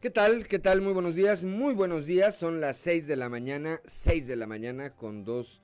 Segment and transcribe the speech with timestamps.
[0.00, 0.46] ¿Qué tal?
[0.46, 0.80] ¿Qué tal?
[0.80, 2.36] Muy buenos días, muy buenos días.
[2.36, 5.60] Son las 6 de la mañana, 6 de la mañana con dos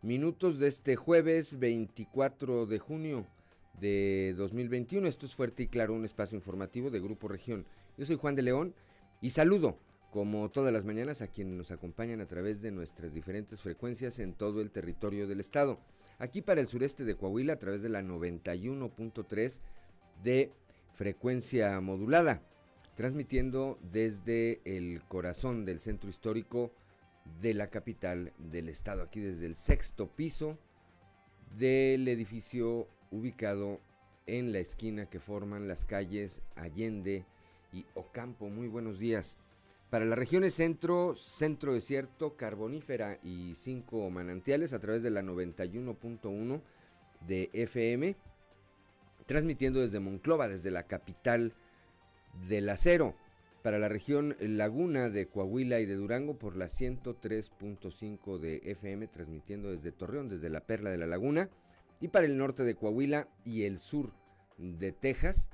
[0.00, 3.26] minutos de este jueves 24 de junio
[3.78, 5.06] de 2021.
[5.06, 7.66] Esto es Fuerte y Claro, un espacio informativo de Grupo Región.
[7.98, 8.74] Yo soy Juan de León
[9.20, 9.76] y saludo,
[10.10, 14.32] como todas las mañanas, a quienes nos acompañan a través de nuestras diferentes frecuencias en
[14.32, 15.78] todo el territorio del estado.
[16.18, 19.60] Aquí para el sureste de Coahuila a través de la 91.3
[20.22, 20.52] de
[20.94, 22.40] frecuencia modulada
[22.94, 26.72] transmitiendo desde el corazón del centro histórico
[27.40, 30.58] de la capital del estado, aquí desde el sexto piso
[31.56, 33.80] del edificio ubicado
[34.26, 37.24] en la esquina que forman las calles Allende
[37.72, 38.48] y Ocampo.
[38.48, 39.36] Muy buenos días.
[39.90, 46.60] Para las regiones centro, centro desierto, carbonífera y cinco manantiales a través de la 91.1
[47.26, 48.16] de FM,
[49.26, 51.54] transmitiendo desde Monclova, desde la capital
[52.48, 53.14] del acero.
[53.62, 59.70] Para la región Laguna de Coahuila y de Durango por la 103.5 de FM, transmitiendo
[59.70, 61.48] desde Torreón, desde la Perla de la Laguna.
[62.00, 64.12] Y para el norte de Coahuila y el sur
[64.58, 65.48] de Texas,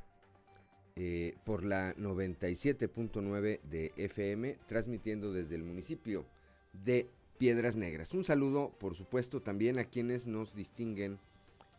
[0.97, 6.27] eh, por la 97.9 de FM, transmitiendo desde el municipio
[6.73, 8.13] de Piedras Negras.
[8.13, 11.19] Un saludo, por supuesto, también a quienes nos distinguen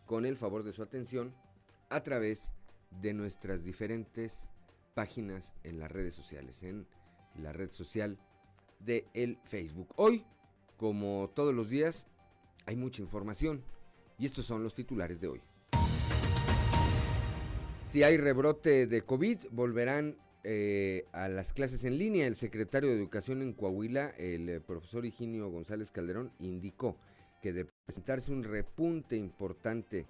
[0.06, 1.36] con el favor de su atención
[1.90, 2.52] a través
[3.02, 4.48] de nuestras diferentes
[4.94, 6.88] páginas en las redes sociales, en
[7.36, 8.20] la red social
[8.80, 9.94] de el Facebook.
[9.96, 10.26] Hoy,
[10.78, 12.08] como todos los días,
[12.66, 13.64] hay mucha información
[14.18, 15.42] y estos son los titulares de hoy.
[17.90, 22.26] Si hay rebrote de COVID, volverán eh, a las clases en línea.
[22.26, 26.98] El secretario de Educación en Coahuila, el eh, profesor Higinio González Calderón, indicó
[27.42, 30.08] que de presentarse un repunte importante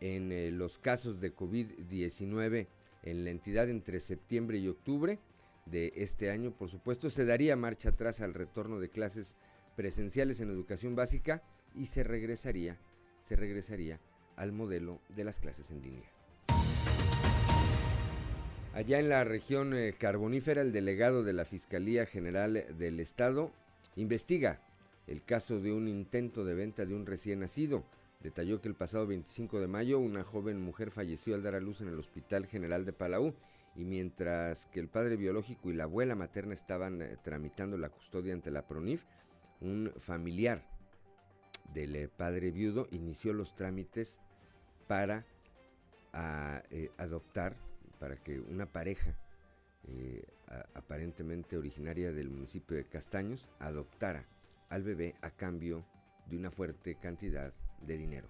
[0.00, 2.66] en eh, los casos de COVID-19
[3.06, 5.18] en la entidad entre septiembre y octubre
[5.64, 6.50] de este año.
[6.50, 9.36] Por supuesto, se daría marcha atrás al retorno de clases
[9.76, 11.42] presenciales en educación básica
[11.74, 12.76] y se regresaría,
[13.22, 14.00] se regresaría
[14.36, 16.10] al modelo de las clases en línea.
[18.74, 23.50] Allá en la región eh, carbonífera, el delegado de la Fiscalía General del Estado
[23.94, 24.60] investiga
[25.06, 27.84] el caso de un intento de venta de un recién nacido.
[28.26, 31.80] Detalló que el pasado 25 de mayo una joven mujer falleció al dar a luz
[31.80, 33.36] en el Hospital General de Palau
[33.76, 38.34] y mientras que el padre biológico y la abuela materna estaban eh, tramitando la custodia
[38.34, 39.04] ante la PRONIF,
[39.60, 40.66] un familiar
[41.72, 44.18] del eh, padre viudo inició los trámites
[44.88, 45.24] para
[46.72, 47.54] eh, adoptar,
[48.00, 49.16] para que una pareja
[50.74, 54.26] aparentemente originaria del municipio de Castaños adoptara
[54.68, 55.86] al bebé a cambio
[56.26, 57.54] de una fuerte cantidad
[57.86, 58.28] de dinero.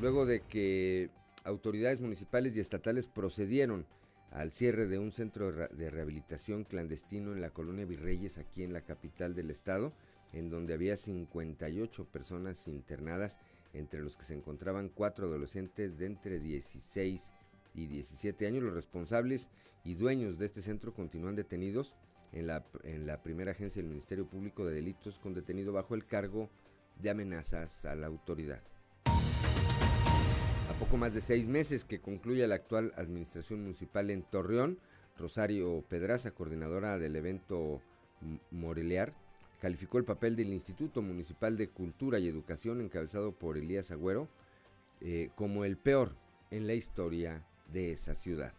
[0.00, 1.10] Luego de que
[1.44, 3.86] autoridades municipales y estatales procedieron
[4.30, 8.82] al cierre de un centro de rehabilitación clandestino en la colonia Virreyes, aquí en la
[8.82, 9.92] capital del estado,
[10.32, 13.38] en donde había 58 personas internadas,
[13.72, 17.32] entre los que se encontraban cuatro adolescentes de entre 16
[17.74, 18.62] y 17 años.
[18.62, 19.50] Los responsables
[19.84, 21.94] y dueños de este centro continúan detenidos
[22.32, 26.06] en la, en la primera agencia del Ministerio Público de Delitos con detenido bajo el
[26.06, 26.48] cargo de
[27.06, 28.60] amenazas a la autoridad.
[29.06, 34.78] A poco más de seis meses que concluye la actual administración municipal en Torreón,
[35.18, 37.80] Rosario Pedraza, coordinadora del evento
[38.50, 39.12] Morelear,
[39.60, 44.28] calificó el papel del Instituto Municipal de Cultura y Educación encabezado por Elías Agüero
[45.00, 46.14] eh, como el peor
[46.50, 48.52] en la historia de esa ciudad.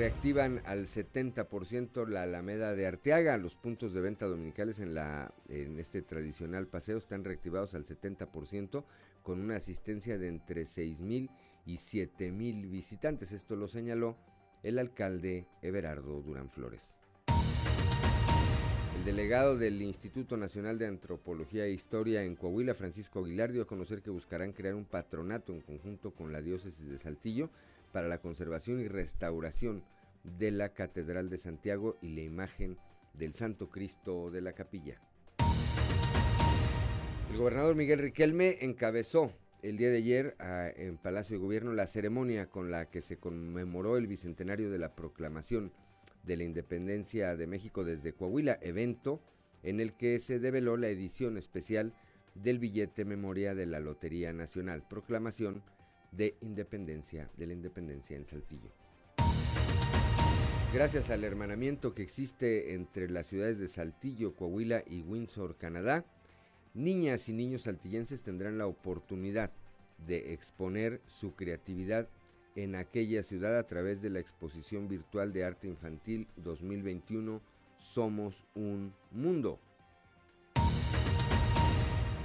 [0.00, 3.36] Reactivan al 70% la Alameda de Arteaga.
[3.36, 8.82] Los puntos de venta dominicales en, la, en este tradicional paseo están reactivados al 70%
[9.22, 11.28] con una asistencia de entre 6 mil
[11.66, 13.34] y 7 mil visitantes.
[13.34, 14.16] Esto lo señaló
[14.62, 16.96] el alcalde Everardo Durán Flores.
[18.96, 23.66] El delegado del Instituto Nacional de Antropología e Historia en Coahuila, Francisco Aguilar, dio a
[23.66, 27.50] conocer que buscarán crear un patronato en conjunto con la diócesis de Saltillo
[27.92, 29.84] para la conservación y restauración
[30.38, 32.78] de la Catedral de Santiago y la imagen
[33.14, 35.00] del Santo Cristo de la capilla.
[37.30, 39.32] El gobernador Miguel Riquelme encabezó
[39.62, 40.36] el día de ayer
[40.76, 44.94] en Palacio de Gobierno la ceremonia con la que se conmemoró el bicentenario de la
[44.94, 45.72] proclamación
[46.24, 49.20] de la independencia de México desde Coahuila, evento
[49.62, 51.94] en el que se develó la edición especial
[52.34, 55.62] del billete memoria de la Lotería Nacional, proclamación
[56.12, 58.70] de independencia, de la independencia en Saltillo.
[60.72, 66.04] Gracias al hermanamiento que existe entre las ciudades de Saltillo, Coahuila y Windsor, Canadá,
[66.74, 69.50] niñas y niños saltillenses tendrán la oportunidad
[70.06, 72.08] de exponer su creatividad
[72.54, 77.40] en aquella ciudad a través de la exposición virtual de arte infantil 2021
[77.78, 79.58] Somos un Mundo.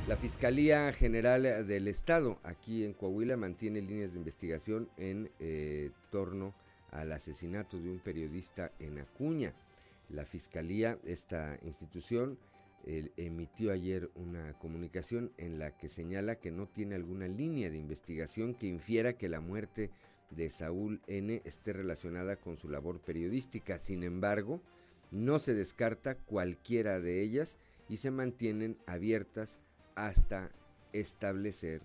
[0.08, 6.54] La Fiscalía General del Estado aquí en Coahuila mantiene líneas de investigación en eh, torno
[6.92, 9.56] al asesinato de un periodista en Acuña.
[10.10, 12.38] La Fiscalía, esta institución,
[12.86, 18.54] emitió ayer una comunicación en la que señala que no tiene alguna línea de investigación
[18.54, 19.90] que infiera que la muerte
[20.30, 23.80] de Saúl N esté relacionada con su labor periodística.
[23.80, 24.62] Sin embargo,
[25.10, 27.58] no se descarta cualquiera de ellas
[27.90, 29.60] y se mantienen abiertas
[29.96, 30.52] hasta
[30.94, 31.82] establecer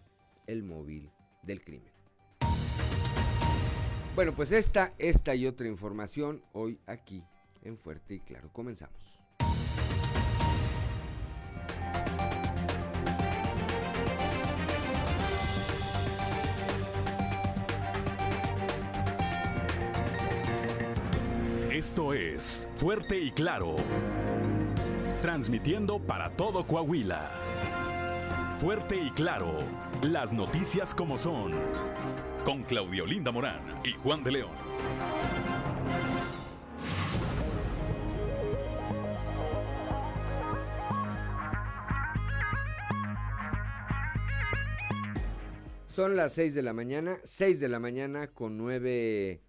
[0.47, 1.11] el móvil
[1.43, 1.93] del crimen.
[4.15, 7.25] Bueno, pues esta, esta y otra información hoy aquí
[7.63, 8.51] en Fuerte y Claro.
[8.53, 8.99] Comenzamos.
[21.71, 23.77] Esto es Fuerte y Claro.
[25.23, 27.50] Transmitiendo para todo Coahuila.
[28.61, 29.59] Fuerte y Claro.
[30.03, 31.53] Las noticias como son.
[32.45, 34.51] Con Claudio Linda Morán y Juan de León.
[45.89, 49.41] Son las 6 de la mañana, 6 de la mañana con 9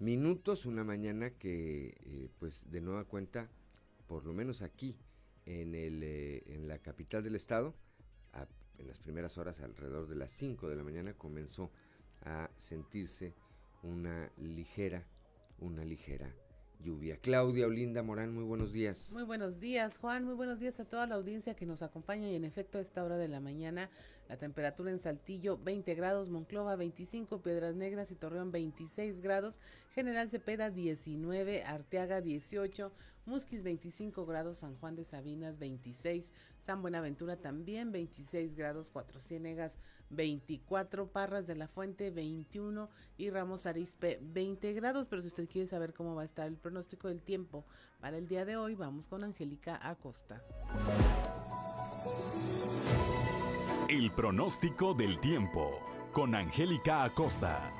[0.00, 3.48] minutos, una mañana que eh, pues de nueva cuenta,
[4.06, 4.98] por lo menos aquí
[5.46, 7.74] en, el, eh, en la capital del estado,
[8.78, 11.70] en las primeras horas alrededor de las 5 de la mañana comenzó
[12.22, 13.34] a sentirse
[13.82, 15.04] una ligera,
[15.58, 16.34] una ligera
[16.84, 17.16] lluvia.
[17.16, 19.10] Claudia Olinda Morán, muy buenos días.
[19.12, 20.24] Muy buenos días, Juan.
[20.24, 22.28] Muy buenos días a toda la audiencia que nos acompaña.
[22.30, 23.88] Y en efecto, a esta hora de la mañana,
[24.28, 29.60] la temperatura en Saltillo 20 grados, Monclova 25, Piedras Negras y Torreón 26 grados,
[29.94, 32.92] General Cepeda 19, Arteaga 18,
[33.26, 39.78] Musquis 25 grados, San Juan de Sabinas 26, San Buenaventura también 26 grados, Cuatro Ciénegas
[40.10, 45.06] 24, Parras de la Fuente 21 y Ramos Arispe 20 grados.
[45.06, 47.64] Pero si usted quiere saber cómo va a estar el pronóstico del tiempo
[48.00, 50.42] para el día de hoy, vamos con Angélica Acosta.
[53.88, 55.78] El pronóstico del tiempo
[56.12, 57.72] con Angélica Acosta.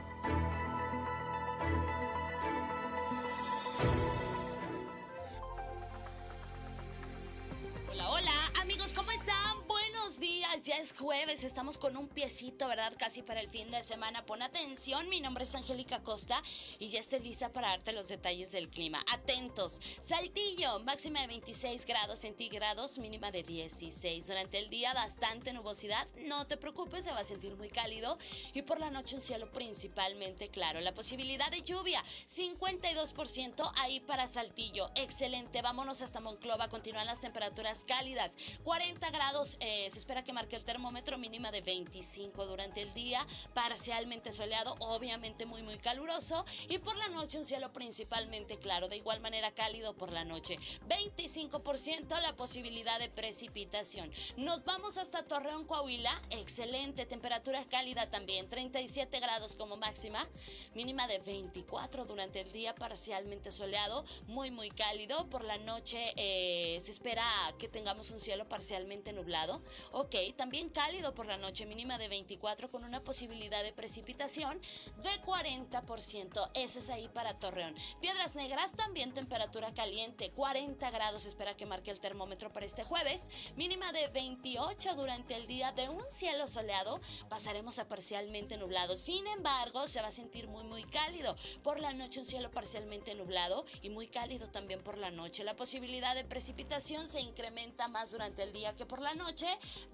[10.79, 12.93] Es jueves, estamos con un piecito, ¿verdad?
[12.99, 14.27] Casi para el fin de semana.
[14.27, 16.43] Pon atención, mi nombre es Angélica Costa
[16.81, 19.05] y ya estoy lista para darte los detalles del clima.
[19.13, 24.27] Atentos, Saltillo, máxima de 26 grados centígrados, mínima de 16.
[24.27, 28.19] Durante el día bastante nubosidad, no te preocupes, se va a sentir muy cálido
[28.53, 30.81] y por la noche un cielo principalmente claro.
[30.81, 34.91] La posibilidad de lluvia, 52% ahí para Saltillo.
[34.97, 40.57] Excelente, vámonos hasta Monclova, continúan las temperaturas cálidas, 40 grados, eh, se espera que marque
[40.57, 43.25] el termómetro mínima de 25 durante el día,
[43.55, 46.45] parcialmente soleado, obviamente muy muy caluroso.
[46.69, 50.59] Y por la noche un cielo principalmente claro, de igual manera cálido por la noche,
[50.89, 54.11] 25% la posibilidad de precipitación.
[54.37, 60.29] Nos vamos hasta Torreón, Coahuila, excelente, temperatura cálida también, 37 grados como máxima,
[60.75, 66.79] mínima de 24 durante el día, parcialmente soleado, muy muy cálido, por la noche eh,
[66.81, 67.25] se espera
[67.59, 69.63] que tengamos un cielo parcialmente nublado,
[69.93, 74.61] ok, también cálido por la noche, mínima de 24 con una posibilidad de precipitación
[75.03, 76.51] de 40%.
[76.55, 77.75] Eso es ahí para Torreón.
[78.01, 83.31] Piedras Negras también temperatura caliente, 40 grados espera que marque el termómetro para este jueves,
[83.57, 88.95] mínima de 28 durante el día de un cielo soleado, pasaremos a parcialmente nublado.
[88.95, 91.35] Sin embargo, se va a sentir muy muy cálido.
[91.65, 95.43] Por la noche un cielo parcialmente nublado y muy cálido también por la noche.
[95.43, 99.47] La posibilidad de precipitación se incrementa más durante el día que por la noche.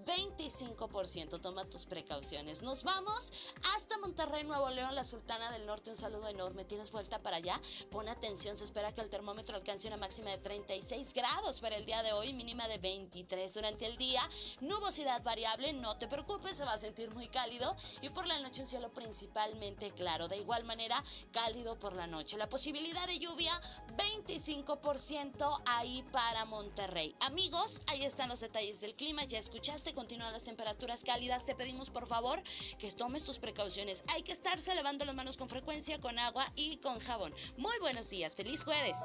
[0.05, 0.50] 25%.
[1.41, 2.61] Toma tus precauciones.
[2.61, 3.33] Nos vamos
[3.75, 5.91] hasta Monterrey, Nuevo León, la Sultana del Norte.
[5.91, 6.65] Un saludo enorme.
[6.65, 7.59] ¿Tienes vuelta para allá?
[7.91, 8.57] Pon atención.
[8.57, 12.13] Se espera que el termómetro alcance una máxima de 36 grados para el día de
[12.13, 14.29] hoy, mínima de 23 durante el día.
[14.61, 15.73] Nubosidad variable.
[15.73, 17.75] No te preocupes, se va a sentir muy cálido.
[18.03, 20.29] Y por la noche un cielo principalmente claro.
[20.29, 21.03] De igual manera,
[21.33, 22.37] cálido por la noche.
[22.37, 23.59] La posibilidad de lluvia,
[23.97, 27.15] 25% ahí para Monterrey.
[27.21, 29.25] Amigos, ahí están los detalles del clima.
[29.25, 32.43] Ya escuchaste con continúan temperaturas cálidas, te pedimos por favor
[32.79, 34.05] que tomes tus precauciones.
[34.09, 37.35] Hay que estarse lavando las manos con frecuencia, con agua y con jabón.
[37.57, 38.97] Muy buenos días, feliz jueves.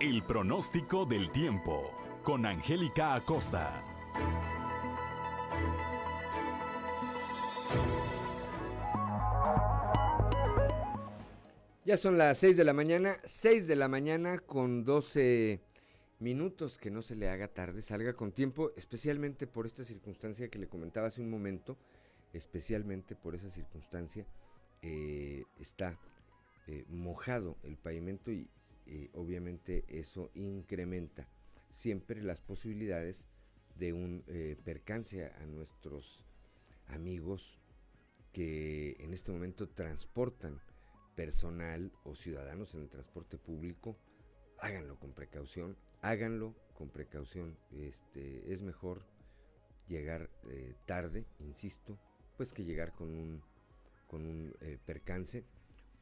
[0.00, 1.90] El pronóstico del tiempo
[2.22, 3.82] con Angélica Acosta.
[11.84, 15.60] Ya son las 6 de la mañana, 6 de la mañana con 12
[16.24, 20.58] minutos, que no se le haga tarde, salga con tiempo, especialmente por esta circunstancia que
[20.58, 21.76] le comentaba hace un momento,
[22.32, 24.26] especialmente por esa circunstancia,
[24.80, 26.00] eh, está
[26.66, 28.48] eh, mojado el pavimento y
[28.86, 31.28] eh, obviamente eso incrementa
[31.70, 33.26] siempre las posibilidades
[33.76, 34.24] de un
[34.64, 36.24] percance a nuestros
[36.86, 37.58] amigos
[38.32, 40.60] que en este momento transportan
[41.16, 43.98] personal o ciudadanos en el transporte público,
[44.60, 47.56] háganlo con precaución, háganlo con precaución.
[47.72, 49.02] Este, es mejor
[49.88, 51.98] llegar eh, tarde, insisto,
[52.36, 53.42] pues que llegar con un,
[54.06, 55.44] con un eh, percance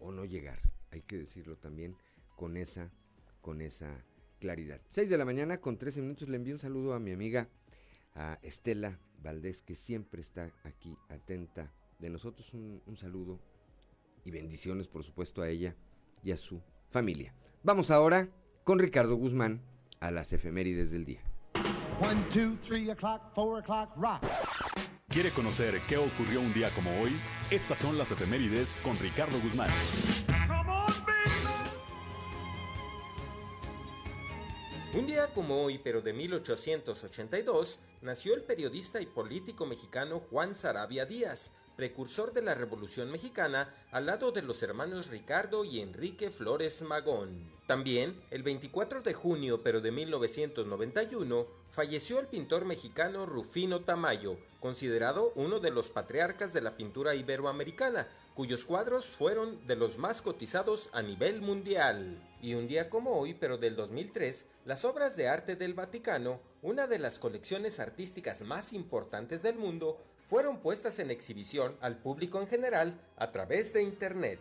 [0.00, 1.96] o no llegar, hay que decirlo también
[2.36, 2.90] con esa,
[3.40, 4.04] con esa
[4.40, 4.80] claridad.
[4.90, 7.48] 6 de la mañana con 13 minutos le envío un saludo a mi amiga
[8.14, 13.38] a Estela Valdés que siempre está aquí atenta de nosotros un, un saludo
[14.24, 15.76] y bendiciones por supuesto a ella
[16.24, 17.32] y a su familia.
[17.62, 18.28] Vamos ahora
[18.64, 19.62] con Ricardo Guzmán
[20.02, 21.20] a las efemérides del día.
[25.08, 27.12] ¿Quiere conocer qué ocurrió un día como hoy?
[27.50, 29.70] Estas son las efemérides con Ricardo Guzmán.
[34.94, 41.06] Un día como hoy, pero de 1882, nació el periodista y político mexicano Juan Sarabia
[41.06, 41.52] Díaz,
[41.82, 47.50] precursor de la Revolución Mexicana, al lado de los hermanos Ricardo y Enrique Flores Magón.
[47.66, 55.32] También, el 24 de junio pero de 1991, falleció el pintor mexicano Rufino Tamayo, considerado
[55.34, 60.88] uno de los patriarcas de la pintura iberoamericana, cuyos cuadros fueron de los más cotizados
[60.92, 62.16] a nivel mundial.
[62.40, 66.86] Y un día como hoy, pero del 2003, las obras de arte del Vaticano, una
[66.86, 72.46] de las colecciones artísticas más importantes del mundo, fueron puestas en exhibición al público en
[72.46, 74.38] general a través de Internet.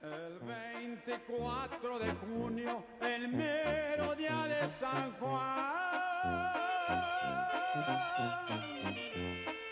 [0.00, 6.52] El 24 de junio, el mero día de San Juan,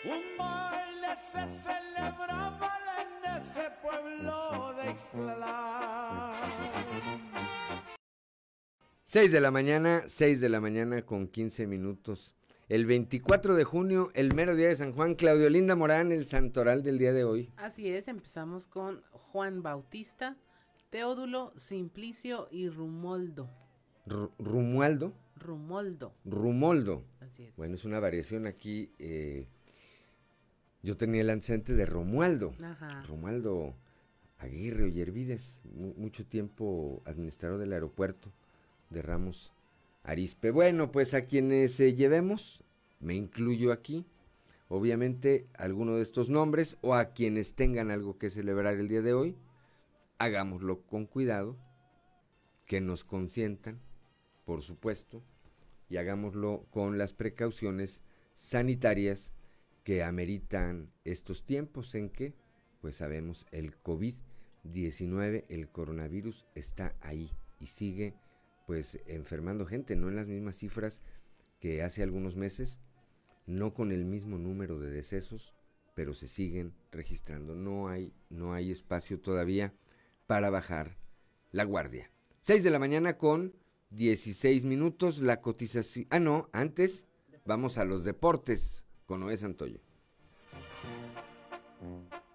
[0.05, 6.33] un baile se celebraba en ese pueblo de Ixtlán.
[9.19, 12.35] 6 de la mañana, 6 de la mañana con 15 minutos.
[12.69, 16.83] El 24 de junio, el mero día de San Juan, Claudio Linda Morán, el santoral
[16.83, 17.51] del día de hoy.
[17.57, 20.37] Así es, empezamos con Juan Bautista,
[20.91, 23.49] Teodulo, Simplicio y Rumoldo.
[24.05, 25.13] R Rumualdo.
[25.35, 26.13] Rumoldo.
[26.23, 27.03] Rumoldo.
[27.19, 27.55] Así es.
[27.55, 28.91] Bueno, es una variación aquí.
[28.99, 29.47] eh,
[30.83, 32.53] yo tenía el antecedente de Romualdo.
[32.63, 33.01] Ajá.
[33.07, 33.73] Romualdo
[34.37, 38.31] Aguirre Ollervides, mu- mucho tiempo administrador del aeropuerto
[38.89, 39.53] de Ramos
[40.03, 40.51] Arispe.
[40.51, 42.63] Bueno, pues a quienes eh, llevemos,
[42.99, 44.05] me incluyo aquí,
[44.69, 49.13] obviamente alguno de estos nombres o a quienes tengan algo que celebrar el día de
[49.13, 49.35] hoy,
[50.17, 51.57] hagámoslo con cuidado,
[52.65, 53.79] que nos consientan,
[54.45, 55.23] por supuesto,
[55.89, 58.01] y hagámoslo con las precauciones
[58.35, 59.31] sanitarias
[59.83, 62.33] que ameritan estos tiempos en que,
[62.81, 68.13] pues sabemos, el COVID-19, el coronavirus está ahí y sigue
[68.67, 71.01] pues enfermando gente, no en las mismas cifras
[71.59, 72.79] que hace algunos meses,
[73.45, 75.55] no con el mismo número de decesos,
[75.95, 77.55] pero se siguen registrando.
[77.55, 79.73] No hay, no hay espacio todavía
[80.27, 80.97] para bajar
[81.53, 82.11] la guardia.
[82.41, 83.55] 6 de la mañana con
[83.91, 86.05] 16 minutos, la cotización.
[86.09, 87.05] Ah, no, antes
[87.45, 89.79] vamos a los deportes con Noé Santoyo.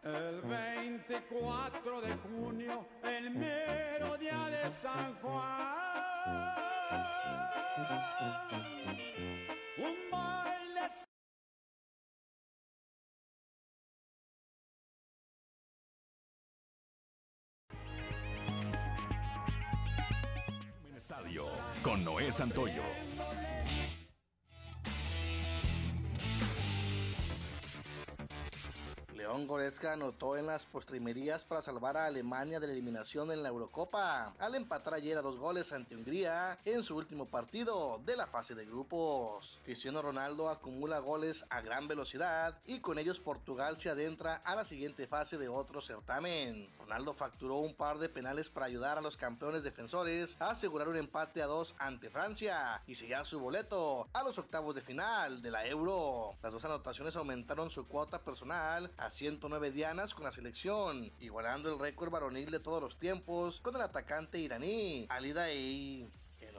[0.03, 6.12] El 24 de junio, el mero día de San Juan.
[20.97, 21.47] Estadio
[21.83, 22.83] con Noé Santoyo.
[29.23, 33.51] León Goretzka anotó en las postrimerías para salvar a Alemania de la eliminación en la
[33.51, 38.27] Eurocopa, al empatar ayer a dos goles ante Hungría en su último partido de la
[38.27, 39.61] fase de grupos.
[39.65, 44.65] Cristiano Ronaldo acumula goles a gran velocidad y con ellos Portugal se adentra a la
[44.65, 46.69] siguiente fase de otro certamen.
[46.81, 50.97] Ronaldo facturó un par de penales para ayudar a los campeones defensores a asegurar un
[50.97, 55.51] empate a dos ante Francia y sellar su boleto a los octavos de final de
[55.53, 56.35] la Euro.
[56.43, 61.79] Las dos anotaciones aumentaron su cuota personal a 109 dianas con la selección, igualando el
[61.79, 66.09] récord varonil de todos los tiempos con el atacante iraní Ali Daei.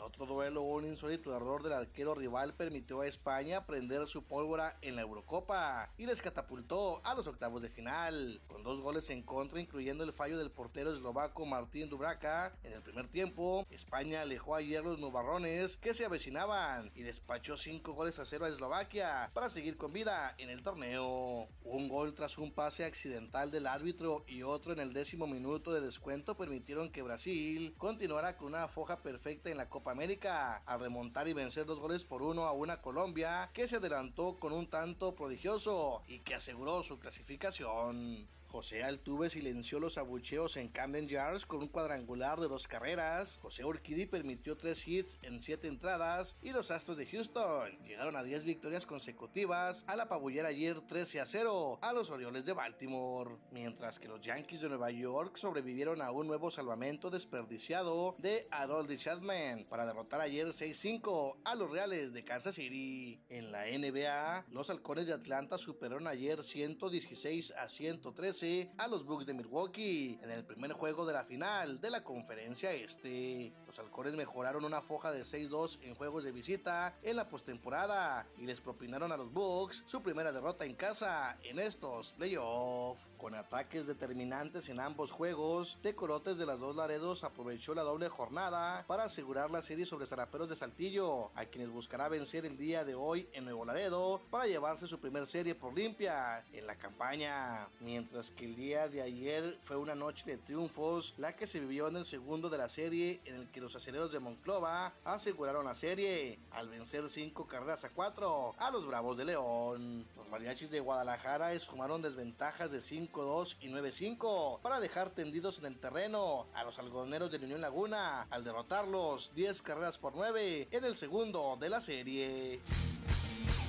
[0.05, 4.97] Otro duelo, un insólito error del arquero rival permitió a España prender su pólvora en
[4.97, 9.61] la Eurocopa y les catapultó a los octavos de final, con dos goles en contra,
[9.61, 12.53] incluyendo el fallo del portero eslovaco Martín Dubraca.
[12.63, 17.93] En el primer tiempo, España alejó ayer los nubarrones que se avecinaban y despachó cinco
[17.93, 21.47] goles a cero a Eslovaquia para seguir con vida en el torneo.
[21.63, 25.79] Un gol tras un pase accidental del árbitro y otro en el décimo minuto de
[25.79, 31.27] descuento permitieron que Brasil continuara con una foja perfecta en la Copa América al remontar
[31.27, 35.15] y vencer dos goles por uno a una Colombia que se adelantó con un tanto
[35.15, 38.27] prodigioso y que aseguró su clasificación.
[38.53, 43.39] José Altuve silenció los abucheos en Camden Yards con un cuadrangular de dos carreras.
[43.41, 48.21] José Urquidi permitió tres hits en siete entradas y los Astros de Houston llegaron a
[48.21, 53.97] 10 victorias consecutivas al apabullar ayer 13 a 0 a los Orioles de Baltimore, mientras
[53.97, 59.65] que los Yankees de Nueva York sobrevivieron a un nuevo salvamento desperdiciado de Harold Chapman
[59.67, 63.19] para derrotar ayer 6-5 a los Reales de Kansas City.
[63.29, 68.42] En la NBA, los Halcones de Atlanta superaron ayer 116 a 113
[68.77, 72.73] a los Bucks de Milwaukee en el primer juego de la final de la conferencia
[72.73, 73.53] este.
[73.65, 78.45] Los halcones mejoraron una foja de 6-2 en juegos de visita en la postemporada y
[78.45, 83.07] les propinaron a los Bucks su primera derrota en casa en estos playoffs.
[83.17, 88.83] Con ataques determinantes en ambos juegos, Tecorotes de las dos Laredos aprovechó la doble jornada
[88.85, 92.95] para asegurar la serie sobre Zaraperos de Saltillo, a quienes buscará vencer el día de
[92.95, 97.69] hoy en Nuevo Laredo para llevarse su primer serie por limpia en la campaña.
[97.79, 101.87] Mientras que el día de ayer fue una noche de triunfos, la que se vivió
[101.87, 105.75] en el segundo de la serie, en el que los aceleros de Monclova aseguraron la
[105.75, 110.05] serie al vencer cinco carreras a cuatro a los Bravos de León.
[110.15, 115.79] Los mariachis de Guadalajara esfumaron desventajas de 5-2 y 9-5 para dejar tendidos en el
[115.79, 120.95] terreno a los algodoneros de Unión Laguna al derrotarlos 10 carreras por 9 en el
[120.95, 122.59] segundo de la serie.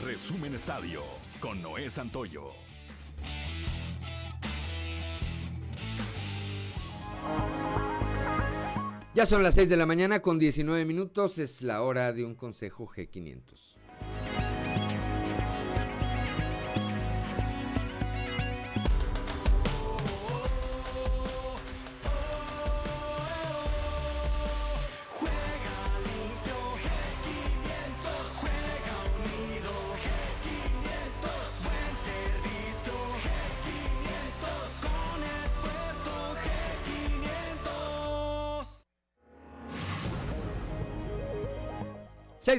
[0.03, 1.03] Resumen Estadio
[1.40, 2.63] con Noé Santoyo.
[9.14, 12.34] Ya son las 6 de la mañana con 19 minutos, es la hora de un
[12.34, 13.73] consejo G500.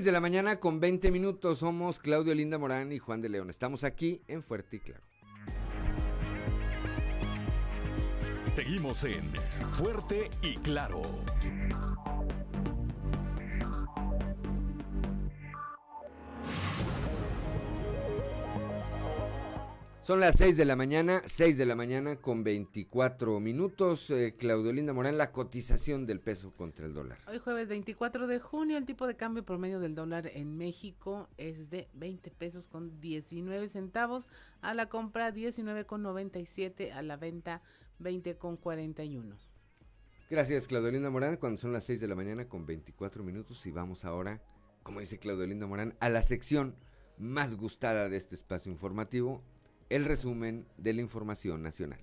[0.04, 1.60] De la mañana con 20 minutos.
[1.60, 3.50] Somos Claudio Linda Morán y Juan de León.
[3.50, 5.02] Estamos aquí en Fuerte y Claro.
[8.56, 9.32] Seguimos en
[9.72, 11.02] Fuerte y Claro.
[20.06, 24.12] Son las 6 de la mañana, 6 de la mañana con 24 minutos.
[24.12, 27.18] Eh, Claudio Linda Morán, la cotización del peso contra el dólar.
[27.28, 31.72] Hoy jueves 24 de junio, el tipo de cambio promedio del dólar en México es
[31.72, 34.30] de 20 pesos con 19 centavos.
[34.62, 37.64] A la compra 19 con 97, a la venta
[37.98, 39.36] 20 con 41.
[40.30, 41.38] Gracias, Claudio Linda Morán.
[41.38, 44.40] Cuando son las 6 de la mañana con 24 minutos y vamos ahora,
[44.84, 46.76] como dice Claudio Linda Morán, a la sección
[47.18, 49.42] más gustada de este espacio informativo,
[49.90, 52.00] el resumen de la información nacional.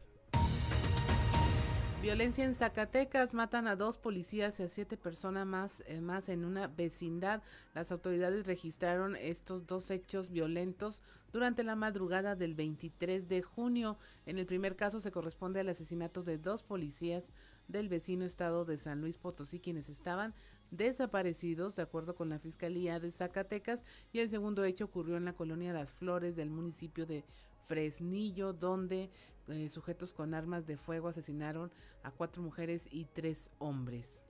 [2.02, 6.44] Violencia en Zacatecas, matan a dos policías y a siete personas más, eh, más en
[6.44, 7.44] una vecindad.
[7.74, 11.00] Las autoridades registraron estos dos hechos violentos
[11.32, 13.98] durante la madrugada del 23 de junio.
[14.26, 17.32] En el primer caso se corresponde al asesinato de dos policías
[17.68, 20.34] del vecino estado de San Luis Potosí, quienes estaban
[20.72, 25.34] desaparecidos, de acuerdo con la Fiscalía de Zacatecas, y el segundo hecho ocurrió en la
[25.34, 27.24] colonia Las Flores del municipio de
[27.66, 29.10] Fresnillo, donde
[29.48, 31.72] eh, sujetos con armas de fuego asesinaron
[32.02, 34.22] a cuatro mujeres y tres hombres.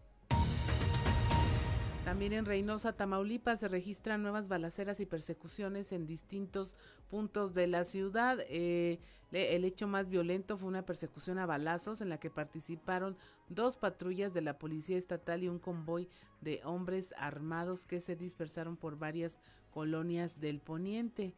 [2.05, 6.77] También en Reynosa, Tamaulipas, se registran nuevas balaceras y persecuciones en distintos
[7.09, 8.38] puntos de la ciudad.
[8.49, 8.99] Eh,
[9.31, 13.16] el hecho más violento fue una persecución a balazos en la que participaron
[13.49, 16.09] dos patrullas de la Policía Estatal y un convoy
[16.40, 19.38] de hombres armados que se dispersaron por varias
[19.71, 21.35] colonias del poniente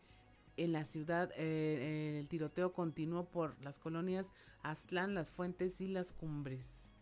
[0.57, 1.31] en la ciudad.
[1.37, 6.95] Eh, el tiroteo continuó por las colonias Aztlán, Las Fuentes y Las Cumbres.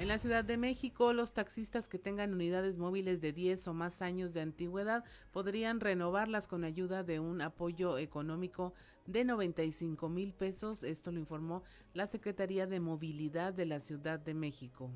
[0.00, 4.00] En la Ciudad de México, los taxistas que tengan unidades móviles de 10 o más
[4.00, 8.72] años de antigüedad podrían renovarlas con ayuda de un apoyo económico
[9.04, 10.84] de 95 mil pesos.
[10.84, 14.90] Esto lo informó la Secretaría de Movilidad de la Ciudad de México.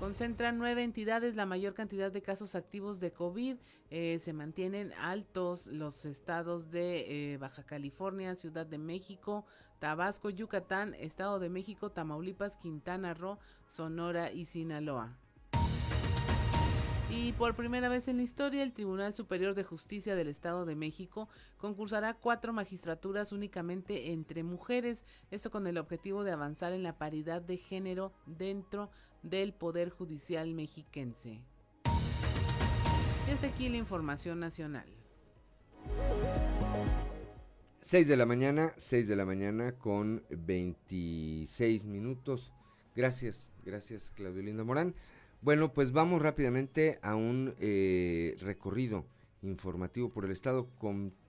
[0.00, 3.58] Concentran nueve entidades, la mayor cantidad de casos activos de COVID.
[3.90, 9.44] Eh, se mantienen altos los estados de eh, Baja California, Ciudad de México,
[9.78, 15.18] Tabasco, Yucatán, Estado de México, Tamaulipas, Quintana Roo, Sonora y Sinaloa.
[17.12, 20.76] Y por primera vez en la historia, el Tribunal Superior de Justicia del Estado de
[20.76, 26.98] México concursará cuatro magistraturas únicamente entre mujeres, esto con el objetivo de avanzar en la
[26.98, 28.90] paridad de género dentro
[29.22, 31.40] del Poder Judicial mexiquense.
[33.26, 34.86] Desde aquí la información nacional.
[37.82, 42.52] 6 de la mañana, 6 de la mañana con 26 minutos.
[42.94, 44.94] Gracias, gracias Claudio Linda Morán.
[45.42, 49.06] Bueno, pues vamos rápidamente a un eh, recorrido
[49.42, 50.68] informativo por el estado.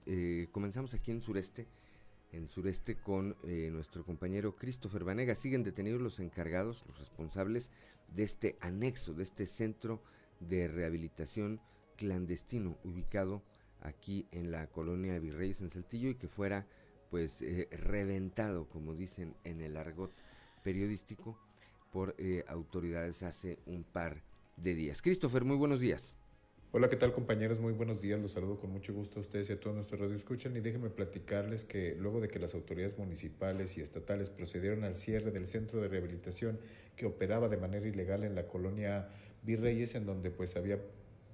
[0.06, 1.66] Eh, comenzamos aquí en sureste,
[2.32, 5.34] en sureste con eh, nuestro compañero Christopher Vanega.
[5.34, 7.70] Siguen detenidos los encargados, los responsables
[8.14, 10.02] de este anexo, de este centro
[10.40, 11.60] de rehabilitación
[11.96, 13.42] clandestino ubicado
[13.80, 16.66] aquí en la colonia Virreyes en Saltillo y que fuera
[17.10, 20.12] pues reventado, como dicen en el argot
[20.62, 21.38] periodístico,
[21.92, 24.22] por eh, autoridades hace un par
[24.56, 25.02] de días.
[25.02, 26.16] Christopher, muy buenos días.
[26.74, 27.60] Hola, ¿qué tal compañeros?
[27.60, 30.16] Muy buenos días, los saludo con mucho gusto a ustedes y a todos nuestros radio
[30.16, 34.94] escuchan y déjenme platicarles que luego de que las autoridades municipales y estatales procedieron al
[34.94, 36.58] cierre del centro de rehabilitación
[36.96, 39.10] que operaba de manera ilegal en la colonia
[39.42, 40.78] Virreyes, en donde pues había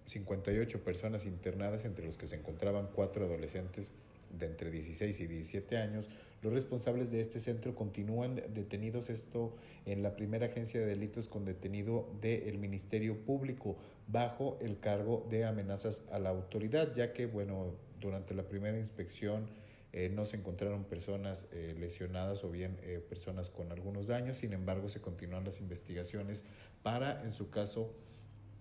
[0.07, 3.93] 58 personas internadas, entre los que se encontraban cuatro adolescentes
[4.37, 6.09] de entre 16 y 17 años,
[6.43, 11.45] los responsables de este centro continúan detenidos, esto en la primera agencia de delitos con
[11.45, 17.75] detenido del Ministerio Público, bajo el cargo de amenazas a la autoridad, ya que, bueno,
[18.01, 19.49] durante la primera inspección
[19.93, 24.53] eh, no se encontraron personas eh, lesionadas o bien eh, personas con algunos daños, sin
[24.53, 26.45] embargo, se continúan las investigaciones
[26.83, 27.93] para, en su caso,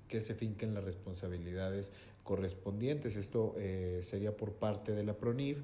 [0.08, 1.92] que se finquen las responsabilidades
[2.24, 3.18] correspondientes.
[3.18, 3.56] Esto
[4.00, 5.58] sería por parte de la PRONIF,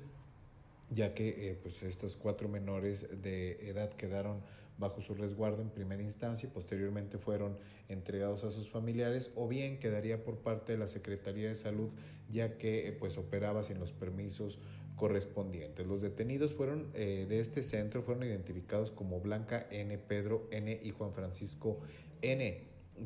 [0.90, 4.42] ya que eh, pues estos cuatro menores de edad quedaron
[4.78, 7.58] bajo su resguardo en primera instancia y posteriormente fueron
[7.90, 11.90] entregados a sus familiares o bien quedaría por parte de la Secretaría de Salud
[12.32, 14.60] ya que eh, pues operaba sin los permisos
[14.96, 15.86] correspondientes.
[15.86, 20.80] Los detenidos fueron eh, de este centro fueron identificados como Blanca N, Pedro N.
[20.84, 21.80] y Juan Francisco
[22.22, 22.62] N,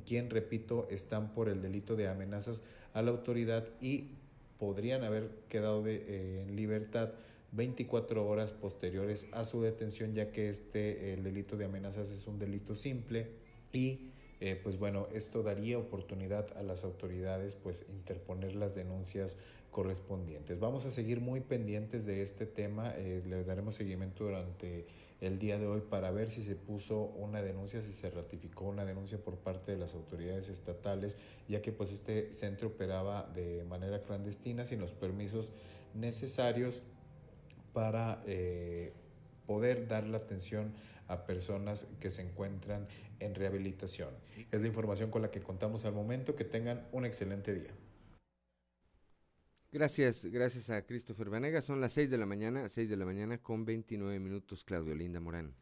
[0.06, 2.64] quien repito están por el delito de amenazas
[2.94, 4.12] a la autoridad y
[4.60, 7.12] podrían haber quedado en libertad
[7.52, 12.40] 24 horas posteriores a su detención, ya que este el delito de amenazas es un
[12.40, 13.32] delito simple
[13.72, 19.36] y eh, pues bueno, esto daría oportunidad a las autoridades pues interponer las denuncias
[19.72, 20.60] correspondientes.
[20.60, 24.86] Vamos a seguir muy pendientes de este tema, eh, le daremos seguimiento durante
[25.22, 28.86] el día de hoy para ver si se puso una denuncia, si se ratificó una
[28.86, 34.04] denuncia por parte de las autoridades estatales, ya que pues este centro operaba de manera
[34.04, 35.52] clandestina sin los permisos
[35.96, 36.84] necesarios
[37.74, 38.94] para eh,
[39.46, 40.74] poder dar la atención
[41.08, 42.88] a personas que se encuentran
[43.20, 44.10] en rehabilitación.
[44.52, 46.36] Es la información con la que contamos al momento.
[46.36, 47.72] Que tengan un excelente día.
[49.72, 51.66] Gracias, gracias a Christopher Vanegas.
[51.66, 55.20] Son las 6 de la mañana, 6 de la mañana con 29 minutos, Claudio Linda
[55.20, 55.54] Morán.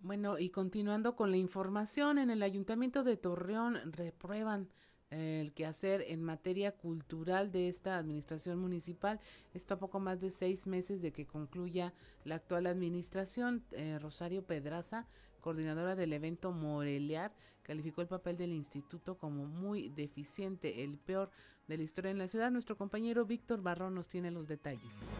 [0.00, 4.68] Bueno, y continuando con la información, en el Ayuntamiento de Torreón reprueban
[5.12, 9.20] el quehacer en materia cultural de esta administración municipal.
[9.52, 11.92] Esto a poco más de seis meses de que concluya
[12.24, 13.64] la actual administración.
[13.72, 15.06] Eh, Rosario Pedraza,
[15.40, 21.30] coordinadora del evento Morelear, calificó el papel del instituto como muy deficiente, el peor
[21.68, 22.50] de la historia en la ciudad.
[22.50, 25.14] Nuestro compañero Víctor Barrón nos tiene los detalles.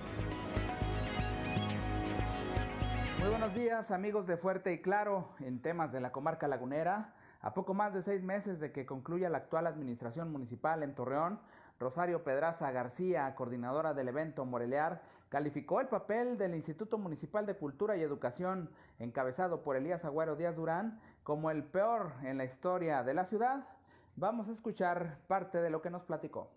[3.18, 7.14] Muy buenos días amigos de Fuerte y Claro en temas de la comarca lagunera.
[7.42, 11.40] A poco más de seis meses de que concluya la actual administración municipal en Torreón,
[11.80, 17.96] Rosario Pedraza García, coordinadora del evento Morelear, calificó el papel del Instituto Municipal de Cultura
[17.96, 23.14] y Educación, encabezado por Elías Agüero Díaz Durán, como el peor en la historia de
[23.14, 23.66] la ciudad.
[24.14, 26.48] Vamos a escuchar parte de lo que nos platicó.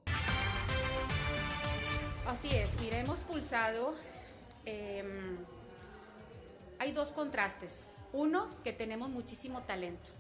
[2.28, 3.96] Así es, mira, hemos pulsado,
[4.66, 5.38] em,
[6.78, 7.88] hay dos contrastes.
[8.14, 10.12] Uno, que tenemos muchísimo talento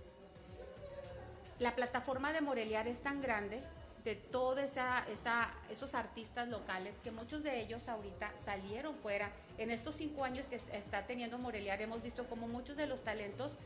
[1.59, 3.61] la plataforma de Moreliar es tan grande
[4.03, 4.59] de todos
[5.71, 9.31] esos artistas locales que muchos de ellos ahorita salieron fuera.
[9.57, 13.57] En estos cinco años que está teniendo Moreliar hemos visto como muchos de los talentos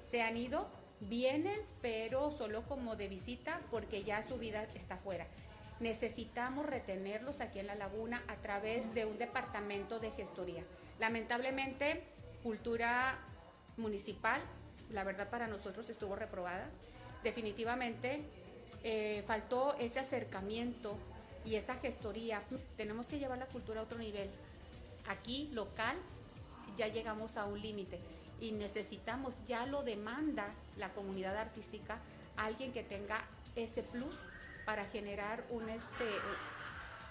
[0.00, 0.68] se han ido,
[1.00, 5.26] vienen, pero solo como de visita porque ya su vida está fuera.
[5.80, 10.62] Necesitamos retenerlos aquí en la laguna a través de un departamento de gestoría.
[10.98, 12.04] Lamentablemente,
[12.42, 13.18] cultura
[13.76, 14.40] municipal,
[14.88, 16.70] la verdad para nosotros estuvo reprobada
[17.24, 18.22] definitivamente
[18.84, 20.96] eh, faltó ese acercamiento
[21.44, 22.42] y esa gestoría.
[22.76, 24.30] Tenemos que llevar la cultura a otro nivel.
[25.08, 25.96] Aquí, local,
[26.76, 27.98] ya llegamos a un límite
[28.40, 31.98] y necesitamos, ya lo demanda la comunidad artística,
[32.36, 33.24] alguien que tenga
[33.56, 34.16] ese plus
[34.64, 36.04] para generar un este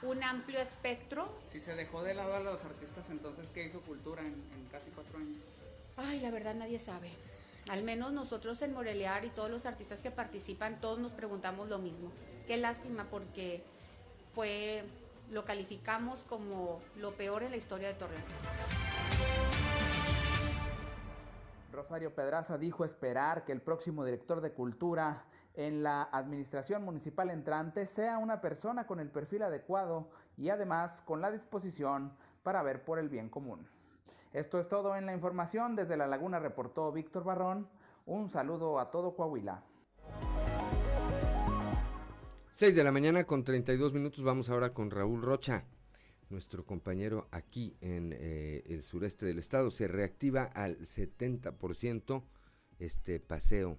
[0.01, 1.39] un amplio espectro.
[1.49, 4.89] Si se dejó de lado a los artistas, entonces, ¿qué hizo Cultura en, en casi
[4.91, 5.41] cuatro años?
[5.95, 7.09] Ay, la verdad nadie sabe.
[7.69, 11.79] Al menos nosotros en Morelear y todos los artistas que participan, todos nos preguntamos lo
[11.79, 12.11] mismo.
[12.45, 13.63] Qué lástima porque
[14.33, 14.83] fue,
[15.31, 18.23] lo calificamos como lo peor en la historia de Torreón.
[21.71, 27.85] Rosario Pedraza dijo esperar que el próximo director de cultura en la administración municipal entrante
[27.85, 32.11] sea una persona con el perfil adecuado y además con la disposición
[32.43, 33.67] para ver por el bien común.
[34.33, 35.75] Esto es todo en la información.
[35.75, 37.69] Desde La Laguna reportó Víctor Barrón.
[38.07, 39.63] Un saludo a todo Coahuila.
[42.53, 44.23] 6 de la mañana con 32 minutos.
[44.23, 45.65] Vamos ahora con Raúl Rocha,
[46.29, 49.69] nuestro compañero aquí en eh, el sureste del estado.
[49.69, 52.23] Se reactiva al 70%
[52.79, 53.77] este paseo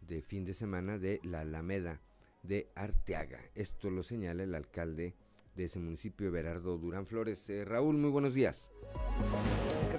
[0.00, 2.00] de fin de semana de la Alameda
[2.42, 3.40] de Arteaga.
[3.56, 5.16] Esto lo señala el alcalde
[5.56, 7.50] de ese municipio, Berardo Durán Flores.
[7.50, 8.70] Eh, Raúl, muy buenos días.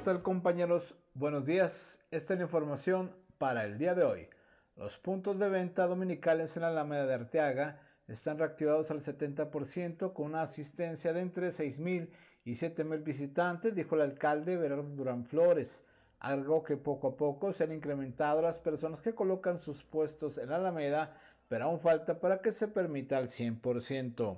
[0.08, 0.96] ¿Qué tal compañeros?
[1.16, 2.00] Buenos días.
[2.12, 4.30] Esta es la información para el día de hoy.
[4.78, 10.28] Los puntos de venta dominicales en la Alameda de Arteaga están reactivados al 70% con
[10.28, 12.08] una asistencia de entre 6.000
[12.46, 15.84] y 7.000 visitantes, dijo el alcalde Berardo Durán Flores.
[16.20, 20.52] Algo que poco a poco se han incrementado las personas que colocan sus puestos en
[20.52, 21.18] la Alameda,
[21.50, 24.38] pero aún falta para que se permita al 100%.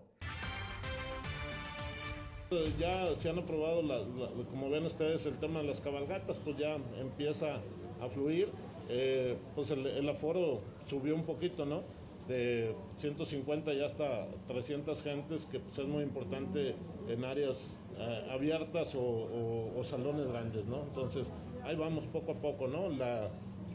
[2.80, 3.84] Ya se han aprobado,
[4.50, 7.58] como ven ustedes, el tema de las cabalgatas, pues ya empieza
[8.02, 8.50] a fluir.
[8.90, 11.84] Eh, pues el, aforo subió un poquito, ¿no?
[12.28, 16.74] De 150 ya hasta 300 gentes, que pues es muy importante
[17.08, 20.82] en áreas eh, abiertas o, o, salones grandes, ¿no?
[20.82, 21.30] Entonces,
[21.64, 22.88] ahí vamos poco a poco, ¿no?
[22.88, 23.00] El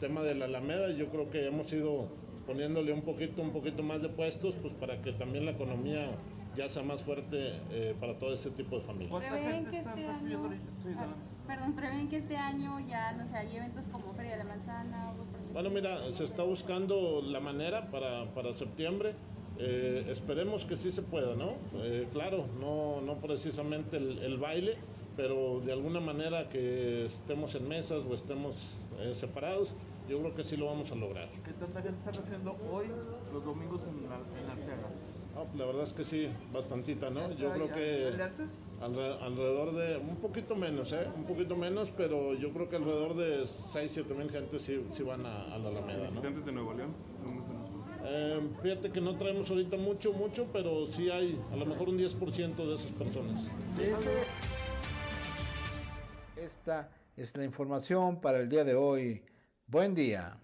[0.01, 2.09] tema de la Alameda, yo creo que hemos ido
[2.45, 6.11] poniéndole un poquito, un poquito más de puestos, pues para que también la economía
[6.55, 9.23] ya sea más fuerte eh, para todo ese tipo de familias.
[9.23, 10.49] ¿Prevén que este año,
[10.97, 11.05] ah,
[11.47, 15.11] perdón, prevén que este año ya, no sé, hay eventos como Feria de la Manzana
[15.11, 19.13] o Bueno, mira, se está buscando la manera para, para septiembre.
[19.57, 21.53] Eh, esperemos que sí se pueda, ¿no?
[21.75, 24.75] Eh, claro, no, no precisamente el, el, baile,
[25.15, 28.81] pero de alguna manera que estemos en mesas o estemos
[29.13, 29.73] separados,
[30.09, 31.27] yo creo que sí lo vamos a lograr.
[31.43, 32.85] ¿Qué tanta gente está haciendo hoy
[33.33, 34.89] los domingos en la, en Arteaga?
[35.57, 37.31] La verdad es que sí, bastantita, ¿no?
[37.33, 38.13] Yo creo que
[38.81, 41.07] alrededor de, un poquito menos, ¿eh?
[41.15, 45.03] Un poquito menos, pero yo creo que alrededor de 6, 7 mil gente sí, sí
[45.03, 46.21] van a, a la Alameda, ¿no?
[46.21, 46.93] de Nuevo León?
[48.07, 51.97] Eh, fíjate que no traemos ahorita mucho, mucho, pero sí hay a lo mejor un
[51.97, 53.41] 10% de esas personas.
[56.35, 59.23] Esta es la información para el día de hoy.
[59.67, 60.37] Buen día.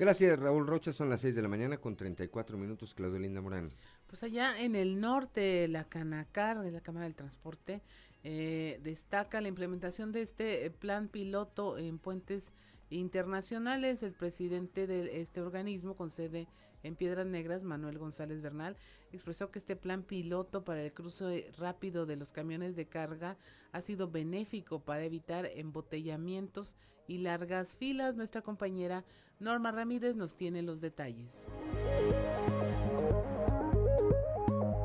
[0.00, 0.94] Gracias, Raúl Rocha.
[0.94, 2.94] Son las 6 de la mañana con 34 minutos.
[2.94, 3.70] Claudio Linda Morán.
[4.06, 7.82] Pues allá en el norte, la Canacar, de la Cámara del Transporte,
[8.24, 12.54] eh, destaca la implementación de este eh, plan piloto en puentes
[12.88, 14.02] internacionales.
[14.02, 16.48] El presidente de este organismo con sede
[16.82, 18.76] en Piedras Negras, Manuel González Bernal,
[19.12, 23.36] expresó que este plan piloto para el cruce rápido de los camiones de carga
[23.72, 28.16] ha sido benéfico para evitar embotellamientos y largas filas.
[28.16, 29.04] Nuestra compañera
[29.38, 31.46] Norma Ramírez nos tiene los detalles.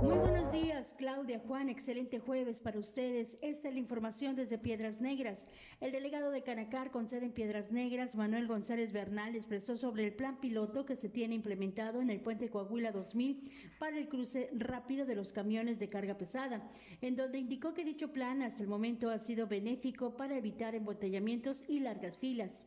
[0.02, 3.38] Muy buenos días, Claudia, Juan, excelente jueves para ustedes.
[3.42, 5.48] Esta es la información desde Piedras Negras.
[5.82, 10.14] El delegado de Canacar con sede en Piedras Negras, Manuel González Bernal, expresó sobre el
[10.14, 15.06] plan piloto que se tiene implementado en el puente Coahuila 2000 para el cruce rápido
[15.06, 19.10] de los camiones de carga pesada, en donde indicó que dicho plan hasta el momento
[19.10, 22.66] ha sido benéfico para evitar embotellamientos y largas filas.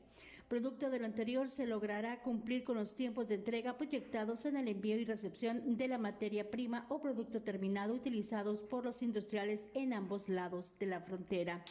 [0.49, 4.69] Producto de lo anterior, se logrará cumplir con los tiempos de entrega proyectados en el
[4.69, 9.93] envío y recepción de la materia prima o producto terminado utilizados por los industriales en
[9.93, 11.63] ambos lados de la frontera.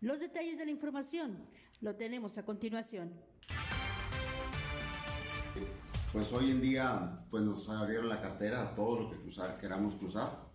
[0.00, 1.36] Los detalles de la información
[1.80, 3.12] lo tenemos a continuación.
[6.12, 9.18] Pues hoy en día pues nos abrieron la cartera a todo lo que
[9.60, 10.46] queramos cruzar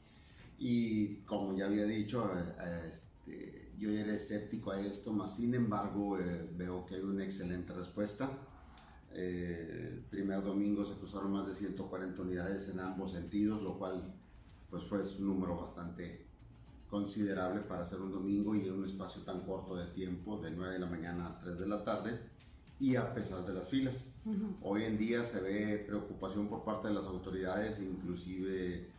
[0.57, 6.19] y como ya había dicho, eh, este, yo era escéptico a esto, más sin embargo
[6.19, 8.29] eh, veo que hay una excelente respuesta.
[9.11, 14.13] Eh, el primer domingo se cruzaron más de 140 unidades en ambos sentidos, lo cual
[14.69, 16.27] pues fue un número bastante
[16.91, 20.73] considerable para hacer un domingo y en un espacio tan corto de tiempo, de 9
[20.73, 22.19] de la mañana a 3 de la tarde.
[22.79, 23.95] y a pesar de las filas.
[24.61, 28.89] Hoy en día se ve preocupación por parte de las autoridades, inclusive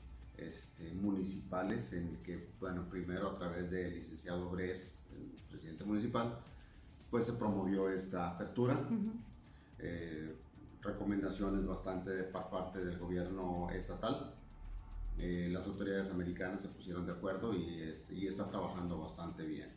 [0.48, 6.38] este, municipales, en que, bueno, primero a través del licenciado Bres, el presidente municipal,
[7.10, 8.78] pues se promovió esta apertura.
[9.78, 10.36] Eh,
[10.80, 14.34] recomendaciones bastante de parte del gobierno estatal.
[15.18, 19.70] Eh, las autoridades americanas se pusieron de acuerdo y, este, y está trabajando bastante bien.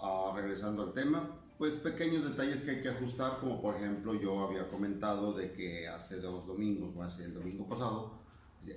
[0.00, 1.28] Ah, regresando al tema,
[1.58, 5.86] pues pequeños detalles que hay que ajustar, como por ejemplo yo había comentado de que
[5.88, 8.21] hace dos domingos, o hace el domingo pasado,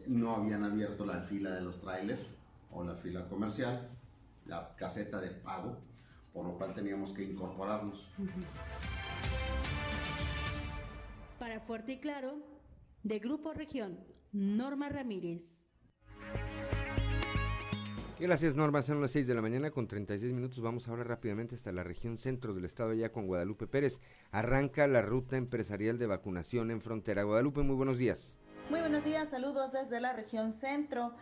[0.07, 2.21] no habían abierto la fila de los trailers
[2.71, 3.89] o la fila comercial,
[4.45, 5.77] la caseta de pago,
[6.33, 8.11] por lo cual teníamos que incorporarnos.
[11.39, 12.37] Para Fuerte y Claro,
[13.03, 13.99] de Grupo Región,
[14.31, 15.65] Norma Ramírez.
[18.17, 20.61] Gracias Norma, son las 6 de la mañana con 36 minutos.
[20.61, 23.99] Vamos ahora rápidamente hasta la región centro del estado ya con Guadalupe Pérez.
[24.31, 27.23] Arranca la ruta empresarial de vacunación en frontera.
[27.23, 28.37] Guadalupe, muy buenos días.
[28.67, 31.13] Muy buenos días, saludos desde la región centro.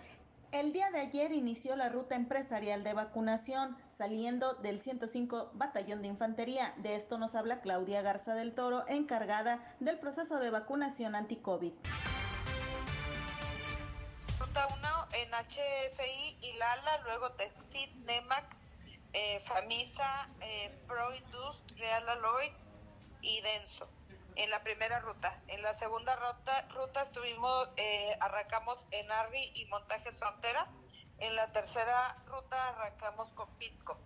[0.53, 6.08] El día de ayer inició la ruta empresarial de vacunación saliendo del 105 Batallón de
[6.08, 6.73] Infantería.
[6.77, 11.73] De esto nos habla Claudia Garza del Toro, encargada del proceso de vacunación anti-COVID.
[14.39, 18.58] Ruta 1 en HFI y Lala, luego Texit, NEMAC,
[19.12, 22.71] eh, FAMISA, eh, ProIndust, Real Alloys
[23.21, 23.89] y Denso
[24.35, 25.41] en la primera ruta.
[25.47, 30.67] En la segunda ruta, ruta estuvimos, eh, arrancamos en Arri y Montajes Frontera.
[31.19, 33.99] En la tercera ruta arrancamos con Pitco.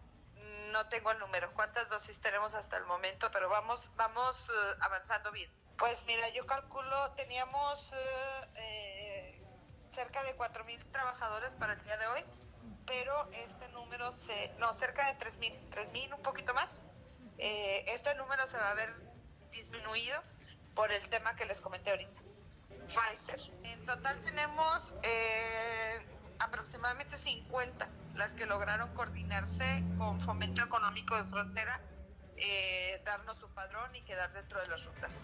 [0.71, 5.31] No tengo el número, cuántas dosis tenemos hasta el momento, pero vamos, vamos eh, avanzando
[5.31, 5.51] bien.
[5.77, 7.93] Pues mira, yo calculo, teníamos
[8.55, 9.41] eh,
[9.89, 12.25] cerca de 4.000 trabajadores para el día de hoy,
[12.85, 16.81] pero este número se, no, cerca de 3.000, 3.000, un poquito más.
[17.37, 19.06] este número se va a ver
[19.57, 20.21] disminuido
[20.75, 22.21] por el tema que les comenté ahorita.
[22.85, 23.39] Pfizer.
[23.63, 25.99] En total tenemos eh,
[26.39, 31.81] aproximadamente 50 las que lograron coordinarse con Fomento Económico de Frontera,
[32.37, 35.19] eh, darnos su padrón y quedar dentro de las rutas.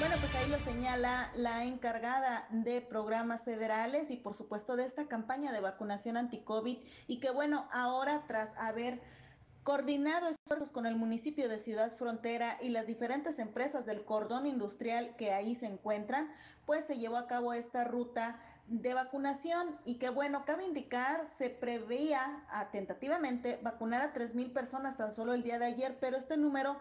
[0.00, 5.06] Bueno, pues ahí lo señala la encargada de programas federales y por supuesto de esta
[5.06, 9.00] campaña de vacunación anti-COVID y que bueno, ahora tras haber
[9.64, 15.16] coordinado esfuerzos con el municipio de Ciudad Frontera y las diferentes empresas del cordón industrial
[15.16, 16.30] que ahí se encuentran,
[16.66, 21.48] pues se llevó a cabo esta ruta de vacunación y que bueno, cabe indicar, se
[21.48, 26.76] preveía tentativamente vacunar a 3.000 personas tan solo el día de ayer, pero este número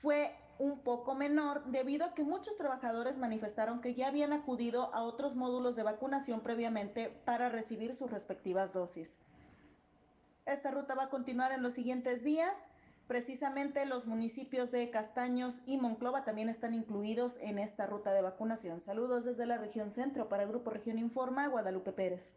[0.00, 5.02] fue un poco menor debido a que muchos trabajadores manifestaron que ya habían acudido a
[5.02, 9.18] otros módulos de vacunación previamente para recibir sus respectivas dosis.
[10.48, 12.54] Esta ruta va a continuar en los siguientes días.
[13.06, 18.80] Precisamente los municipios de Castaños y Monclova también están incluidos en esta ruta de vacunación.
[18.80, 22.32] Saludos desde la región centro para Grupo Región Informa, Guadalupe Pérez.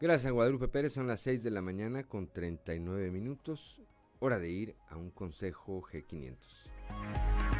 [0.00, 0.92] Gracias, Guadalupe Pérez.
[0.92, 3.80] Son las 6 de la mañana con 39 minutos.
[4.20, 7.53] Hora de ir a un consejo G500.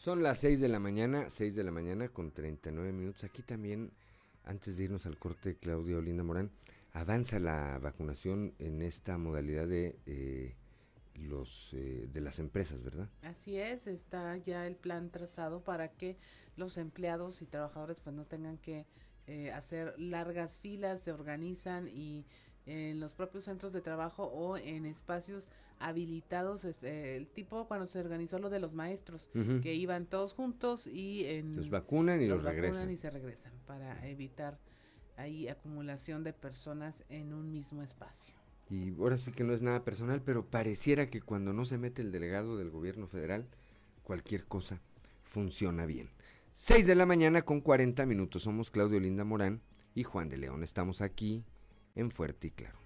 [0.00, 3.22] Son las 6 de la mañana, 6 de la mañana con 39 minutos.
[3.24, 3.92] Aquí también,
[4.44, 6.50] antes de irnos al corte, Claudia Olinda Morán,
[6.94, 10.54] avanza la vacunación en esta modalidad de eh,
[11.16, 13.10] los eh, de las empresas, ¿verdad?
[13.20, 16.16] Así es, está ya el plan trazado para que
[16.56, 18.86] los empleados y trabajadores pues no tengan que
[19.26, 22.24] eh, hacer largas filas, se organizan y
[22.66, 25.48] en los propios centros de trabajo o en espacios
[25.78, 29.30] habilitados, eh, el tipo cuando se organizó lo de los maestros,
[29.62, 32.90] que iban todos juntos y en, los vacunan y los, regresan.
[32.90, 34.58] y se regresan para evitar
[35.16, 38.34] ahí acumulación de personas en un mismo espacio.
[38.68, 42.02] Y ahora sí que no es nada personal, pero pareciera que cuando no se mete
[42.02, 43.48] el delegado del gobierno federal,
[44.02, 44.80] cualquier cosa
[45.24, 46.10] funciona bien.
[46.54, 48.42] 6 de la mañana con 40 minutos.
[48.42, 49.62] Somos Claudio Linda Morán
[49.94, 50.62] y Juan de León.
[50.62, 51.44] Estamos aquí
[52.00, 52.78] en Fuerte y Claro.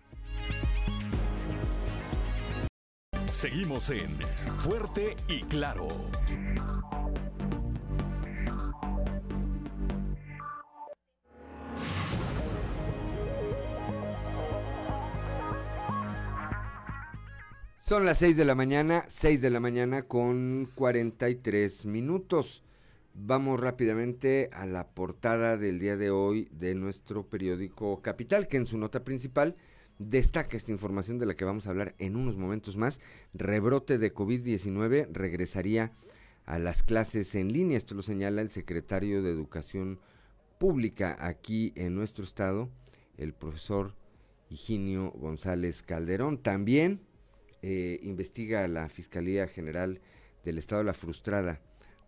[3.31, 4.19] Seguimos en
[4.59, 5.89] Fuerte y Claro.
[17.79, 22.63] Son las 6 de la mañana, 6 de la mañana con 43 minutos.
[23.17, 28.67] Vamos rápidamente a la portada del día de hoy de nuestro periódico Capital, que en
[28.67, 29.55] su nota principal
[30.01, 33.01] destaca esta información de la que vamos a hablar en unos momentos más.
[33.33, 35.93] Rebrote de COVID-19 regresaría
[36.45, 37.79] a las clases en línea.
[37.79, 40.01] Esto lo señala el secretario de Educación
[40.59, 42.69] Pública aquí en nuestro estado,
[43.17, 43.95] el profesor
[44.51, 46.39] Higinio González Calderón.
[46.39, 47.01] También
[47.63, 50.01] eh, investiga la Fiscalía General
[50.45, 51.61] del Estado la frustrada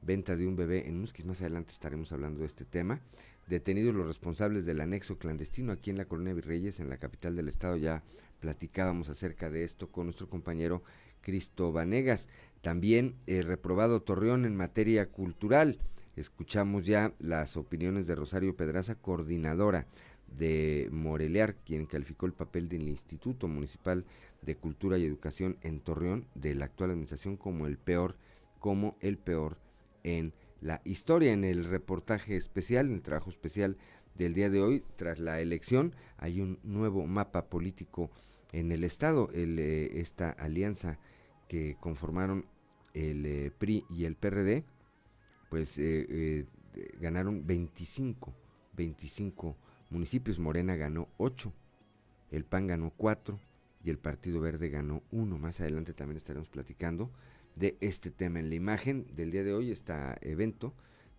[0.03, 1.27] venta de un bebé en Musquis.
[1.27, 3.01] Más adelante estaremos hablando de este tema.
[3.47, 7.49] Detenidos los responsables del anexo clandestino aquí en la Colonia Virreyes, en la capital del
[7.49, 7.77] estado.
[7.77, 8.03] Ya
[8.41, 10.83] platicábamos acerca de esto con nuestro compañero
[11.21, 12.29] Cristo Vanegas.
[12.61, 15.79] También eh, reprobado Torreón en materia cultural.
[16.17, 19.87] Escuchamos ya las opiniones de Rosario Pedraza, coordinadora
[20.27, 24.05] de Morelear, quien calificó el papel del Instituto Municipal
[24.43, 28.17] de Cultura y Educación en Torreón de la actual administración como el peor,
[28.59, 29.59] como el peor
[30.07, 31.33] en la historia.
[31.33, 33.77] En el reportaje especial, en el trabajo especial
[34.15, 38.11] del día de hoy, tras la elección, hay un nuevo mapa político
[38.53, 39.29] en el estado.
[39.35, 40.99] El, eh, esta alianza
[41.49, 42.47] que conformaron
[42.95, 44.65] el eh, PRI y el PRD,
[45.51, 46.47] pues eh,
[47.01, 48.33] ganaron 25,
[48.75, 49.57] 25
[49.91, 50.39] municipios.
[50.39, 51.53] Morena ganó 8,
[52.31, 53.41] el PAN ganó 4
[53.85, 55.39] y el Partido Verde ganó 1.
[55.39, 57.11] Más adelante también estaremos platicando
[57.57, 58.39] de este tema.
[58.39, 60.75] En la imagen del día de hoy está evento,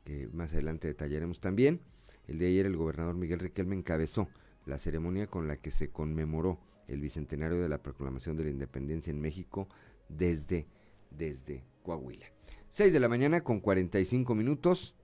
[0.06, 1.82] que más adelante detallaremos también.
[2.28, 4.30] El de ayer el gobernador Miguel Riquelme encabezó
[4.66, 9.12] la ceremonia con la que se conmemoró el bicentenario de la proclamación de la independencia
[9.12, 9.68] en México
[10.08, 10.68] desde,
[11.12, 12.28] desde Coahuila.
[12.70, 14.96] 6 de la mañana con 45 minutos,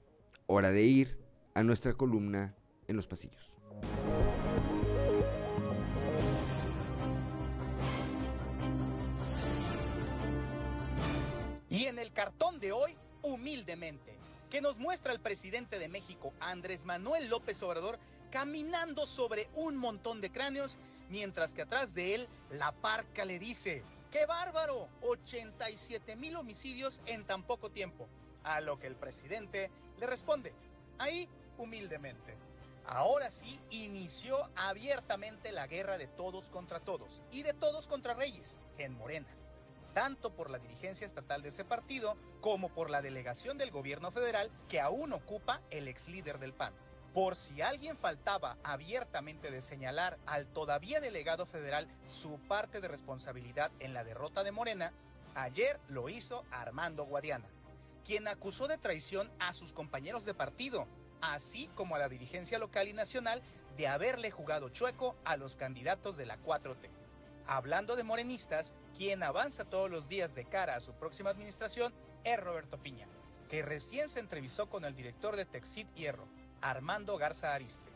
[0.47, 1.17] hora de ir
[1.53, 2.55] a nuestra columna
[2.88, 3.53] en los pasillos.
[12.24, 14.17] Cartón de hoy, humildemente,
[14.49, 17.99] que nos muestra el presidente de México, Andrés Manuel López Obrador,
[18.32, 20.78] caminando sobre un montón de cráneos,
[21.09, 24.88] mientras que atrás de él la parca le dice, ¡qué bárbaro!
[25.01, 28.07] 87 mil homicidios en tan poco tiempo.
[28.45, 29.69] A lo que el presidente
[29.99, 30.53] le responde,
[30.99, 32.38] ahí humildemente.
[32.86, 38.59] Ahora sí inició abiertamente la guerra de todos contra todos y de todos contra reyes
[38.78, 39.28] en Morena
[39.93, 44.51] tanto por la dirigencia estatal de ese partido como por la delegación del gobierno federal
[44.67, 46.73] que aún ocupa el ex líder del PAN.
[47.13, 53.71] Por si alguien faltaba abiertamente de señalar al todavía delegado federal su parte de responsabilidad
[53.79, 54.91] en la derrota de Morena,
[55.35, 57.47] ayer lo hizo Armando Guadiana,
[58.03, 60.87] quien acusó de traición a sus compañeros de partido,
[61.21, 63.43] así como a la dirigencia local y nacional
[63.77, 67.03] de haberle jugado chueco a los candidatos de la 4T.
[67.45, 72.39] Hablando de morenistas, quien avanza todos los días de cara a su próxima administración es
[72.39, 73.07] Roberto Piña,
[73.49, 76.27] que recién se entrevistó con el director de Texit Hierro,
[76.61, 77.91] Armando Garza Arispe.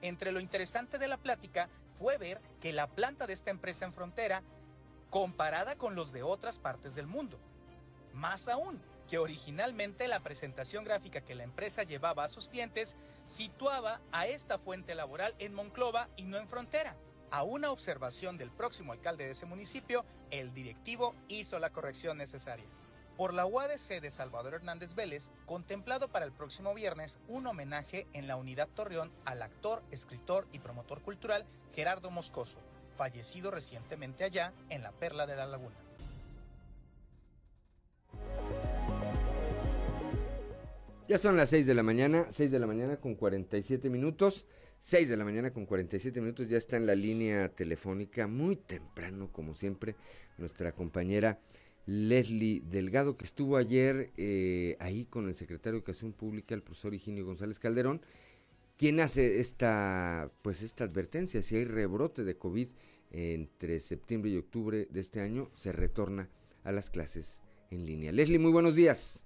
[0.00, 3.92] Entre lo interesante de la plática fue ver que la planta de esta empresa en
[3.92, 4.42] frontera
[5.08, 7.38] comparada con los de otras partes del mundo.
[8.12, 12.96] Más aún, que originalmente la presentación gráfica que la empresa llevaba a sus clientes
[13.26, 16.96] situaba a esta fuente laboral en Monclova y no en frontera.
[17.34, 22.64] A una observación del próximo alcalde de ese municipio, el directivo hizo la corrección necesaria.
[23.16, 28.28] Por la UADC de Salvador Hernández Vélez, contemplado para el próximo viernes un homenaje en
[28.28, 32.58] la unidad Torreón al actor, escritor y promotor cultural Gerardo Moscoso,
[32.96, 35.74] fallecido recientemente allá en la Perla de la Laguna.
[41.08, 44.46] Ya son las 6 de la mañana, 6 de la mañana con 47 minutos.
[44.84, 49.32] 6 de la mañana con 47 minutos ya está en la línea telefónica, muy temprano
[49.32, 49.96] como siempre,
[50.36, 51.40] nuestra compañera
[51.86, 56.92] Leslie Delgado, que estuvo ayer eh, ahí con el secretario de Educación Pública, el profesor
[56.92, 58.02] Higinio González Calderón,
[58.76, 62.68] quien hace esta, pues esta advertencia, si hay rebrote de COVID
[63.10, 66.28] entre septiembre y octubre de este año, se retorna
[66.62, 68.12] a las clases en línea.
[68.12, 69.23] Leslie, muy buenos días.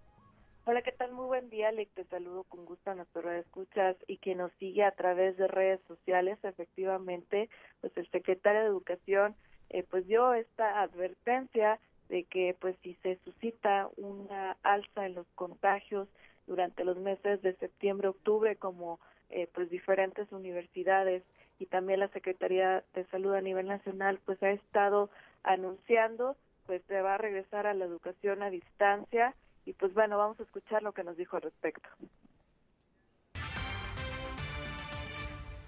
[0.70, 1.12] Hola, ¿qué tal?
[1.12, 1.90] Muy buen día, Alex.
[1.94, 5.80] Te saludo con gusto a nuestro escuchas y que nos sigue a través de redes
[5.88, 6.38] sociales.
[6.42, 7.48] Efectivamente,
[7.80, 9.34] pues el secretario de Educación
[9.70, 15.26] eh, pues dio esta advertencia de que pues si se suscita una alza en los
[15.36, 16.06] contagios
[16.46, 19.00] durante los meses de septiembre, octubre, como
[19.30, 21.22] eh, pues diferentes universidades
[21.58, 25.08] y también la Secretaría de Salud a nivel nacional pues ha estado
[25.44, 29.34] anunciando pues se va a regresar a la educación a distancia
[29.68, 31.86] y pues bueno, vamos a escuchar lo que nos dijo al respecto.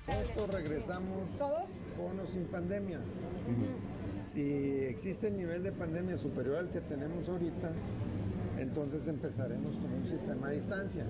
[0.07, 2.99] Esto regresamos con o sin pandemia.
[4.33, 7.73] Si existe el nivel de pandemia superior al que tenemos ahorita,
[8.59, 11.05] entonces empezaremos con un sistema a distancia.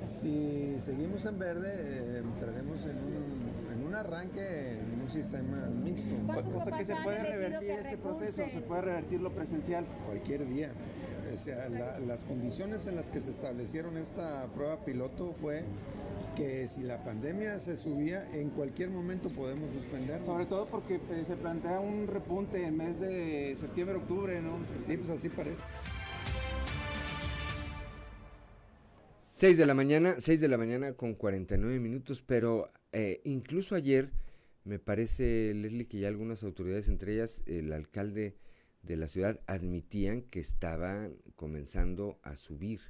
[0.00, 6.14] Si seguimos en verde, eh, entraremos en un, en un arranque en un sistema mixto.
[6.58, 9.84] O sea que se puede revertir este proceso, se puede revertir lo presencial.
[10.06, 10.70] Cualquier día.
[11.32, 15.62] O sea, la- las condiciones en las que se establecieron esta prueba piloto fue
[16.36, 20.22] que si la pandemia se subía, en cualquier momento podemos suspender.
[20.24, 24.58] Sobre todo porque eh, se plantea un repunte en mes de septiembre, octubre, ¿no?
[24.86, 25.62] Sí, pues así parece.
[29.34, 34.10] 6 de la mañana, 6 de la mañana con 49 minutos, pero eh, incluso ayer
[34.64, 38.34] me parece, Leslie, que ya algunas autoridades, entre ellas el alcalde
[38.88, 42.80] de la ciudad, admitían que estaban comenzando a subir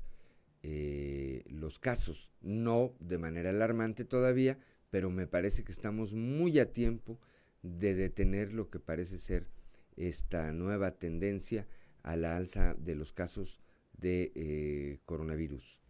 [0.62, 4.58] eh, los casos, no de manera alarmante todavía,
[4.90, 7.18] pero me parece que estamos muy a tiempo
[7.62, 9.46] de detener lo que parece ser
[9.96, 11.66] esta nueva tendencia
[12.04, 13.60] a la alza de los casos
[13.92, 15.80] de eh, coronavirus.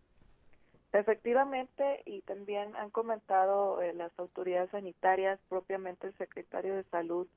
[0.93, 7.29] Efectivamente, y también han comentado eh, las autoridades sanitarias, propiamente el secretario de salud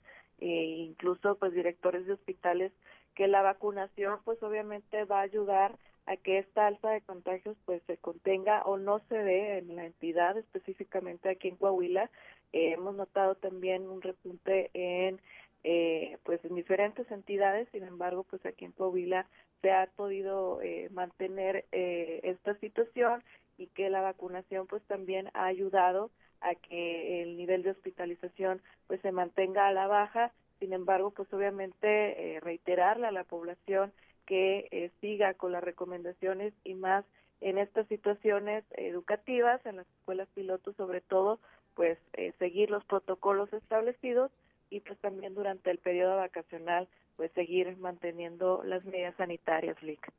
[0.42, 2.74] e incluso pues directores de hospitales,
[3.16, 5.78] que la vacunación pues obviamente va a ayudar
[6.08, 9.86] a que esta alza de contagios pues se contenga o no se dé en la
[9.86, 12.10] entidad, específicamente aquí en Coahuila.
[12.54, 15.22] Eh, hemos notado también un repunte en
[15.64, 19.28] eh, pues en diferentes entidades, sin embargo pues aquí en Coahuila
[19.62, 23.24] se ha podido eh, mantener eh, esta situación
[23.58, 26.10] y que la vacunación pues también ha ayudado
[26.42, 31.32] a que el nivel de hospitalización pues se mantenga a la baja sin embargo pues
[31.34, 33.92] obviamente eh, reiterarle a la población
[34.26, 37.06] que eh, siga con las recomendaciones y más
[37.42, 41.40] en estas situaciones educativas en las escuelas pilotos sobre todo
[41.76, 44.32] pues eh, seguir los protocolos establecidos
[44.70, 46.88] y pues también durante el periodo vacacional
[47.18, 50.12] pues seguir manteniendo las medidas sanitarias, Lick.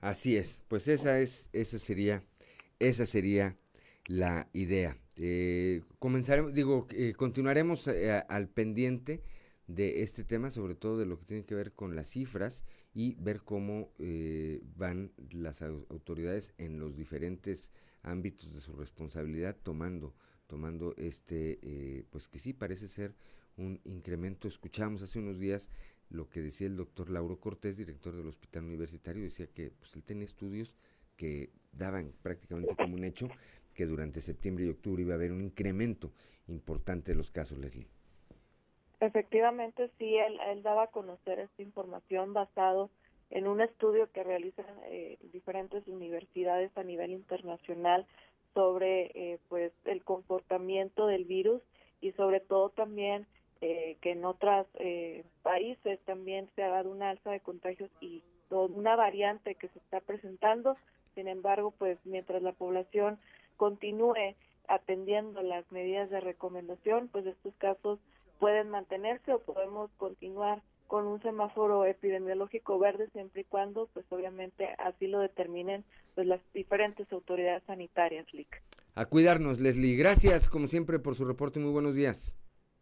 [0.00, 2.22] Así es, pues esa es, esa sería,
[2.78, 3.56] esa sería
[4.06, 4.96] la idea.
[5.22, 9.22] Eh, comenzaremos, digo, eh, continuaremos eh, al pendiente
[9.66, 12.64] de este tema, sobre todo de lo que tiene que ver con las cifras
[12.94, 17.70] y ver cómo eh, van las au- autoridades en los diferentes
[18.02, 20.14] ámbitos de su responsabilidad tomando,
[20.46, 23.14] tomando este, eh, pues que sí parece ser
[23.58, 24.48] un incremento.
[24.48, 25.68] Escuchamos hace unos días
[26.08, 30.02] lo que decía el doctor Lauro Cortés, director del Hospital Universitario, decía que pues, él
[30.02, 30.74] tenía estudios
[31.16, 33.28] que daban prácticamente como un hecho
[33.74, 36.12] que durante septiembre y octubre iba a haber un incremento
[36.48, 37.86] importante de los casos, Leslie.
[39.00, 42.90] Efectivamente, sí, él, él daba a conocer esta información basado
[43.30, 48.06] en un estudio que realizan eh, diferentes universidades a nivel internacional
[48.54, 51.62] sobre eh, pues el comportamiento del virus
[52.00, 53.26] y sobre todo también
[53.60, 54.66] eh, que en otros
[55.42, 60.00] países también se ha dado una alza de contagios y una variante que se está
[60.00, 60.76] presentando.
[61.14, 63.18] Sin embargo, pues mientras la población
[63.60, 64.36] continúe
[64.68, 67.98] atendiendo las medidas de recomendación, pues estos casos
[68.38, 74.66] pueden mantenerse o podemos continuar con un semáforo epidemiológico verde siempre y cuando, pues obviamente
[74.78, 75.84] así lo determinen
[76.14, 78.62] pues las diferentes autoridades sanitarias, LIC.
[78.94, 79.94] A cuidarnos, Leslie.
[79.94, 81.60] Gracias, como siempre, por su reporte.
[81.60, 82.34] Muy buenos días.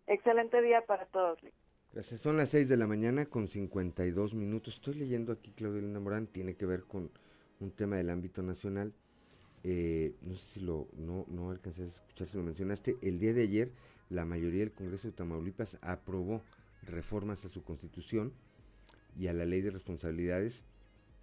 [0.07, 1.55] Excelente día para todos, LIC.
[1.93, 2.21] Gracias.
[2.21, 4.75] Son las 6 de la mañana con 52 minutos.
[4.75, 7.11] Estoy leyendo aquí, Claudia Elena Morán, tiene que ver con
[7.59, 8.95] un tema del ámbito nacional.
[9.71, 12.97] Eh, no sé si lo, no, no alcancé a escuchar si lo mencionaste.
[13.03, 13.71] El día de ayer,
[14.09, 16.41] la mayoría del Congreso de Tamaulipas aprobó
[16.85, 18.33] reformas a su constitución
[19.19, 20.65] y a la ley de responsabilidades,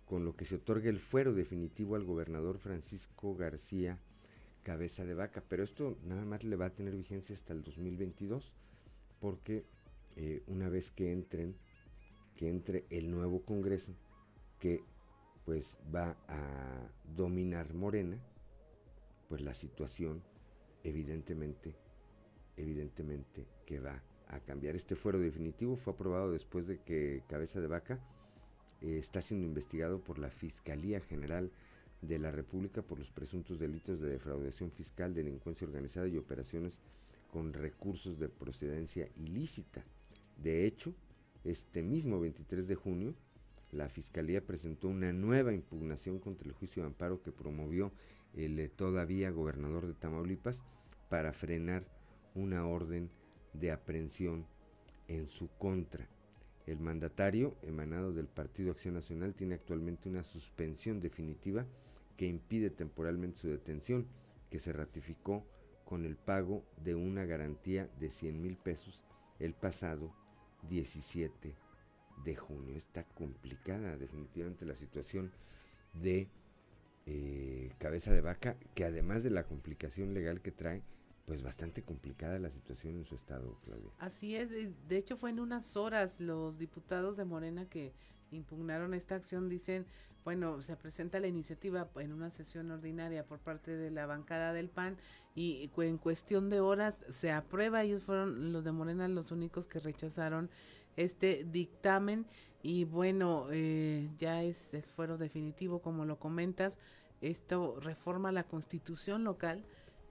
[0.06, 3.98] con lo que se otorga el fuero definitivo al gobernador Francisco García
[4.62, 5.44] Cabeza de Vaca.
[5.50, 8.54] Pero esto nada más le va a tener vigencia hasta el 2022,
[9.22, 9.66] porque
[10.18, 11.56] eh, una vez que entren,
[12.36, 13.96] que entre el nuevo Congreso,
[14.60, 14.84] que
[15.46, 18.20] pues va a dominar Morena,
[19.28, 20.22] pues la situación
[20.84, 21.76] evidentemente,
[22.58, 24.76] evidentemente que va a cambiar.
[24.76, 28.00] Este fuero definitivo fue aprobado después de que Cabeza de Vaca
[28.82, 31.52] eh, está siendo investigado por la Fiscalía General
[32.02, 36.80] de la República por los presuntos delitos de defraudación fiscal, delincuencia organizada y operaciones
[37.32, 39.84] con recursos de procedencia ilícita.
[40.38, 40.94] De hecho,
[41.44, 43.16] este mismo 23 de junio,
[43.72, 47.92] la Fiscalía presentó una nueva impugnación contra el juicio de amparo que promovió
[48.36, 50.64] el eh, todavía gobernador de Tamaulipas
[51.10, 51.88] para frenar
[52.34, 53.10] una orden
[53.54, 54.46] de aprehensión
[55.08, 56.08] en su contra.
[56.68, 61.66] El mandatario, emanado del Partido Acción Nacional, tiene actualmente una suspensión definitiva
[62.18, 64.08] que impide temporalmente su detención,
[64.50, 65.46] que se ratificó
[65.86, 69.04] con el pago de una garantía de 100 mil pesos
[69.40, 70.14] el pasado
[70.70, 71.56] 17
[72.24, 72.76] de junio.
[72.76, 75.32] Está complicada definitivamente la situación
[75.94, 76.28] de
[77.06, 80.84] eh, cabeza de vaca, que además de la complicación legal que trae,
[81.26, 83.92] pues bastante complicada la situación en su estado, Claudia.
[84.00, 87.94] Así es, de hecho fue en unas horas los diputados de Morena que
[88.32, 89.86] impugnaron esta acción dicen,
[90.24, 94.70] bueno, se presenta la iniciativa en una sesión ordinaria por parte de la bancada del
[94.70, 94.98] PAN
[95.36, 99.80] y en cuestión de horas se aprueba, ellos fueron los de Morena los únicos que
[99.80, 100.50] rechazaron
[100.96, 102.26] este dictamen
[102.66, 106.80] y bueno, eh, ya es el fuero definitivo, como lo comentas,
[107.22, 109.64] esto reforma la constitución local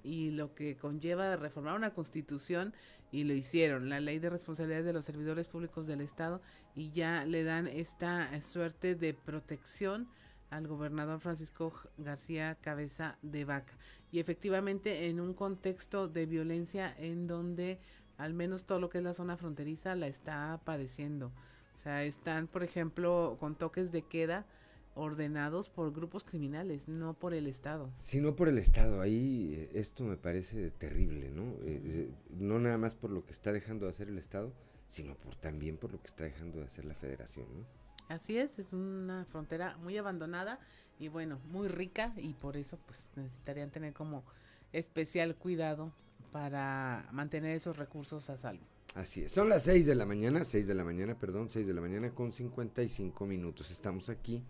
[0.05, 2.73] y lo que conlleva reformar una constitución
[3.11, 6.41] y lo hicieron, la ley de responsabilidades de los servidores públicos del Estado
[6.77, 10.07] y ya le dan esta suerte de protección
[10.51, 13.75] al gobernador Francisco García Cabeza de Vaca.
[14.13, 17.81] Y efectivamente en un contexto de violencia en donde
[18.17, 21.33] al menos todo lo que es la zona fronteriza la está padeciendo.
[21.75, 24.47] O sea, están, por ejemplo, con toques de queda
[24.95, 27.91] ordenados por grupos criminales, no por el Estado.
[27.99, 29.01] Sí, no por el Estado.
[29.01, 31.43] Ahí eh, esto me parece terrible, ¿no?
[31.65, 34.53] Eh, eh, no nada más por lo que está dejando de hacer el Estado,
[34.89, 37.65] sino por también por lo que está dejando de hacer la Federación, ¿no?
[38.09, 40.61] Así es, es una frontera muy abandonada
[40.99, 44.25] y bueno, muy rica y por eso pues necesitarían tener como
[44.73, 45.91] especial cuidado
[46.31, 48.65] para mantener esos recursos a salvo.
[48.95, 51.75] Así es, son las 6 de la mañana, 6 de la mañana, perdón, 6 de
[51.75, 53.71] la mañana con 55 minutos.
[53.73, 54.43] Estamos aquí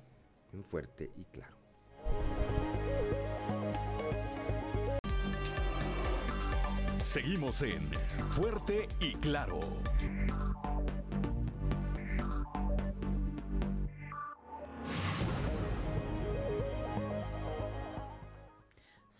[0.52, 1.56] en Fuerte y Claro.
[7.02, 7.90] Seguimos en
[8.30, 9.60] Fuerte y Claro.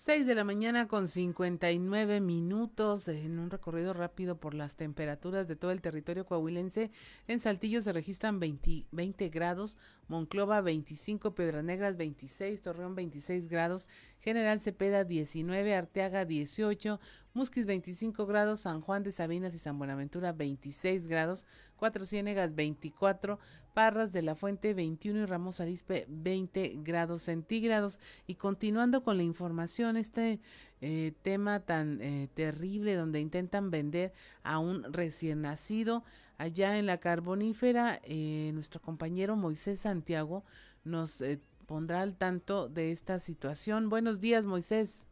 [0.05, 5.57] 6 de la mañana con 59 minutos en un recorrido rápido por las temperaturas de
[5.57, 6.91] todo el territorio coahuilense.
[7.27, 9.79] En Saltillo se registran 20, 20 grados,
[10.09, 13.89] Monclova 25, Piedras Negras 26, Torreón 26 grados,
[14.21, 17.01] General Cepeda 19, Arteaga 18,
[17.35, 21.47] Musquis 25 grados, San Juan de Sabinas y San Buenaventura 26 grados,
[21.77, 23.39] Cuatro Ciénegas 24,
[23.75, 27.99] Parras de la Fuente 21 y Ramos Arispe 20 grados centígrados.
[28.27, 30.41] Y continuando con la información, este
[30.81, 34.13] eh, tema tan eh, terrible donde intentan vender
[34.45, 36.05] a un recién nacido
[36.39, 40.45] allá en la carbonífera, eh, nuestro compañero Moisés Santiago
[40.85, 41.23] nos
[41.67, 43.89] pondrá al tanto de esta situación.
[43.89, 45.07] Buenos días, Moisés.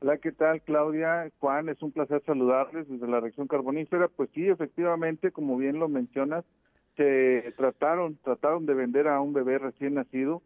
[0.00, 1.30] Hola, ¿qué tal, Claudia?
[1.40, 4.08] Juan, es un placer saludarles desde la región carbonífera.
[4.08, 6.44] Pues sí, efectivamente, como bien lo mencionas,
[6.96, 10.42] se trataron, trataron de vender a un bebé recién nacido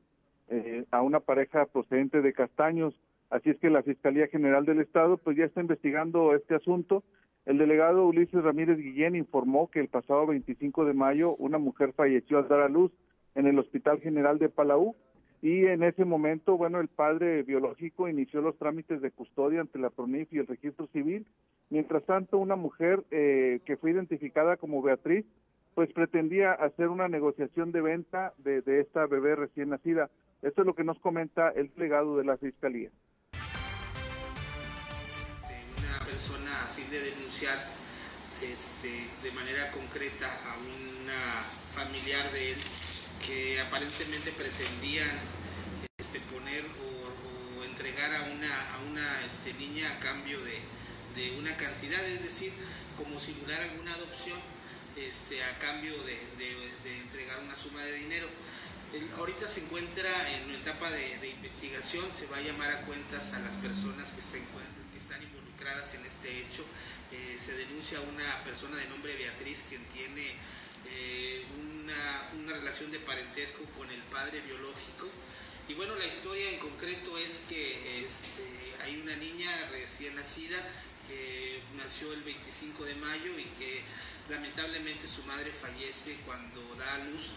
[0.48, 2.94] eh, a una pareja procedente de Castaños.
[3.28, 7.02] Así es que la Fiscalía General del Estado pues ya está investigando este asunto.
[7.50, 12.38] El delegado Ulises Ramírez Guillén informó que el pasado 25 de mayo una mujer falleció
[12.38, 12.92] al dar a luz
[13.34, 14.94] en el Hospital General de Palau
[15.42, 19.90] y en ese momento, bueno, el padre biológico inició los trámites de custodia ante la
[19.90, 21.26] PRONIF y el registro civil.
[21.70, 25.26] Mientras tanto, una mujer eh, que fue identificada como Beatriz,
[25.74, 30.08] pues pretendía hacer una negociación de venta de, de esta bebé recién nacida.
[30.42, 32.90] Esto es lo que nos comenta el delegado de la Fiscalía.
[36.20, 37.56] Persona a fin de denunciar
[38.42, 41.16] este, de manera concreta a una
[41.72, 42.58] familiar de él
[43.24, 45.08] que aparentemente pretendían
[45.96, 50.60] este, poner o, entregar a una, a una este, niña a cambio de,
[51.38, 52.52] una cantidad, es decir,
[52.98, 56.20] como simular alguna adopción a cambio de,
[57.00, 58.28] entregar una suma de dinero.
[59.16, 63.38] ahorita se encuentra en una etapa de, investigación, se va a llamar a cuentas a
[63.38, 66.64] las personas que, que están involucradas en este hecho.
[67.12, 70.32] Eh, se denuncia a una persona de nombre Beatriz quien tiene
[70.86, 75.08] eh, una, relación de parentesco con el padre biológico.
[75.68, 78.42] Y bueno, la historia en concreto es que este,
[78.84, 80.56] hay una niña recién nacida
[81.06, 83.82] que nació el 25 de mayo y que
[84.30, 87.30] lamentablemente su madre fallece cuando da a luz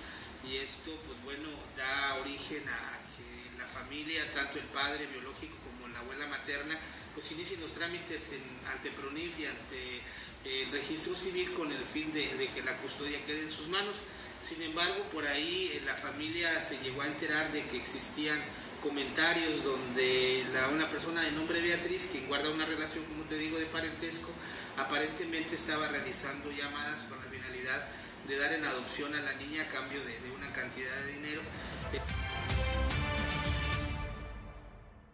[0.47, 5.93] y esto pues bueno da origen a que la familia, tanto el padre biológico como
[5.93, 6.78] la abuela materna,
[7.14, 8.32] pues inicien los trámites
[8.72, 10.01] ante PRONIF y ante
[10.45, 13.97] el registro civil con el fin de, que la custodia quede en sus manos.
[14.41, 18.39] Sin embargo, por ahí eh, la familia se llegó a enterar de que existían
[18.82, 20.43] comentarios donde
[20.74, 24.30] una persona de nombre Beatriz, que guarda una relación, como te digo, de parentesco,
[24.78, 27.88] aparentemente estaba realizando llamadas con la finalidad
[28.28, 31.41] de dar en adopción a la niña a cambio de una cantidad de dinero.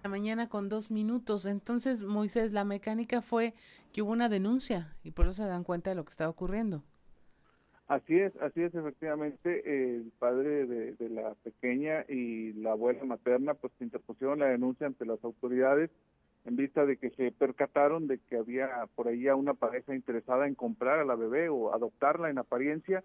[0.04, 1.46] La mañana con dos minutos.
[1.46, 3.54] Entonces, Moisés, la mecánica fue
[3.92, 6.84] que hubo una denuncia y por eso se dan cuenta de lo que estaba ocurriendo.
[7.90, 13.74] Así es, así es, efectivamente, el padre de, la pequeña y la abuela materna pues
[13.80, 15.90] interpusieron la denuncia ante las autoridades
[16.46, 20.48] en vista de que se percataron de que había por ahí a una pareja interesada
[20.48, 23.04] en comprar a la bebé o adoptarla en apariencia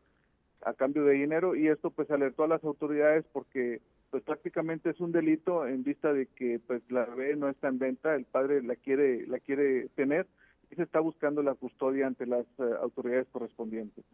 [0.61, 3.81] a cambio de dinero y esto pues alertó a las autoridades porque
[4.15, 7.81] pues prácticamente es un delito en vista de que pues la bebé no está en
[7.81, 10.29] venta, el padre la quiere la quiere tener
[10.71, 14.05] y se está buscando la custodia ante las eh, autoridades correspondientes.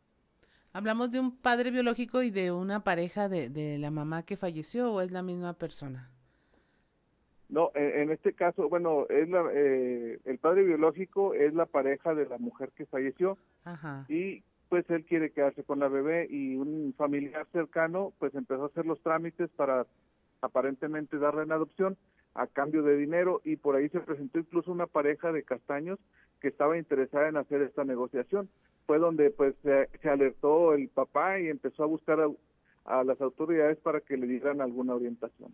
[0.72, 4.90] ¿Hablamos de un padre biológico y de una pareja de, de la mamá que falleció
[4.90, 6.08] o es la misma persona?
[7.50, 12.24] No, en, este caso, bueno, es la, eh, el padre biológico es la pareja de
[12.24, 14.06] la mujer que falleció Ajá.
[14.08, 18.66] y pues él quiere quedarse con la bebé y un familiar cercano pues empezó a
[18.68, 19.84] hacer los trámites para
[20.40, 21.98] aparentemente darle en adopción
[22.34, 25.98] a cambio de dinero y por ahí se presentó incluso una pareja de castaños
[26.40, 28.48] que estaba interesada en hacer esta negociación.
[28.86, 32.20] Fue donde pues se, alertó el papá y empezó a buscar
[32.84, 35.52] a, las autoridades para que le dieran alguna orientación.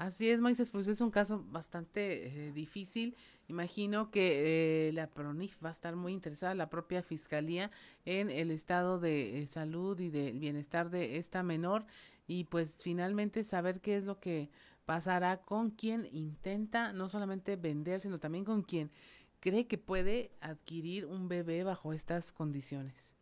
[0.00, 3.14] Así es, Moisés, pues es un caso bastante eh, difícil.
[3.48, 7.70] Imagino que eh, la PRONIF va a estar muy interesada, la propia Fiscalía,
[8.06, 11.84] en el estado de eh, salud y del bienestar de esta menor
[12.26, 14.48] y pues finalmente saber qué es lo que
[14.86, 18.90] pasará con quien intenta no solamente vender, sino también con quien
[19.38, 23.14] cree que puede adquirir un bebé bajo estas condiciones.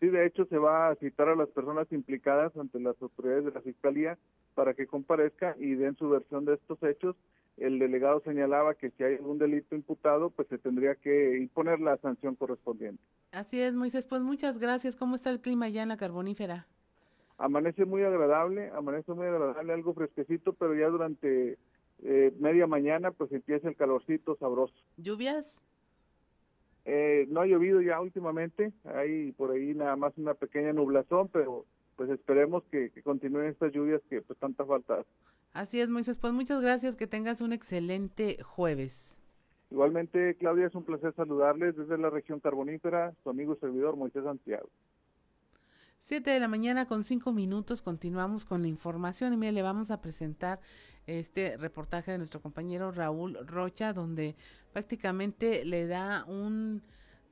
[0.00, 3.52] Sí, de hecho se va a citar a las personas implicadas ante las autoridades de
[3.52, 4.18] la Fiscalía
[4.58, 7.14] para que comparezca y den su versión de estos hechos.
[7.58, 11.96] El delegado señalaba que si hay algún delito imputado, pues se tendría que imponer la
[11.98, 13.00] sanción correspondiente.
[13.30, 14.04] Así es, Moisés.
[14.04, 14.96] Pues muchas gracias.
[14.96, 16.66] ¿Cómo está el clima ya en la carbonífera?
[17.36, 21.56] Amanece muy agradable, amanece muy agradable, algo fresquecito, pero ya durante
[22.02, 24.74] eh, media mañana pues empieza el calorcito sabroso.
[24.96, 25.62] ¿Lluvias?
[26.84, 31.64] Eh, no ha llovido ya últimamente, hay por ahí nada más una pequeña nublazón, pero
[31.98, 35.04] pues esperemos que, continúen estas lluvias que pues tanta falta.
[35.52, 39.18] Así es, Moisés, pues muchas gracias, que tengas un excelente jueves.
[39.72, 44.22] Igualmente, Claudia, es un placer saludarles desde la región carbonífera, su amigo y servidor Moisés
[44.22, 44.70] Santiago.
[45.98, 49.90] Siete de la mañana con cinco minutos continuamos con la información y mire, le vamos
[49.90, 50.60] a presentar
[51.08, 54.36] este reportaje de nuestro compañero Raúl Rocha donde
[54.72, 56.80] prácticamente le da un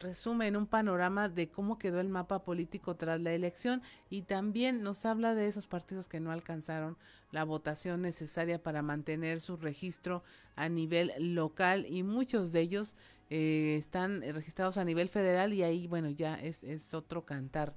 [0.01, 5.05] resumen, un panorama de cómo quedó el mapa político tras la elección y también nos
[5.07, 6.97] habla de esos partidos que no alcanzaron
[7.33, 10.23] la votación necesaria para mantener su registro
[10.55, 12.97] a nivel local y muchos de ellos
[13.31, 17.75] eh, están registrados a nivel federal y ahí bueno ya es, es otro cantar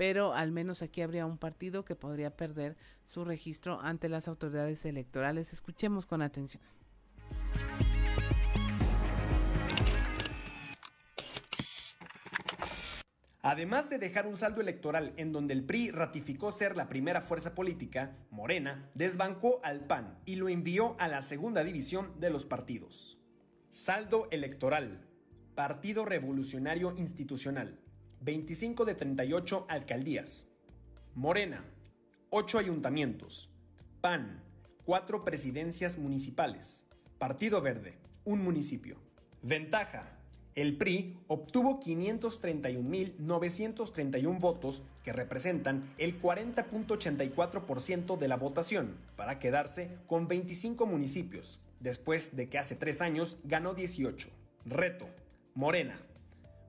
[0.00, 4.86] pero al menos aquí habría un partido que podría perder su registro ante las autoridades
[4.86, 5.52] electorales.
[5.52, 6.62] Escuchemos con atención.
[13.42, 17.54] Además de dejar un saldo electoral en donde el PRI ratificó ser la primera fuerza
[17.54, 23.18] política, Morena desbancó al PAN y lo envió a la segunda división de los partidos.
[23.70, 25.06] Saldo electoral.
[25.54, 27.80] Partido Revolucionario Institucional.
[28.20, 30.46] 25 de 38 alcaldías.
[31.14, 31.64] Morena,
[32.28, 33.50] 8 ayuntamientos.
[34.02, 34.44] PAN,
[34.84, 36.86] 4 presidencias municipales.
[37.18, 38.98] Partido Verde, un municipio.
[39.42, 40.19] Ventaja.
[40.56, 50.26] El PRI obtuvo 531.931 votos que representan el 40.84% de la votación para quedarse con
[50.26, 54.28] 25 municipios, después de que hace tres años ganó 18.
[54.66, 55.06] Reto.
[55.54, 56.00] Morena,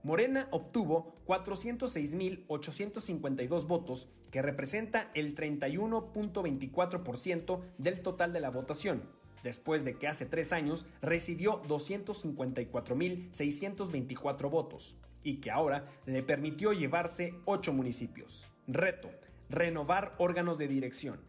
[0.04, 9.04] Morena obtuvo 406.852 votos, que representa el 31.24% del total de la votación,
[9.44, 17.36] después de que hace tres años recibió 254.624 votos y que ahora le permitió llevarse
[17.46, 18.50] ocho municipios.
[18.68, 19.12] Reto,
[19.50, 21.22] renovar órganos de dirección.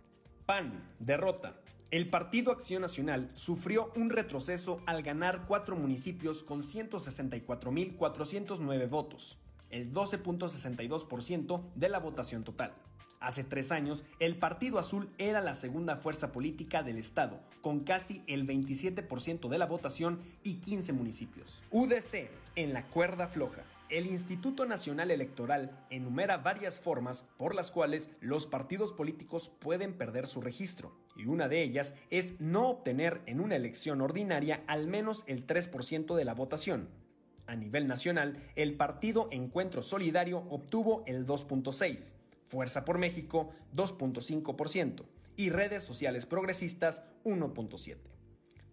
[0.47, 1.59] PAN, derrota.
[1.91, 9.37] El Partido Acción Nacional sufrió un retroceso al ganar cuatro municipios con 164.409 votos,
[9.69, 12.73] el 12.62% de la votación total.
[13.23, 18.23] Hace tres años, el Partido Azul era la segunda fuerza política del Estado, con casi
[18.27, 21.63] el 27% de la votación y 15 municipios.
[21.71, 28.09] UDC, en la cuerda floja el Instituto Nacional Electoral enumera varias formas por las cuales
[28.21, 33.39] los partidos políticos pueden perder su registro, y una de ellas es no obtener en
[33.39, 36.89] una elección ordinaria al menos el 3% de la votación.
[37.47, 42.15] A nivel nacional, el partido Encuentro Solidario obtuvo el 2.6%,
[42.53, 47.97] Fuerza por México 2.5% y redes sociales progresistas 1.7%.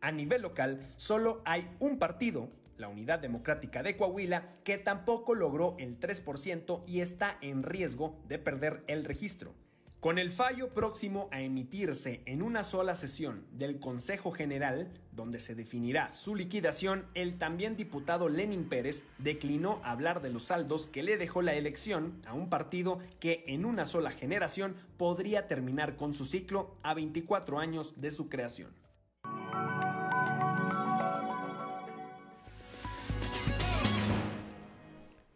[0.02, 5.78] A nivel local, solo hay un partido la Unidad Democrática de Coahuila, que tampoco logró
[5.80, 9.54] el 3% y está en riesgo de perder el registro.
[10.00, 15.56] Con el fallo próximo a emitirse en una sola sesión del Consejo General, donde se
[15.56, 21.18] definirá su liquidación, el también diputado Lenin Pérez declinó hablar de los saldos que le
[21.18, 26.24] dejó la elección a un partido que en una sola generación podría terminar con su
[26.24, 28.72] ciclo a 24 años de su creación.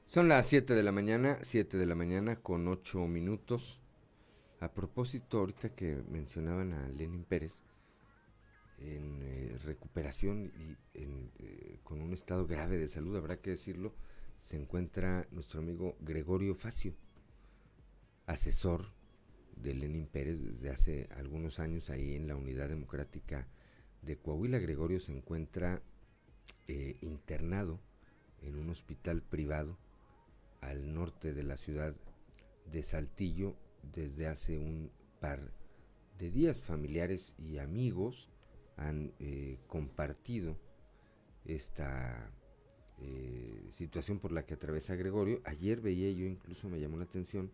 [0.08, 3.83] Son las 7 de la mañana, 7 de la mañana con 8 minutos.
[4.64, 7.60] A propósito, ahorita que mencionaban a Lenin Pérez,
[8.78, 13.94] en eh, recuperación y eh, con un estado grave de salud, habrá que decirlo,
[14.40, 16.94] se encuentra nuestro amigo Gregorio Facio,
[18.26, 18.86] asesor
[19.58, 23.46] de Lenin Pérez desde hace algunos años ahí en la Unidad Democrática
[24.02, 24.60] de Coahuila.
[24.60, 25.82] Gregorio se encuentra
[26.70, 27.82] eh, internado
[28.42, 29.78] en un hospital privado
[30.62, 31.94] al norte de la ciudad
[32.72, 33.58] de Saltillo
[33.92, 35.52] desde hace un par
[36.18, 36.62] de días.
[36.62, 38.30] Familiares y amigos
[38.78, 40.58] han eh, compartido
[41.46, 42.32] esta
[43.00, 45.42] eh, situación por la que atraviesa Gregorio.
[45.46, 47.52] Ayer veía yo, incluso me llamó la atención,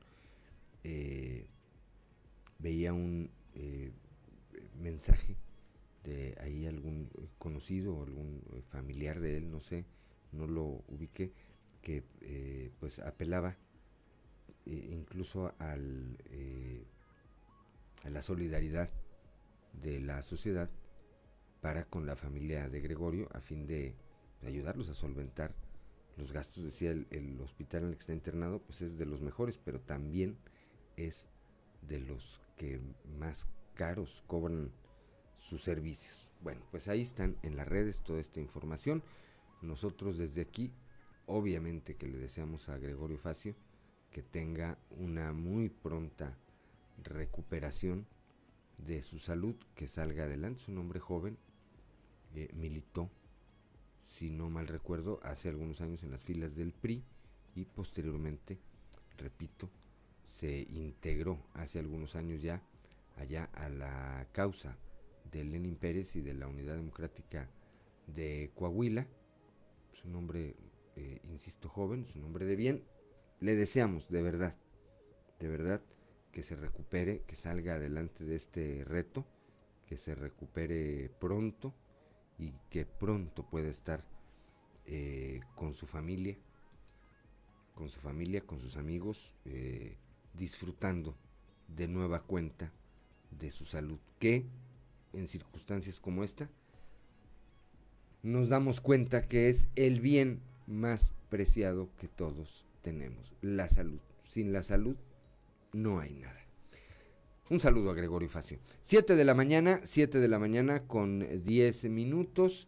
[0.83, 1.47] eh,
[2.59, 3.31] veía un
[4.79, 5.35] mensaje
[6.03, 9.85] de ahí algún conocido o algún familiar de él, no sé,
[10.31, 11.33] no lo ubiqué,
[11.81, 12.03] que
[12.79, 13.57] pues apelaba
[14.69, 16.85] eh, incluso al, eh,
[18.03, 18.89] a la solidaridad
[19.73, 20.69] de la sociedad
[21.59, 23.95] para con la familia de Gregorio a fin de
[24.43, 25.55] ayudarlos a solventar
[26.17, 26.63] los gastos.
[26.63, 30.37] Decía el, hospital en el que está internado, pues es de los mejores, pero también
[30.97, 31.29] es
[31.81, 32.79] de los que
[33.17, 34.71] más caros cobran
[35.39, 36.29] sus servicios.
[36.41, 39.01] Bueno, pues ahí están en las redes toda esta información.
[39.63, 40.71] Nosotros desde aquí,
[41.25, 43.55] obviamente que le deseamos a Gregorio Facio
[44.11, 46.37] que tenga una muy pronta
[47.03, 48.05] recuperación
[48.77, 50.61] de su salud, que salga adelante.
[50.61, 51.37] Es un hombre joven,
[52.35, 53.09] eh, militó,
[54.05, 57.03] si no mal recuerdo, hace algunos años en las filas del PRI
[57.55, 58.57] y posteriormente,
[59.17, 59.69] repito,
[60.27, 62.61] se integró hace algunos años ya
[63.17, 64.77] allá a la causa
[65.31, 67.49] de Lenin Pérez y de la Unidad Democrática
[68.07, 69.07] de Coahuila.
[69.93, 70.55] Es un hombre,
[70.95, 72.83] eh, insisto, joven, es un hombre de bien,
[73.39, 74.55] le deseamos de verdad,
[75.39, 75.81] de verdad,
[76.31, 79.25] que se recupere, que salga adelante de este reto,
[79.87, 81.73] que se recupere pronto
[82.37, 84.03] y que pronto pueda estar
[84.85, 86.37] eh, con su familia,
[87.75, 89.97] con su familia, con sus amigos, eh,
[90.33, 91.15] disfrutando
[91.67, 92.71] de nueva cuenta
[93.31, 94.45] de su salud, que
[95.13, 96.49] en circunstancias como esta
[98.21, 103.99] nos damos cuenta que es el bien más preciado que todos tenemos, la salud.
[104.27, 104.95] Sin la salud
[105.73, 106.39] no hay nada.
[107.49, 108.59] Un saludo a Gregorio Facio.
[108.83, 112.67] 7 de la mañana, 7 de la mañana con 10 minutos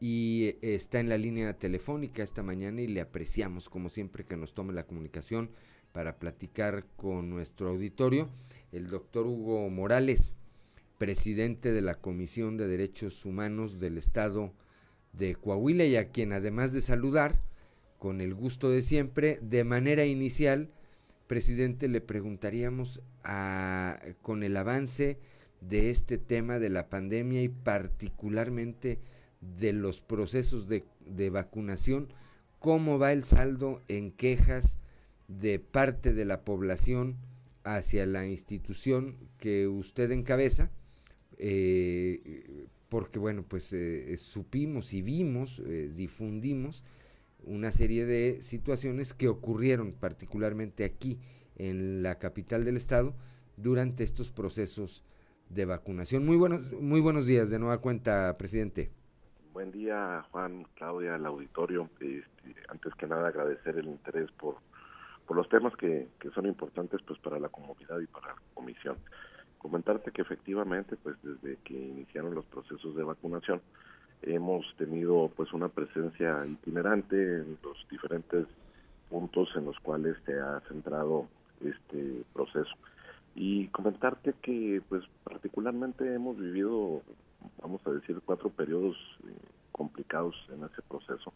[0.00, 4.54] y está en la línea telefónica esta mañana y le apreciamos como siempre que nos
[4.54, 5.50] tome la comunicación
[5.92, 8.28] para platicar con nuestro auditorio
[8.72, 10.34] el doctor Hugo Morales,
[10.98, 14.52] presidente de la Comisión de Derechos Humanos del Estado
[15.12, 17.38] de Coahuila y a quien además de saludar,
[18.02, 19.38] con el gusto de siempre.
[19.42, 20.70] De manera inicial,
[21.28, 25.18] presidente, le preguntaríamos a, con el avance
[25.60, 28.98] de este tema de la pandemia y particularmente
[29.40, 32.12] de los procesos de, de vacunación,
[32.58, 34.78] cómo va el saldo en quejas
[35.28, 37.14] de parte de la población
[37.62, 40.72] hacia la institución que usted encabeza,
[41.38, 46.82] eh, porque bueno, pues eh, supimos y vimos, eh, difundimos
[47.44, 51.18] una serie de situaciones que ocurrieron particularmente aquí
[51.56, 53.14] en la capital del estado
[53.56, 55.04] durante estos procesos
[55.48, 56.24] de vacunación.
[56.24, 58.90] Muy buenos, muy buenos días de nueva cuenta, presidente.
[59.52, 61.90] Buen día, Juan, Claudia, al auditorio.
[62.00, 64.56] Este, antes que nada, agradecer el interés por,
[65.26, 68.96] por los temas que, que son importantes pues para la comunidad y para la comisión.
[69.58, 73.60] Comentarte que efectivamente, pues desde que iniciaron los procesos de vacunación,
[74.22, 78.46] hemos tenido pues una presencia itinerante en los diferentes
[79.10, 81.26] puntos en los cuales se ha centrado
[81.60, 82.72] este proceso.
[83.34, 87.02] Y comentarte que pues particularmente hemos vivido
[87.60, 88.96] vamos a decir cuatro periodos
[89.26, 89.32] eh,
[89.72, 91.32] complicados en ese proceso.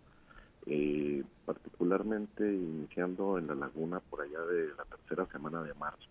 [0.67, 6.09] Eh, particularmente iniciando en la laguna por allá de la tercera semana de marzo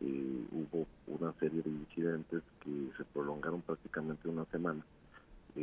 [0.00, 4.84] eh, hubo una serie de incidentes que se prolongaron prácticamente una semana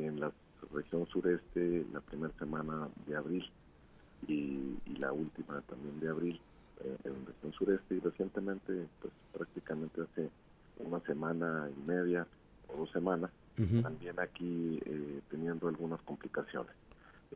[0.05, 0.33] en las
[0.73, 3.49] región sureste la primera semana de abril
[4.27, 6.41] y, la última también de abril
[6.83, 10.29] eh, en la región sureste y recientemente, pues prácticamente hace
[10.79, 12.25] una semana y media
[12.67, 13.31] o dos semanas,
[13.81, 16.71] también aquí eh, teniendo algunas complicaciones.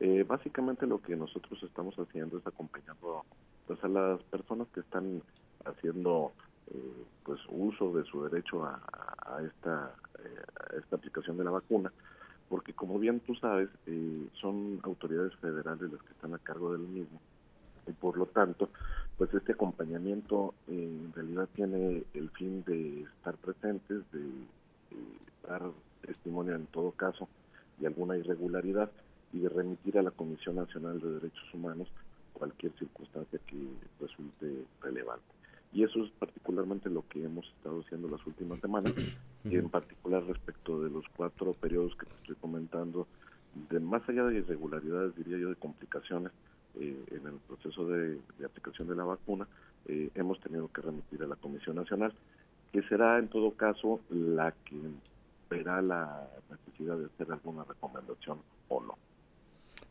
[0.00, 3.24] Eh, básicamente lo que nosotros estamos haciendo es acompañando
[3.66, 5.22] pues a las personas que están
[5.64, 6.32] haciendo
[6.72, 8.80] eh, pues uso de su derecho a,
[9.44, 11.92] esta a esta aplicación de la vacuna
[12.52, 13.70] porque como bien tú sabes
[14.38, 17.18] son autoridades federales las que están a cargo del mismo
[17.86, 18.68] y por lo tanto
[19.16, 24.20] pues este acompañamiento en realidad tiene el fin de estar presentes de
[25.48, 25.62] dar
[26.02, 27.26] testimonio en todo caso
[27.78, 28.90] de alguna irregularidad
[29.32, 31.88] y de remitir a la Comisión Nacional de Derechos Humanos
[32.34, 33.66] cualquier circunstancia que
[33.98, 35.41] resulte relevante.
[35.72, 38.92] Y eso es particularmente lo que hemos estado haciendo las últimas semanas,
[39.44, 43.06] y en particular respecto de los cuatro periodos que te estoy comentando,
[43.70, 46.32] de más allá de irregularidades, diría yo, de complicaciones
[46.74, 49.46] eh, en el proceso de, aplicación de la vacuna,
[49.86, 52.12] eh, hemos tenido que remitir a la Comisión Nacional,
[52.72, 54.76] que será en todo caso la que
[55.50, 58.96] verá la necesidad de hacer alguna recomendación o no.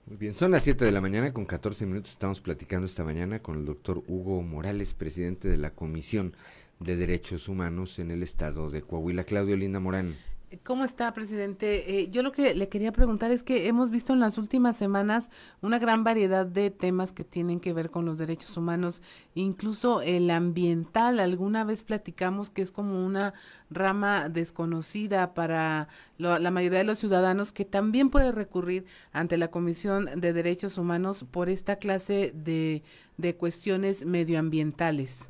[0.07, 2.11] Muy bien, son las 7 de la mañana con 14 minutos.
[2.11, 6.35] Estamos platicando esta mañana con el doctor Hugo Morales, presidente de la Comisión
[6.79, 9.23] de Derechos Humanos en el estado de Coahuila.
[9.23, 10.15] Claudio Linda Morán.
[10.63, 12.01] ¿Cómo está, presidente?
[12.01, 15.29] Eh, yo lo que le quería preguntar es que hemos visto en las últimas semanas
[15.61, 19.01] una gran variedad de temas que tienen que ver con los derechos humanos,
[19.33, 21.21] incluso el ambiental.
[21.21, 23.33] Alguna vez platicamos que es como una
[23.69, 25.87] rama desconocida para
[26.17, 31.25] la mayoría de los ciudadanos que también puede recurrir ante la Comisión de Derechos Humanos
[31.31, 32.83] por esta clase de,
[33.15, 35.29] de cuestiones medioambientales.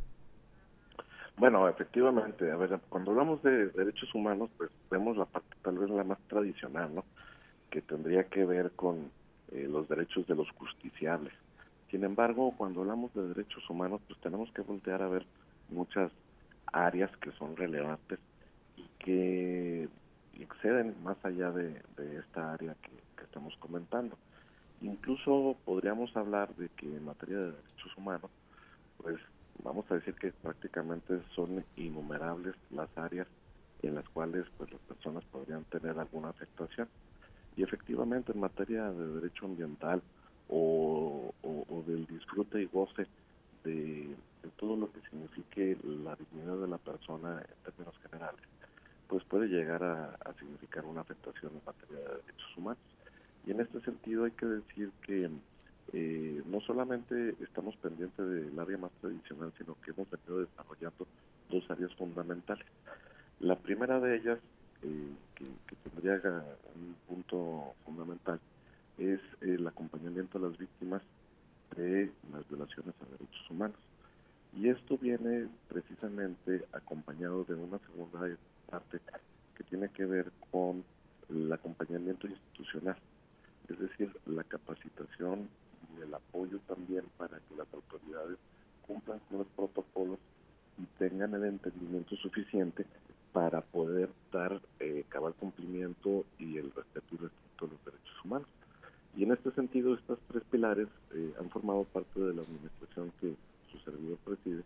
[1.42, 5.89] Bueno, efectivamente, a ver, cuando hablamos de derechos humanos, pues vemos la parte tal vez
[5.89, 7.04] la más tradicional, ¿no?
[7.72, 9.10] Que tendría que ver con
[9.52, 11.34] eh, los derechos de los justiciables.
[11.89, 15.26] Sin embargo, cuando hablamos de derechos humanos, pues tenemos que voltear a ver
[15.70, 16.12] muchas
[16.72, 18.20] áreas que son relevantes
[18.78, 19.89] y que
[20.39, 21.82] exceden más allá de,
[22.20, 24.16] esta área que estamos comentando.
[24.80, 28.30] Incluso podríamos hablar de que en materia de derechos humanos,
[29.02, 29.18] pues
[29.64, 33.28] vamos a decir que prácticamente son innumerables las áreas
[33.82, 36.88] en las cuales pues las personas podrían tener alguna afectación.
[37.55, 40.01] Y efectivamente en materia de derecho ambiental
[40.49, 41.34] o,
[41.88, 43.07] del disfrute y goce
[43.64, 44.16] de,
[44.57, 48.41] todo lo que signifique la dignidad de la persona en términos generales,
[49.07, 52.82] pues puede llegar a, a significar una afectación en materia de derechos humanos.
[53.45, 55.30] Y en este sentido hay que decir que
[55.94, 61.08] eh, no solamente estamos pendientes del área más tradicional, sino que hemos venido desarrollando
[61.50, 62.66] dos áreas fundamentales.
[63.39, 64.39] La primera de ellas,
[64.84, 66.22] eh, que, tendría
[66.76, 68.39] un punto fundamental,
[68.98, 71.02] es el acompañamiento a las víctimas
[71.76, 73.78] de las violaciones a derechos humanos.
[74.56, 78.38] Y esto viene precisamente acompañado de una segunda
[78.70, 79.00] parte
[79.56, 80.84] que tiene que ver con
[81.30, 82.98] el acompañamiento institucional,
[83.70, 85.50] es decir, la capacitación
[86.02, 88.38] el apoyo también para que las autoridades
[88.86, 90.20] cumplan con los protocolos
[90.78, 92.86] y tengan el entendimiento suficiente
[93.34, 98.48] para poder dar eh, cabal cumplimiento y el respeto y respeto de los derechos humanos.
[99.16, 103.36] Y en este sentido, estos tres pilares eh, han formado parte de la administración que
[103.72, 104.64] su servidor preside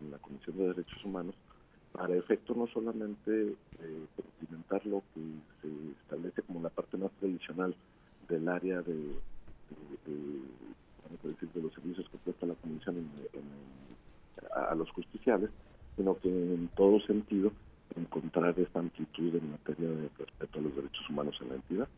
[0.00, 1.34] en la Comisión de Derechos Humanos
[1.92, 4.06] para efecto no solamente eh,
[4.84, 5.20] lo que
[5.60, 5.68] se
[6.02, 7.74] establece como la parte más tradicional
[8.28, 9.14] del área de
[10.06, 13.08] de, los servicios que presta la Comisión
[14.54, 15.50] a, los justiciales,
[15.96, 17.52] sino que en todo sentido
[17.96, 21.88] encontrar esta amplitud en materia de respeto a los derechos humanos en la entidad.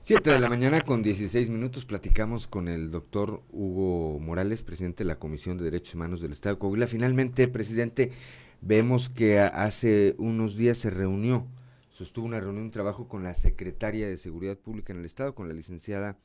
[0.00, 5.08] Siete de la mañana con 16 minutos platicamos con el doctor Hugo Morales, presidente de
[5.08, 6.86] la Comisión de Derechos Humanos del Estado de Coahuila.
[6.86, 8.12] Finalmente, presidente,
[8.60, 11.46] vemos que hace unos días se reunió,
[11.90, 15.48] sostuvo una reunión, un trabajo con la secretaria de Seguridad Pública en el Estado, con
[15.48, 16.18] la licenciada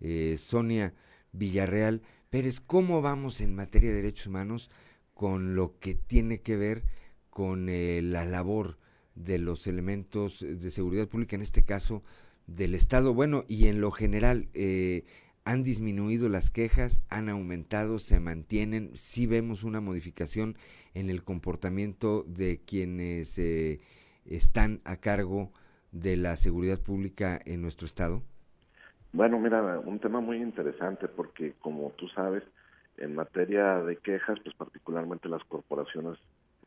[0.00, 0.94] eh, Sonia
[1.32, 4.70] Villarreal Pérez, ¿cómo vamos en materia de derechos humanos
[5.14, 6.82] con lo que tiene que ver
[7.30, 8.78] con eh, la labor
[9.14, 12.02] de los elementos de seguridad pública, en este caso
[12.46, 13.14] del Estado?
[13.14, 15.04] Bueno, y en lo general, eh,
[15.44, 20.56] han disminuido las quejas, han aumentado, se mantienen, sí vemos una modificación
[20.94, 23.38] en el comportamiento de quienes
[24.24, 25.52] están a cargo
[25.92, 28.22] de la seguridad pública en nuestro Estado.
[29.14, 32.42] Bueno, mira, un tema muy interesante porque como tú sabes,
[32.96, 36.18] en materia de quejas, pues particularmente las corporaciones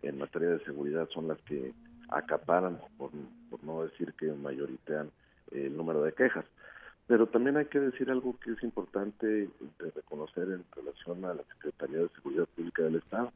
[0.02, 1.74] en materia de seguridad son las que
[2.08, 3.12] acaparan, por,
[3.64, 5.12] no decir que mayoritean
[5.52, 6.46] el número de quejas.
[7.06, 11.44] Pero también hay que decir algo que es importante de reconocer en relación a la
[11.52, 13.34] Secretaría de Seguridad Pública del Estado,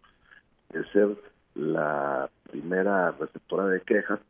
[0.74, 1.18] es ser
[1.56, 4.22] la primera receptora de quejas,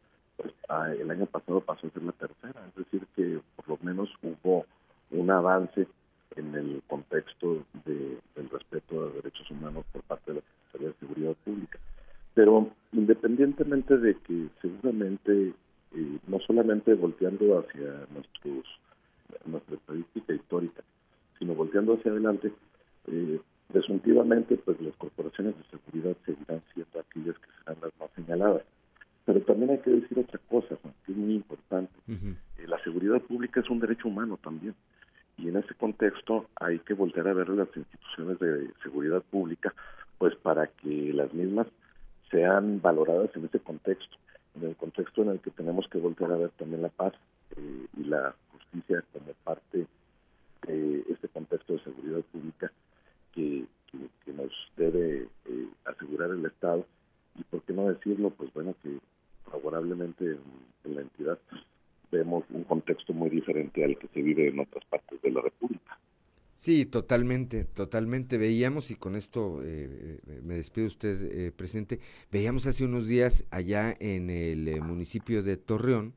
[0.42, 3.78] pues, ah, el año pasado pasó a ser la tercera, es decir, que por lo
[3.82, 4.66] menos hubo
[5.12, 5.88] un avance
[6.36, 11.00] en el contexto de, del respeto a derechos humanos por parte de la Secretaría de
[11.00, 11.80] Seguridad Pública.
[12.34, 15.54] Pero independientemente de que seguramente,
[15.94, 18.66] eh, no solamente volteando hacia nuestros
[19.46, 20.84] nuestra estadística histórica,
[21.40, 22.52] sino volteando hacia adelante,
[23.08, 23.40] eh,
[23.72, 28.64] presuntivamente pues las corporaciones de seguridad seguirán siendo aquellas que serán las más señaladas.
[29.32, 30.76] Pero también hay que decir otra cosa,
[31.06, 31.94] que es muy importante.
[32.10, 34.76] Eh, la seguridad pública es un derecho humano también.
[35.38, 39.74] Y en ese contexto hay que volver a ver las instituciones de seguridad pública,
[40.18, 41.68] pues para que las mismas
[42.30, 44.18] sean valoradas en ese contexto,
[44.56, 47.14] en el contexto en el que tenemos que volver a ver también la paz
[47.56, 49.88] eh, y la justicia como parte
[50.68, 52.70] de este contexto de seguridad pública
[53.32, 53.66] que,
[54.28, 56.86] nos debe eh, asegurar el Estado
[57.36, 58.98] y por qué no decirlo, pues bueno, que
[59.52, 60.38] favorablemente
[60.84, 61.40] en, la entidad
[62.12, 65.98] vemos un contexto muy diferente al que se vive en otras partes de la República.
[66.56, 68.38] Sí, totalmente, totalmente.
[68.38, 72.00] Veíamos, y con esto eh, eh, me despido usted, presidente,
[72.32, 76.14] veíamos hace unos días allá en el municipio de Torreón,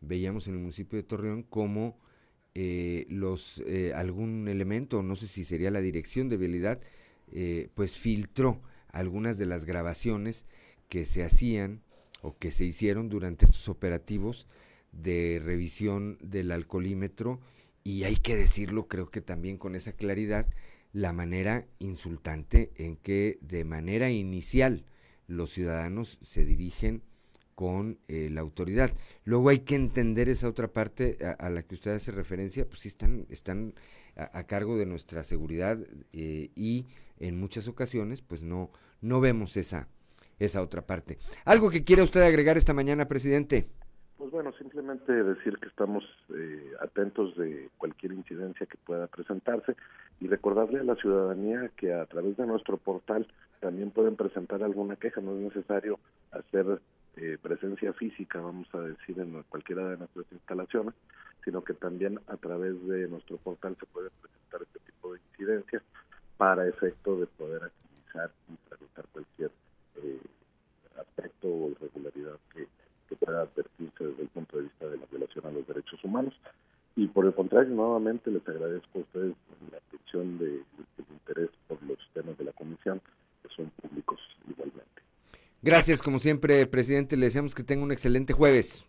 [0.00, 1.96] veíamos en el municipio de Torreón cómo
[2.60, 6.80] eh, los eh, algún elemento, no sé si sería la dirección de vialidad,
[7.30, 10.44] eh, pues filtró algunas de las grabaciones
[10.88, 11.82] que se hacían
[12.22, 14.46] o que se hicieron durante estos operativos
[14.92, 17.40] de revisión del alcoholímetro
[17.84, 20.46] y hay que decirlo creo que también con esa claridad
[20.92, 24.84] la manera insultante en que de manera inicial
[25.26, 27.02] los ciudadanos se dirigen
[27.54, 28.92] con eh, la autoridad.
[29.24, 32.88] Luego hay que entender esa otra parte a, la que usted hace referencia, pues sí
[32.88, 33.74] están, están
[34.14, 35.78] a, cargo de nuestra seguridad
[36.12, 36.86] eh, y
[37.18, 39.88] en muchas ocasiones pues no, no vemos esa,
[40.38, 41.18] esa otra parte.
[41.44, 43.68] ¿Algo que quiera usted agregar esta mañana, presidente?
[44.16, 49.76] Pues bueno, simplemente decir que estamos eh, atentos de cualquier incidencia que pueda presentarse
[50.20, 53.28] y recordarle a la ciudadanía que a través de nuestro portal
[53.60, 56.00] también pueden presentar alguna queja, no es necesario
[56.32, 56.80] hacer
[57.16, 60.94] eh, presencia física, vamos a decir, en cualquiera de nuestras instalaciones,
[61.44, 65.82] sino que también a través de nuestro portal se puede presentar este tipo de incidencias
[66.36, 69.50] para efecto de poder agilizar y tramitar cualquier
[70.02, 70.18] eh,
[70.98, 72.66] aspecto o irregularidad que,
[73.24, 76.34] pueda advertirse desde el punto de vista de la violación a los derechos humanos.
[76.94, 79.34] Y por el contrario, nuevamente les agradezco a ustedes
[79.72, 83.00] la atención de, del interés por los temas de la comisión,
[83.42, 85.02] que son públicos igualmente.
[85.62, 87.16] Gracias, como siempre, presidente.
[87.16, 88.86] Le deseamos que tenga un excelente jueves.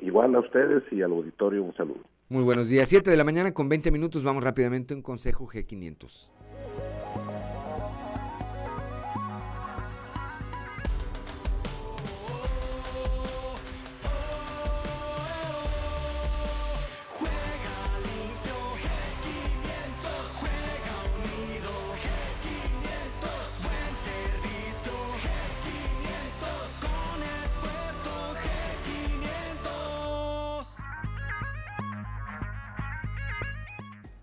[0.00, 2.00] Igual a ustedes y al auditorio, un saludo.
[2.28, 2.88] Muy buenos días.
[2.88, 4.22] Siete de la mañana con 20 minutos.
[4.22, 6.39] Vamos rápidamente a un consejo G500.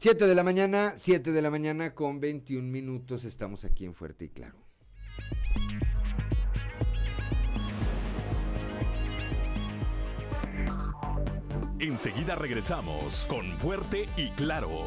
[0.07, 3.25] 7 de la mañana, 7 de la mañana con 21 minutos.
[3.25, 4.55] Estamos aquí en Fuerte y Claro.
[11.77, 14.85] Enseguida regresamos con Fuerte y Claro.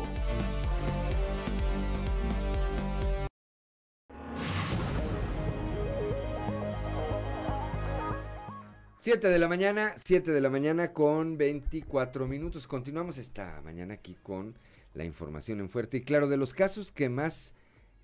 [8.97, 12.67] Siete de la mañana, 7 de la mañana con 24 minutos.
[12.67, 14.55] Continuamos esta mañana aquí con
[14.95, 15.99] la información en fuerte.
[15.99, 17.55] Y claro, de los casos que más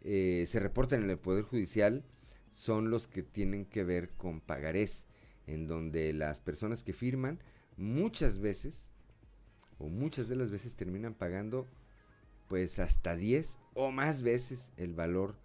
[0.03, 2.05] eh, se reportan en el Poder Judicial
[2.55, 5.07] son los que tienen que ver con pagarés,
[5.47, 7.39] en donde las personas que firman
[7.77, 8.87] muchas veces,
[9.79, 11.67] o muchas de las veces terminan pagando
[12.49, 15.37] pues hasta 10 o más veces el valor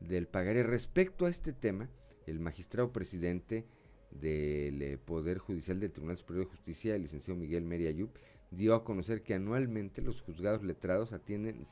[0.00, 0.62] del pagaré.
[0.62, 1.88] Respecto a este tema,
[2.26, 3.64] el magistrado presidente
[4.10, 8.10] del eh, Poder Judicial del Tribunal Superior de Justicia, el licenciado Miguel Meriayub,
[8.50, 11.64] dio a conocer que anualmente los juzgados letrados atienden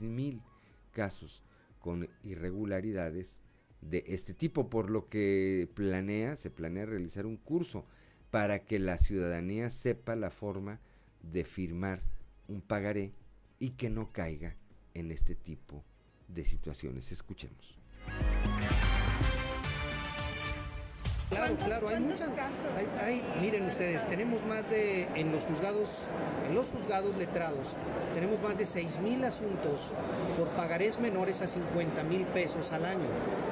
[0.00, 0.42] mil
[0.92, 1.42] casos
[1.78, 3.40] con irregularidades
[3.80, 7.84] de este tipo, por lo que planea, se planea realizar un curso
[8.30, 10.80] para que la ciudadanía sepa la forma
[11.22, 12.02] de firmar
[12.48, 13.12] un pagaré
[13.58, 14.56] y que no caiga
[14.94, 15.84] en este tipo
[16.28, 17.12] de situaciones.
[17.12, 17.78] Escuchemos.
[21.30, 22.28] Claro, claro, hay muchas.
[22.76, 25.88] Hay, hay, miren ustedes, tenemos más de, en los juzgados,
[26.48, 27.74] en los juzgados letrados,
[28.14, 29.90] tenemos más de 6 mil asuntos
[30.38, 33.08] por pagarés menores a 50 mil pesos al año.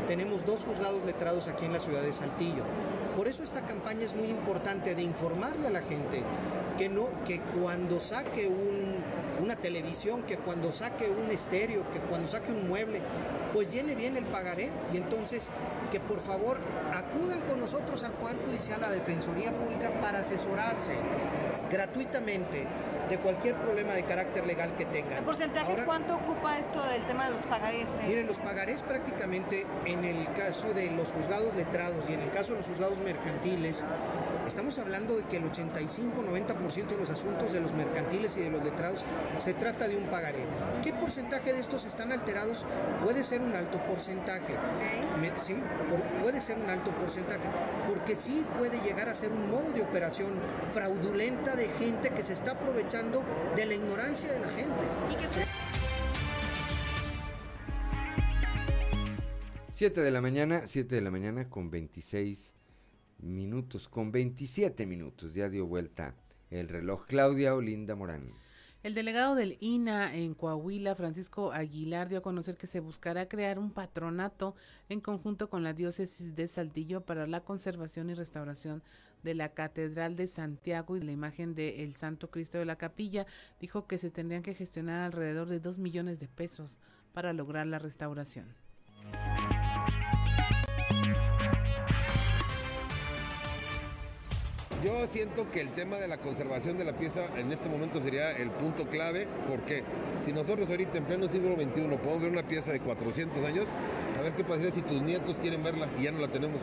[0.06, 2.62] Tenemos dos juzgados letrados aquí en la ciudad de Saltillo.
[3.16, 6.22] Por eso esta campaña es muy importante de informarle a la gente
[6.78, 9.01] que no, que cuando saque un,
[9.42, 13.00] una televisión, que cuando saque un estéreo, que cuando saque un mueble,
[13.52, 15.48] pues llene bien el pagaré y entonces
[15.90, 16.58] que por favor
[16.94, 20.94] acudan con nosotros al Poder Judicial, a la Defensoría Pública para asesorarse
[21.70, 22.66] gratuitamente
[23.10, 25.18] de cualquier problema de carácter legal que tengan.
[25.18, 27.88] ¿En porcentajes cuánto ocupa esto del tema de los pagarés?
[27.88, 28.06] Eh?
[28.06, 32.52] Miren, los pagarés prácticamente en el caso de los juzgados letrados y en el caso
[32.52, 33.82] de los juzgados mercantiles,
[34.46, 38.62] estamos hablando de que el 85-90% de los asuntos de los mercantiles y de los
[38.62, 39.04] letrados
[39.38, 40.44] se trata de un pagaré.
[40.82, 42.64] ¿Qué porcentaje de estos están alterados?
[43.04, 44.56] Puede ser un alto porcentaje.
[45.42, 45.56] sí,
[46.22, 47.44] puede ser un alto porcentaje,
[47.88, 50.30] porque sí puede llegar a ser un modo de operación
[50.72, 53.22] fraudulenta de gente que se está aprovechando
[53.56, 54.72] de la ignorancia de la gente.
[59.72, 62.54] Siete de la mañana, 7 de la mañana con 26
[63.22, 66.14] minutos, con 27 minutos, ya dio vuelta
[66.50, 67.06] el reloj.
[67.06, 68.32] Claudia Olinda Morán.
[68.82, 73.60] El delegado del INA en Coahuila, Francisco Aguilar, dio a conocer que se buscará crear
[73.60, 74.56] un patronato
[74.88, 78.82] en conjunto con la diócesis de Saltillo para la conservación y restauración
[79.22, 83.24] de la Catedral de Santiago y la imagen de el Santo Cristo de la Capilla.
[83.60, 86.80] Dijo que se tendrían que gestionar alrededor de dos millones de pesos
[87.12, 88.46] para lograr la restauración.
[94.82, 98.32] Yo siento que el tema de la conservación de la pieza en este momento sería
[98.32, 99.84] el punto clave, porque
[100.24, 103.66] si nosotros ahorita en pleno siglo XXI podemos ver una pieza de 400 años,
[104.18, 106.60] a ver qué pasaría si tus nietos quieren verla y ya no la tenemos.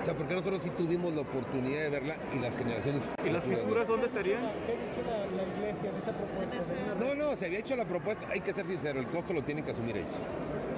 [0.00, 3.02] O sea, porque nosotros sí tuvimos la oportunidad de verla y las generaciones.
[3.22, 4.40] ¿Y las fisuras dónde estarían?
[4.66, 7.04] ¿Qué ha dicho la, iglesia de esa propuesta?
[7.04, 9.64] No, no, se había hecho la propuesta, hay que ser sincero, el costo lo tienen
[9.64, 10.16] que asumir ellos.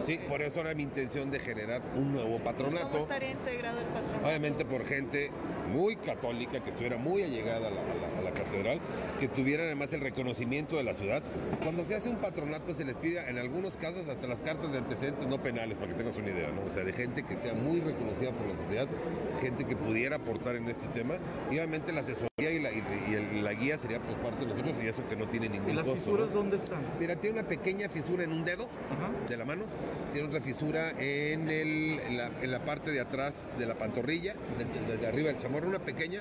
[0.04, 2.88] Sí, por eso era mi intención de generar un nuevo patronato.
[2.90, 4.28] ¿Cómo estaría integrado el patronato?
[4.28, 5.30] Obviamente por gente
[5.66, 8.80] muy católica, que estuviera muy allegada a la, catedral,
[9.18, 11.22] que tuviera además el reconocimiento de la ciudad.
[11.62, 14.78] Cuando se hace un patronato se les pide en algunos casos hasta las cartas de
[14.78, 16.62] antecedentes no penales, para que tengas una idea, ¿no?
[16.68, 18.86] O sea, de gente que sea muy reconocida por la sociedad,
[19.40, 21.14] gente que pudiera aportar en este tema,
[21.50, 24.86] y obviamente la asesoría y la, y, la guía sería por parte de nosotros, y
[24.86, 26.78] eso que no tiene ningún ¿Y las fisuras dónde están?
[27.00, 28.68] Mira, tiene una pequeña fisura en un dedo
[29.28, 29.64] de la mano,
[30.12, 35.28] tiene otra fisura en, el, en, la, parte de atrás de la pantorrilla, desde arriba
[35.28, 36.20] del chamorro, una pequeña,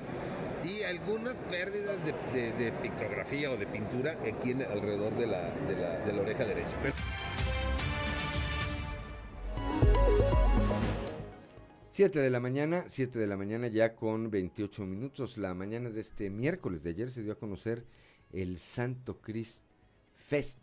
[0.64, 6.76] y algunas pérdidas de, pictografía o de pintura aquí en, alrededor de la, oreja derecha.
[11.92, 15.38] 7 de la mañana, 7 de la mañana ya con 28 minutos.
[15.38, 17.86] La mañana de este miércoles de ayer se dio a conocer
[18.34, 19.62] el Santo Christ
[20.14, 20.60] Fest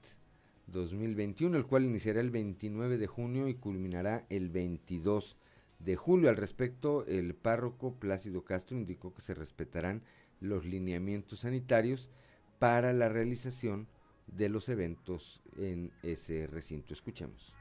[0.66, 5.36] 2021, el cual iniciará el 29 de junio y culminará el 22
[5.84, 6.30] de julio.
[6.30, 10.02] Al respecto, el párroco Plácido Castro indicó que se respetarán
[10.40, 12.10] los lineamientos sanitarios
[12.58, 13.88] para la realización
[14.26, 16.94] de los eventos en ese recinto.
[16.94, 17.52] Escuchemos.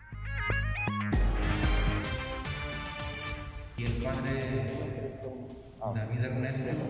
[3.77, 4.71] Y el padre
[5.81, 6.85] David Ernesto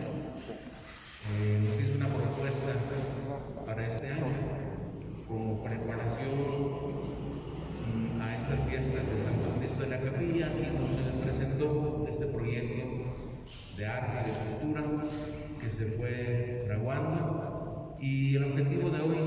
[1.32, 2.74] eh, nos hizo una propuesta
[3.66, 4.26] para este año
[5.30, 6.30] como preparación
[7.88, 12.26] mm, a estas fiestas de Santo Cristo de la Capilla y entonces les presentó este
[12.26, 12.84] proyecto
[13.78, 14.84] de arte y de cultura
[15.62, 19.18] que se fue fraguando y el objetivo de hoy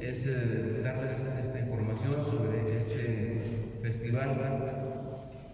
[0.00, 3.42] es eh, darles esta información sobre este
[3.82, 4.70] festival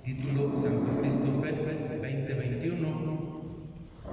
[0.06, 3.16] título Santo Cristo Fest 2021.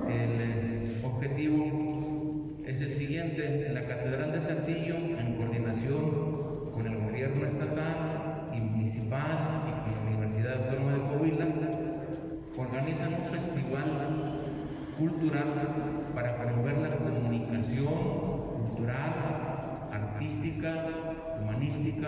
[0.09, 6.97] El eh, objetivo es el siguiente, en la Catedral de Santillo, en coordinación con el
[6.97, 11.47] gobierno estatal y municipal y con la Universidad Autónoma de Coahuila,
[12.57, 13.89] organizan un festival
[14.97, 15.53] cultural
[16.15, 17.93] para promover la comunicación
[18.57, 20.87] cultural, artística,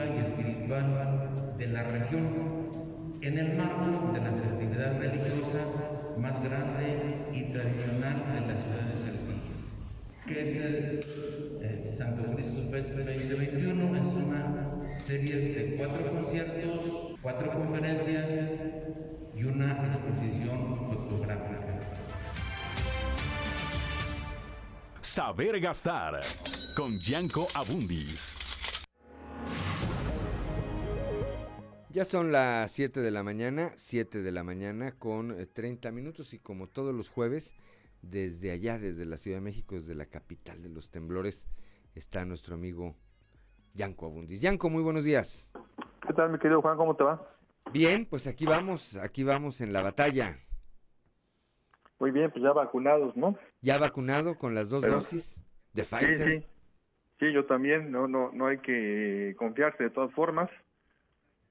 [0.05, 5.65] humanística y espiritual de la región en el marco de la festividad religiosa
[6.17, 9.55] más grande y tradicional de la ciudad de Saltillo,
[10.27, 10.99] que es el
[11.61, 13.95] eh, Santo Cristo 2021.
[13.95, 18.25] Es una serie de cuatro conciertos, cuatro conferencias
[19.35, 21.55] y una exposición fotográfica.
[25.01, 26.21] Saber gastar
[26.75, 28.44] con Gianco Abundis.
[31.95, 36.39] Ya son las 7 de la mañana, 7 de la mañana con 30 minutos y
[36.39, 37.55] como todos los jueves,
[38.01, 41.47] desde allá, desde la Ciudad de México, desde la capital de los temblores,
[41.93, 42.97] está nuestro amigo
[43.75, 44.41] Yanko Abundis.
[44.41, 45.49] Yanko, muy buenos días.
[46.05, 46.75] ¿Qué tal, mi querido Juan?
[46.75, 47.33] ¿Cómo te va?
[47.71, 50.37] Bien, pues aquí vamos, aquí vamos en la batalla.
[51.97, 53.37] Muy bien, pues ya vacunados, ¿no?
[53.61, 55.39] Ya vacunado con las dos dosis
[55.71, 56.41] de Pfizer.
[56.41, 56.47] Sí,
[57.21, 57.31] sí.
[57.31, 60.49] yo también, no, no, no hay que confiarse de todas formas,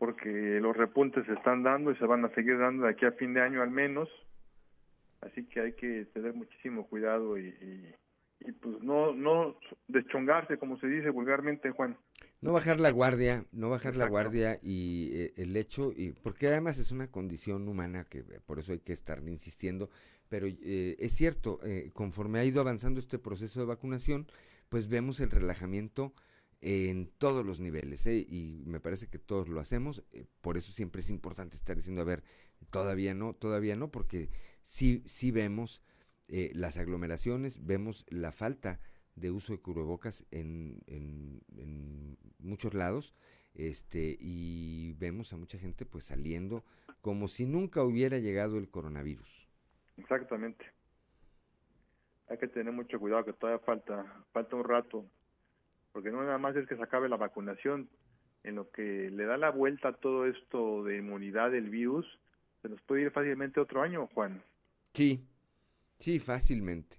[0.04, 3.12] porque los repuntes se están dando y se van a seguir dando de aquí a
[3.12, 4.06] fin de año al menos.
[5.22, 7.54] Así que hay que tener muchísimo cuidado y,
[8.40, 9.56] y, pues no, no
[9.88, 11.96] deschongarse, como se dice vulgarmente, Juan.
[12.42, 16.78] No bajar la guardia, no bajar la guardia y eh, el hecho, y porque además
[16.78, 19.88] es una condición humana que eh, por eso hay que estar insistiendo,
[20.28, 21.60] pero eh, es cierto,
[21.94, 24.26] conforme ha ido avanzando este proceso de vacunación,
[24.68, 26.12] pues vemos el relajamiento
[26.60, 30.02] en todos los niveles, y me parece que todos lo hacemos,
[30.40, 32.22] por eso siempre es importante estar diciendo, a ver,
[32.70, 34.30] todavía no, todavía no, porque
[34.62, 35.82] sí, sí vemos
[36.28, 38.80] las aglomeraciones, vemos la falta
[39.16, 43.14] de uso de cubrebocas en, en, muchos lados
[43.54, 46.62] este y vemos a mucha gente pues saliendo
[47.00, 49.48] como si nunca hubiera llegado el coronavirus.
[49.96, 50.66] Exactamente.
[52.28, 55.06] Hay que tener mucho cuidado que todavía falta falta un rato
[55.94, 57.88] porque no nada más es que se acabe la vacunación,
[58.42, 62.04] en lo que le da la vuelta a todo esto de inmunidad del virus,
[62.60, 64.42] se nos puede ir fácilmente otro año, Juan.
[64.92, 65.24] Sí,
[65.98, 66.96] sí, fácilmente.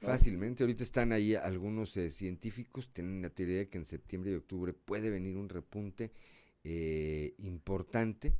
[0.00, 4.34] Fácilmente, ahorita están ahí algunos eh, científicos, tienen la teoría de que en septiembre y
[4.34, 6.10] octubre puede venir un repunte
[6.64, 8.34] eh, importante.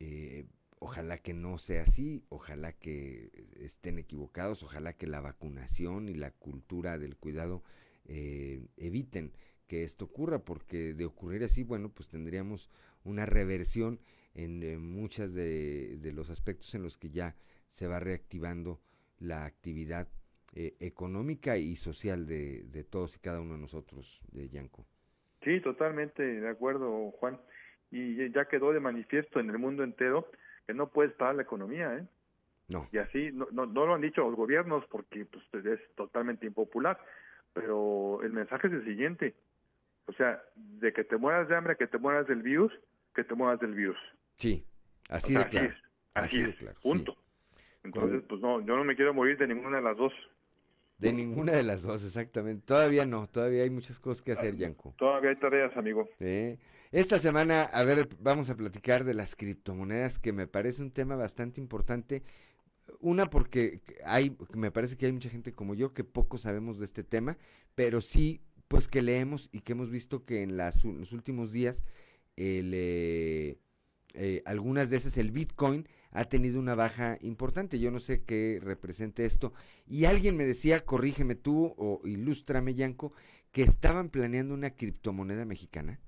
[0.00, 0.46] Eh,
[0.78, 6.30] ojalá que no sea así, ojalá que estén equivocados, ojalá que la vacunación y la
[6.30, 7.62] cultura del cuidado
[8.06, 9.32] eviten
[9.66, 12.70] que esto ocurra, porque de ocurrir así, bueno, pues tendríamos
[13.04, 14.00] una reversión
[14.34, 17.36] en muchos de, de los aspectos en los que ya
[17.68, 18.80] se va reactivando
[19.18, 20.08] la actividad
[20.54, 24.84] eh, económica y social de, de, todos y cada uno de nosotros, de Yanco.
[25.42, 27.40] Sí, totalmente de acuerdo, Juan.
[27.90, 30.30] Y ya quedó de manifiesto en el mundo entero
[30.66, 32.06] que no puedes parar la economía, ¿eh?
[32.68, 32.88] No.
[32.92, 36.98] Y así, no, no, no lo han dicho los gobiernos porque pues, es totalmente impopular,
[37.52, 39.34] pero el mensaje es el siguiente.
[40.06, 42.72] O sea, de que te mueras de hambre, que te mueras del virus,
[43.14, 43.98] que te mueras del virus.
[44.36, 44.64] Sí,
[45.08, 45.74] así de claro.
[46.14, 46.78] Así, es, claro.
[46.82, 47.16] punto.
[47.84, 50.12] Entonces, pues no, yo no me quiero morir de ninguna de las dos.
[50.98, 52.64] De ninguna de las dos, exactamente.
[52.64, 54.94] Todavía no, todavía hay muchas cosas que hacer, Yanko.
[54.98, 56.08] Todavía hay tareas, amigo.
[56.92, 61.16] Esta semana, a ver, vamos a platicar de las criptomonedas, que me parece un tema
[61.16, 62.22] bastante importante.
[63.02, 66.84] Una, porque hay, me parece que hay mucha gente como yo que poco sabemos de
[66.84, 67.36] este tema,
[67.74, 71.84] pero sí, pues que leemos y que hemos visto que en, las, los últimos días,
[72.36, 73.58] eh,
[74.14, 77.80] eh, algunas esas, el Bitcoin, ha tenido una baja importante.
[77.80, 79.52] Yo no sé qué represente esto.
[79.86, 83.12] Y alguien me decía, corrígeme tú o ilústrame, Yanko,
[83.50, 85.98] que estaban planeando una criptomoneda mexicana.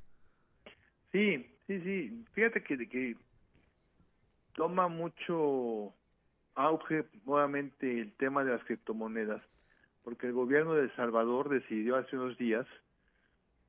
[1.10, 2.24] Sí, sí, sí.
[2.34, 3.16] Fíjate que
[4.54, 5.92] toma mucho
[6.54, 9.42] auge nuevamente el tema de las criptomonedas,
[10.02, 12.66] porque el gobierno de El Salvador decidió hace unos días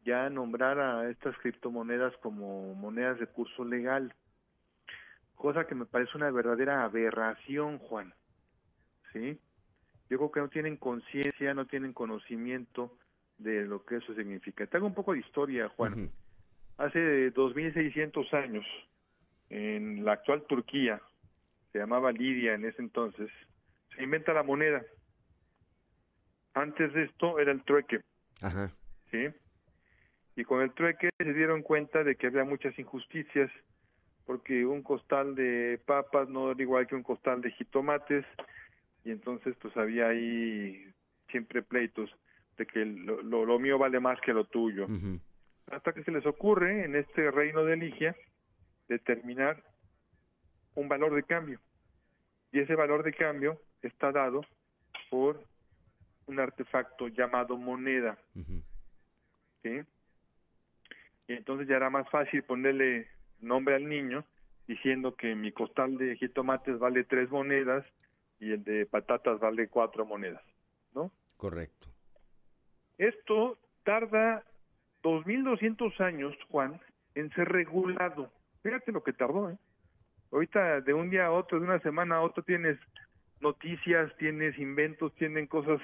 [0.03, 4.13] ya nombrar a estas criptomonedas como monedas de curso legal
[5.35, 8.13] cosa que me parece una verdadera aberración, Juan.
[9.13, 9.37] ¿Sí?
[10.09, 12.97] Yo creo que no tienen conciencia, no tienen conocimiento
[13.37, 14.65] de lo que eso significa.
[14.65, 16.09] Te hago un poco de historia, Juan.
[16.77, 18.65] Hace 2600 años,
[19.49, 21.01] en la actual Turquía,
[21.75, 23.29] se llamaba Lidia en ese entonces,
[23.93, 24.81] se inventa la moneda.
[26.53, 27.99] Antes de esto era el trueque.
[28.41, 28.71] Ajá.
[29.11, 29.27] ¿Sí?
[30.37, 33.51] Y con el trueque se dieron cuenta de que había muchas injusticias
[34.25, 38.25] porque un costal de papas no era igual que un costal de jitomates
[39.03, 40.81] y entonces pues había ahí
[41.29, 42.09] siempre pleitos
[42.57, 44.87] de que lo, lo, mío vale más que lo tuyo.
[45.69, 48.15] Hasta que se les ocurre en este reino de Ligia
[48.87, 49.61] determinar
[50.75, 51.59] un valor de cambio.
[52.55, 54.39] Y ese valor de cambio está dado
[55.09, 55.43] por
[56.25, 58.17] un artefacto llamado moneda.
[59.61, 59.81] ¿Sí?
[61.27, 63.09] Y entonces ya era más fácil ponerle
[63.41, 64.23] nombre al niño
[64.67, 67.85] diciendo que mi costal de jitomates vale tres monedas
[68.39, 70.41] y el de patatas vale cuatro monedas,
[70.93, 71.11] ¿no?
[71.35, 71.89] Correcto.
[72.97, 74.45] Esto tarda
[75.03, 76.79] 2.200 años, Juan,
[77.15, 78.31] en ser regulado.
[78.63, 79.57] Fíjate lo que tardó, ¿eh?
[80.31, 82.77] Ahorita de un día a otro, de una semana a otra tienes
[83.39, 85.79] noticias, tienes inventos, tienen cosas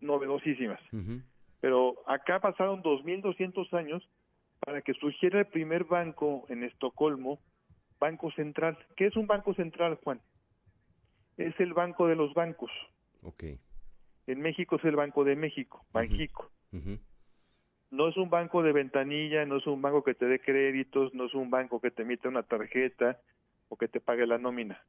[0.00, 0.80] novedosísimas.
[1.60, 4.08] Pero acá pasaron 2.200 años
[4.60, 7.38] para que surgiera el primer banco en Estocolmo,
[7.98, 8.78] Banco Central.
[8.96, 10.20] ¿Qué es un banco central, Juan?
[11.36, 12.70] Es el banco de los bancos.
[13.22, 13.44] Ok.
[14.26, 16.50] En México es el Banco de México, Banjico.
[17.90, 21.24] No es un banco de ventanilla, no es un banco que te dé créditos, no
[21.24, 23.18] es un banco que te emita una tarjeta
[23.70, 24.84] o que te pague la nómina.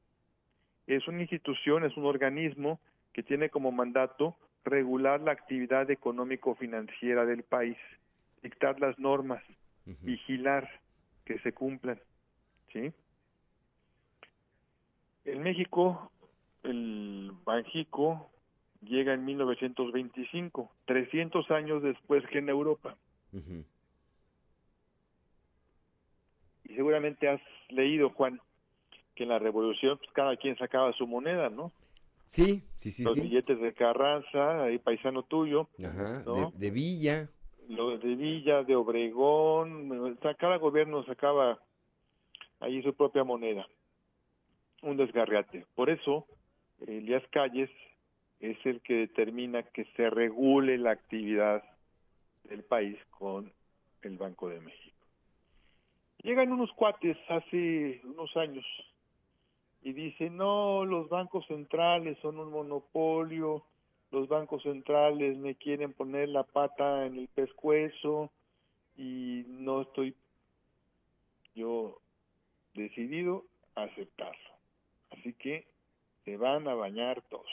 [0.88, 2.82] Es una institución, es un organismo
[3.14, 4.36] que tiene como mandato
[4.66, 7.78] regular la actividad económico-financiera del país,
[8.44, 9.42] dictar las normas,
[9.86, 10.70] vigilar
[11.26, 12.00] que se cumplan.
[12.74, 12.92] ¿sí?
[15.26, 16.12] En México,
[16.64, 18.30] el Banjico
[18.82, 22.96] llega en 1925, 300 años después que en Europa.
[26.64, 28.42] Y seguramente has leído, Juan,
[29.22, 31.72] que en la revolución pues, cada quien sacaba su moneda, ¿no?
[32.26, 33.04] Sí, sí, sí.
[33.04, 35.68] Los billetes de Carranza, ahí paisano tuyo.
[35.86, 36.24] Ajá,
[36.56, 37.30] de, Villa.
[37.68, 41.60] Los de Villa, de Obregón, cada gobierno sacaba
[42.62, 43.68] ahí su propia moneda.
[44.82, 45.68] Un desgarriate.
[45.76, 46.26] Por eso,
[46.88, 47.70] Elías Calles
[48.40, 51.64] es el que determina que se regule la actividad
[52.46, 53.52] del país con
[54.02, 55.06] el Banco de México.
[56.24, 58.66] Llegan unos cuates hace unos años
[59.84, 63.64] y dice, no, los bancos centrales son un monopolio,
[64.12, 68.32] los bancos centrales me quieren poner la pata en el pescuezo
[68.96, 70.16] y no estoy
[71.56, 72.00] yo
[72.74, 73.46] decidido
[73.76, 74.50] a aceptarlo.
[75.12, 75.66] Así que
[76.26, 77.50] se van a bañar todos.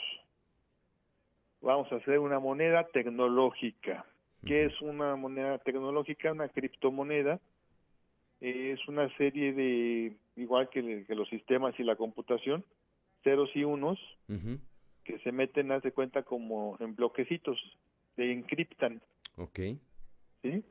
[1.61, 4.05] Vamos a hacer una moneda tecnológica.
[4.45, 6.31] ¿Qué es una moneda tecnológica?
[6.31, 7.39] Una criptomoneda
[8.41, 12.63] es una serie de, igual que, los sistemas y la computación,
[13.23, 13.99] ceros y unos,
[15.03, 17.59] que se meten, haz de cuenta, como en bloquecitos,
[18.15, 19.01] se encriptan.
[19.35, 19.59] Ok.
[20.41, 20.63] ¿Sí?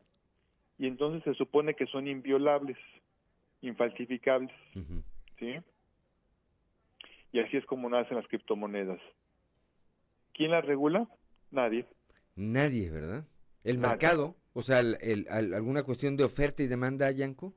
[0.78, 2.78] Y entonces se supone que son inviolables,
[3.60, 4.54] infalsificables.
[5.38, 5.56] ¿Sí?
[7.32, 9.00] Y así es como nacen las criptomonedas.
[10.32, 11.06] ¿Quién las regula?
[11.50, 11.84] Nadie.
[12.36, 13.26] Nadie, ¿verdad?
[13.64, 14.36] El mercado.
[14.54, 17.54] O sea, el, ¿alguna cuestión de oferta y demanda, Yanko?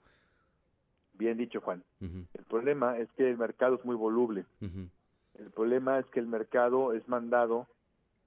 [1.13, 1.83] Bien dicho, Juan.
[1.99, 4.45] El problema es que el mercado es muy voluble.
[4.61, 7.67] El problema es que el mercado es mandado,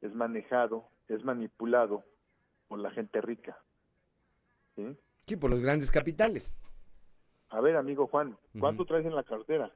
[0.01, 2.05] es manejado, es manipulado
[2.69, 3.59] por la gente rica.
[4.77, 4.97] ¿Sí?
[5.23, 6.55] Sí, por los grandes capitales.
[7.51, 9.73] A ver, amigo Juan, ¿cuánto traes en la cartera?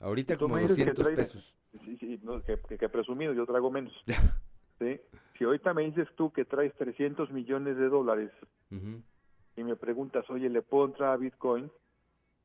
[0.00, 1.54] Ahorita como 200 pesos.
[1.84, 3.92] Sí, sí, que, que, presumido, yo traigo menos.
[4.78, 5.00] ¿Sí?
[5.38, 8.30] Si ahorita me dices tú que traes 300 millones de dólares
[8.70, 11.70] y me preguntas, oye, ¿le puedo entrar a Bitcoin?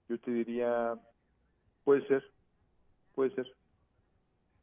[0.08, 0.96] Yo te diría,
[1.84, 2.24] puede ser,
[3.16, 3.48] puede ser.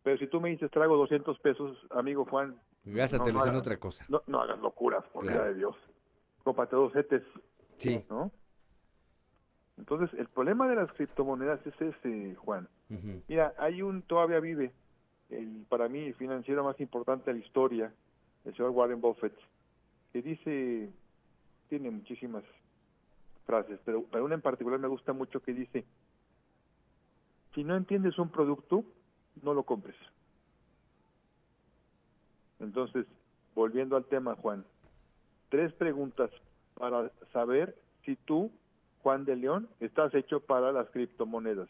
[0.02, 2.58] Pero si tú me dices, traigo 200 pesos, amigo Juan.
[2.84, 4.06] Gástatelos en otra cosa.
[4.08, 5.44] No, no hagas locuras, por claro.
[5.44, 5.76] de Dios.
[6.42, 7.22] Cópate dos setes.
[7.76, 8.04] Sí.
[8.08, 8.30] ¿No?
[9.76, 12.68] Entonces, el problema de las criptomonedas es ese, Juan.
[13.28, 14.72] Mira, hay un, todavía vive,
[15.30, 17.92] el para mí, el financiero más importante de la historia,
[18.44, 19.36] el señor Warren Buffett,
[20.12, 20.90] que dice,
[21.68, 22.44] tiene muchísimas
[23.46, 25.84] frases, pero, pero una en particular me gusta mucho que dice,
[27.54, 28.84] si no entiendes un producto,
[29.42, 29.96] no lo compres.
[32.60, 33.06] Entonces,
[33.54, 34.64] volviendo al tema, Juan,
[35.48, 36.30] tres preguntas
[36.74, 38.50] para saber si tú,
[39.02, 41.68] Juan de León, estás hecho para las criptomonedas.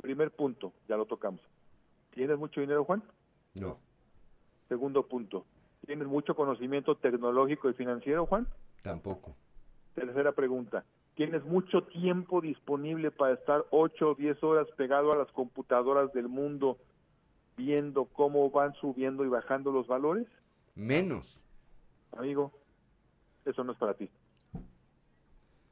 [0.00, 1.40] Primer punto, ya lo tocamos.
[2.14, 3.02] ¿Tienes mucho dinero, Juan?
[3.60, 3.78] No.
[4.68, 5.44] Segundo punto,
[5.84, 8.46] ¿tienes mucho conocimiento tecnológico y financiero, Juan?
[8.82, 9.34] Tampoco.
[9.94, 10.84] Tercera pregunta,
[11.16, 16.28] ¿tienes mucho tiempo disponible para estar 8 o 10 horas pegado a las computadoras del
[16.28, 16.78] mundo
[17.56, 20.26] viendo cómo van subiendo y bajando los valores?
[20.74, 21.40] Menos.
[22.12, 22.52] Amigo,
[23.44, 24.08] eso no es para ti.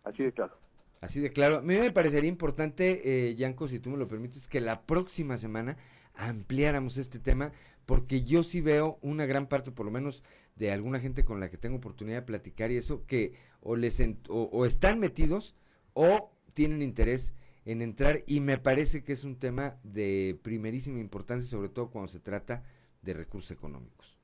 [0.04, 0.54] Así de claro.
[1.00, 1.56] Así de claro.
[1.56, 5.36] A mí me parecería importante, eh, Yanko, si tú me lo permites, que la próxima
[5.36, 5.76] semana
[6.14, 7.52] ampliáramos este tema,
[7.86, 10.22] porque yo sí veo una gran parte, por lo menos
[10.56, 14.02] de alguna gente con la que tengo oportunidad de platicar y eso, que o, les
[14.28, 15.56] o, están metidos
[15.94, 17.34] o tienen interés
[17.64, 22.08] en entrar y me parece que es un tema de primerísima importancia, sobre todo cuando
[22.08, 22.64] se trata
[23.02, 24.18] de recursos económicos.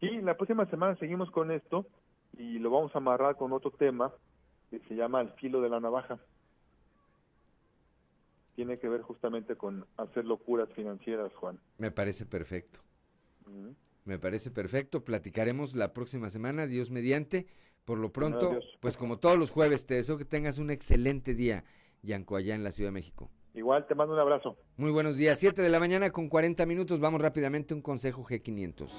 [0.00, 1.86] Y la próxima semana seguimos con esto
[2.36, 4.12] y lo vamos a amarrar con otro tema
[4.70, 6.18] que se llama el filo de la navaja
[8.56, 11.60] tiene que ver justamente con hacer locuras financieras, Juan.
[11.78, 12.80] Me parece perfecto.
[14.04, 15.04] Me parece perfecto.
[15.04, 17.46] Platicaremos la próxima semana, Dios mediante.
[17.84, 21.64] Por lo pronto, pues como todos los jueves, te deseo que tengas un excelente día,
[22.02, 23.30] Yanco, allá en la Ciudad de México.
[23.54, 24.56] Igual, te mando un abrazo.
[24.76, 25.38] Muy buenos días.
[25.38, 26.98] Siete de la mañana con 40 minutos.
[26.98, 28.90] Vamos rápidamente a un consejo G500.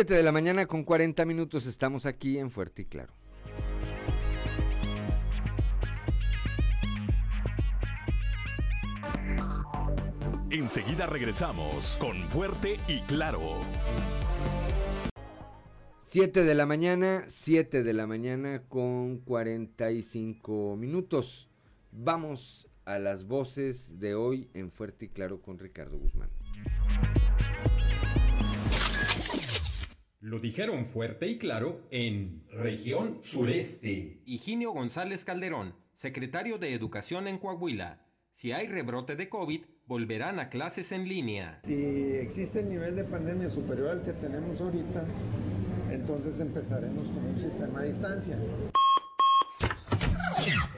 [0.00, 3.12] 7 de la mañana con 40 minutos estamos aquí en Fuerte y Claro.
[10.48, 13.56] Enseguida regresamos con Fuerte y Claro.
[16.00, 21.50] 7 de la mañana, 7 de la mañana con 45 minutos.
[21.92, 26.30] Vamos a las voces de hoy en Fuerte y Claro con Ricardo Guzmán.
[30.22, 34.20] Lo dijeron fuerte y claro en región sureste.
[34.26, 38.04] Higinio González Calderón, secretario de Educación en Coahuila.
[38.34, 41.60] Si hay rebrote de COVID, volverán a clases en línea.
[41.64, 45.06] Si existe el nivel de pandemia superior al que tenemos ahorita,
[45.90, 48.38] entonces empezaremos con un sistema a distancia.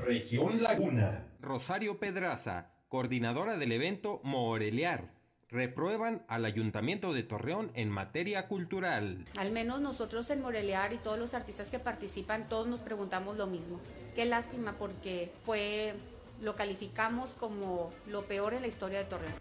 [0.05, 1.27] Región Laguna.
[1.41, 5.22] Rosario Pedraza, coordinadora del evento Morelear
[5.53, 9.27] reprueban al Ayuntamiento de Torreón en materia cultural.
[9.37, 13.47] Al menos nosotros en Morelear y todos los artistas que participan, todos nos preguntamos lo
[13.47, 13.79] mismo.
[14.15, 15.95] Qué lástima porque fue
[16.41, 19.35] lo calificamos como lo peor en la historia de Torreón.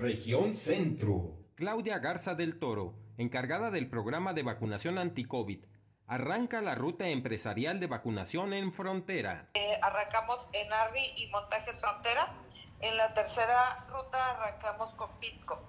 [0.00, 1.38] Región Centro.
[1.54, 5.64] Claudia Garza del Toro, encargada del programa de vacunación anti-COVID,
[6.08, 9.48] arranca la ruta empresarial de vacunación en frontera.
[9.54, 12.36] Eh, arrancamos en Arri y Montajes Frontera
[12.82, 15.68] en la tercera ruta arrancamos con Pitco.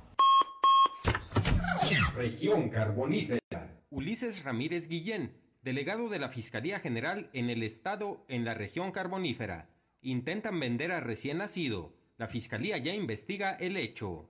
[2.15, 3.81] Región Carbonífera.
[3.90, 9.69] Ulises Ramírez Guillén, delegado de la Fiscalía General en el Estado en la región carbonífera.
[10.02, 11.94] Intentan vender a recién nacido.
[12.18, 14.30] La Fiscalía ya investiga el hecho.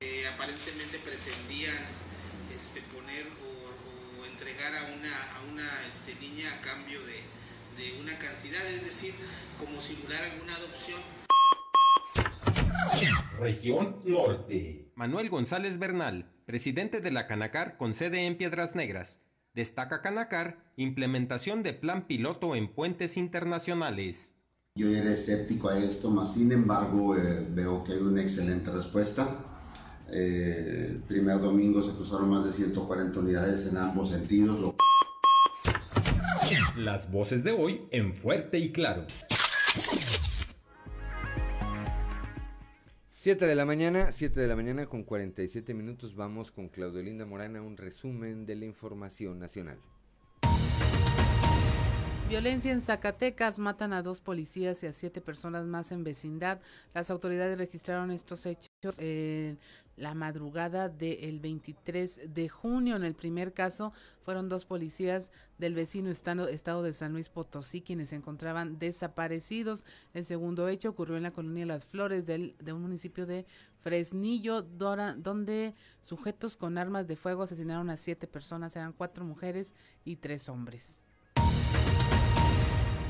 [0.00, 1.76] Eh, aparentemente pretendían
[2.54, 7.20] este, poner o, entregar a una, a una este, niña a cambio de,
[7.76, 9.14] de una cantidad, es decir,
[9.58, 11.00] como simular alguna adopción
[13.38, 14.92] Región Norte.
[14.94, 19.20] Manuel González Bernal, presidente de la Canacar con sede en Piedras Negras.
[19.54, 24.34] Destaca Canacar implementación de plan piloto en puentes internacionales.
[24.74, 29.28] Yo era escéptico a esto, mas sin embargo eh, veo que hay una excelente respuesta.
[30.10, 34.74] Eh, el primer domingo se cruzaron más de 140 unidades en ambos sentidos.
[36.76, 39.06] Las voces de hoy en fuerte y claro.
[43.22, 47.24] 7 de la mañana, 7 de la mañana con 47 minutos vamos con Claudio Linda
[47.24, 49.78] Morana, un resumen de la información nacional.
[52.28, 56.60] Violencia en Zacatecas, matan a dos policías y a siete personas más en vecindad.
[56.94, 59.60] Las autoridades registraron estos hechos en
[60.02, 62.96] la madrugada del 23 de junio.
[62.96, 67.82] En el primer caso fueron dos policías del vecino estado, estado de San Luis Potosí
[67.82, 69.84] quienes se encontraban desaparecidos.
[70.12, 73.46] El segundo hecho ocurrió en la colonia Las Flores del, de un municipio de
[73.78, 79.74] Fresnillo, Dora, donde sujetos con armas de fuego asesinaron a siete personas, eran cuatro mujeres
[80.04, 81.01] y tres hombres.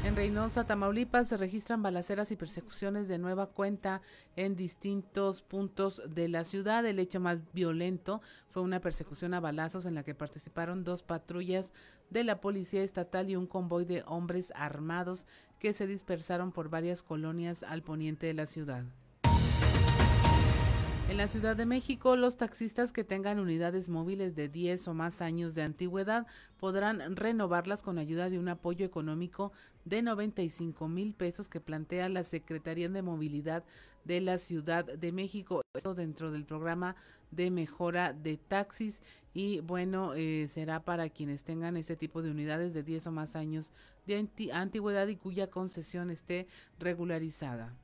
[0.04, 4.02] En Reynosa, Tamaulipas, se registran balaceras y persecuciones de nueva cuenta
[4.34, 6.84] en distintos puntos de la ciudad.
[6.84, 11.72] El hecho más violento fue una persecución a balazos en la que participaron dos patrullas
[12.10, 15.28] de la Policía Estatal y un convoy de hombres armados
[15.60, 18.84] que se dispersaron por varias colonias al poniente de la ciudad.
[21.08, 25.20] En la Ciudad de México, los taxistas que tengan unidades móviles de 10 o más
[25.20, 26.26] años de antigüedad
[26.58, 29.52] podrán renovarlas con ayuda de un apoyo económico
[29.84, 33.64] de 95 mil pesos que plantea la Secretaría de Movilidad
[34.04, 35.60] de la Ciudad de México.
[35.74, 36.96] Esto dentro del programa
[37.30, 39.02] de mejora de taxis
[39.34, 43.36] y bueno, eh, será para quienes tengan ese tipo de unidades de 10 o más
[43.36, 43.72] años
[44.06, 46.46] de antigüedad y cuya concesión esté
[46.78, 47.74] regularizada.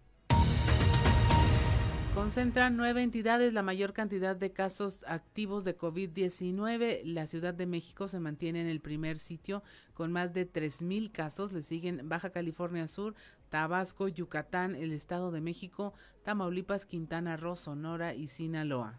[2.15, 7.03] Concentran nueve entidades la mayor cantidad de casos activos de COVID-19.
[7.05, 9.63] La Ciudad de México se mantiene en el primer sitio
[9.95, 11.53] con más de tres mil casos.
[11.53, 13.15] Le siguen Baja California Sur,
[13.49, 15.95] Tabasco, Yucatán, el Estado de México,
[16.25, 18.99] Tamaulipas, Quintana Roo, Sonora y Sinaloa.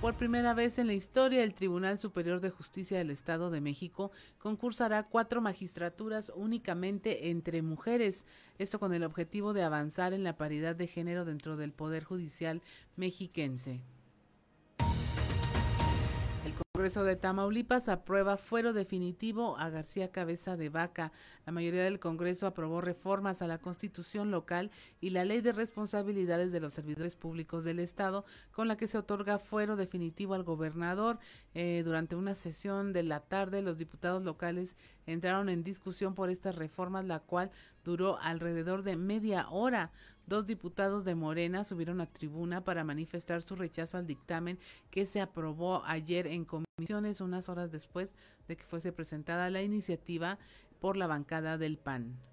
[0.00, 4.12] Por primera vez en la historia, el Tribunal Superior de Justicia del Estado de México
[4.38, 8.24] concursará cuatro magistraturas únicamente entre mujeres,
[8.58, 12.62] esto con el objetivo de avanzar en la paridad de género dentro del Poder Judicial
[12.96, 13.82] mexiquense.
[16.80, 21.12] Congreso de Tamaulipas aprueba fuero definitivo a García Cabeza de Vaca.
[21.44, 26.52] La mayoría del Congreso aprobó reformas a la Constitución local y la Ley de Responsabilidades
[26.52, 31.18] de los Servidores Públicos del Estado, con la que se otorga fuero definitivo al gobernador.
[31.52, 34.74] Eh, durante una sesión de la tarde, los diputados locales
[35.04, 37.50] entraron en discusión por estas reformas, la cual
[37.84, 39.90] duró alrededor de media hora.
[40.30, 44.60] Dos diputados de Morena subieron a tribuna para manifestar su rechazo al dictamen
[44.92, 48.14] que se aprobó ayer en comisiones unas horas después
[48.46, 50.38] de que fuese presentada la iniciativa
[50.78, 52.29] por la bancada del PAN.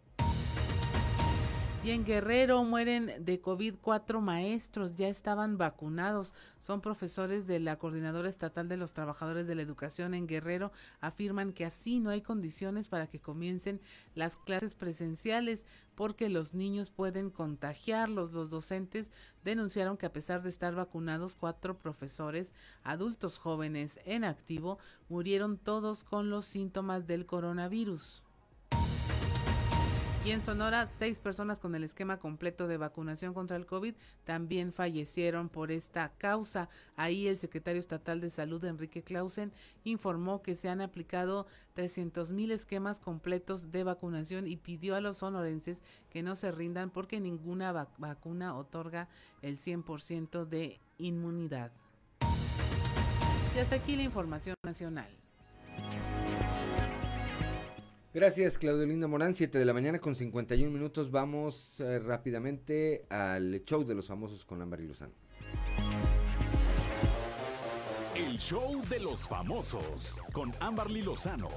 [1.88, 6.34] Y en Guerrero mueren de COVID cuatro maestros, ya estaban vacunados.
[6.60, 10.74] Son profesores de la Coordinadora Estatal de los Trabajadores de la Educación en Guerrero.
[11.00, 13.80] Afirman que así no hay condiciones para que comiencen
[14.16, 15.66] las clases presenciales
[15.96, 18.34] porque los niños pueden contagiarlos.
[18.34, 19.14] Los docentes
[19.46, 22.54] denunciaron que a pesar de estar vacunados, cuatro profesores,
[22.84, 24.78] adultos jóvenes en activo,
[25.08, 28.24] murieron todos con los síntomas del coronavirus.
[30.26, 33.96] Y en Sonora, seis personas con el esquema completo de vacunación contra el COVID
[34.26, 36.68] también fallecieron por esta causa.
[36.98, 39.54] Ahí el secretario estatal de salud, Enrique Clausen,
[39.86, 45.20] informó que se han aplicado 300 mil esquemas completos de vacunación y pidió a los
[45.20, 49.08] sonorenses que no se rindan porque ninguna vacuna otorga
[49.42, 51.72] el 100% de inmunidad.
[53.56, 55.27] Y hasta aquí la información nacional.
[58.14, 59.36] Gracias, Claudio Linda Morán.
[59.36, 61.12] 7 de la mañana con 51 minutos.
[61.12, 65.14] Vamos eh, rápidamente al show de los famosos con Ámbar y Lozano.
[68.16, 71.50] El show de los famosos con Amberly Lozano.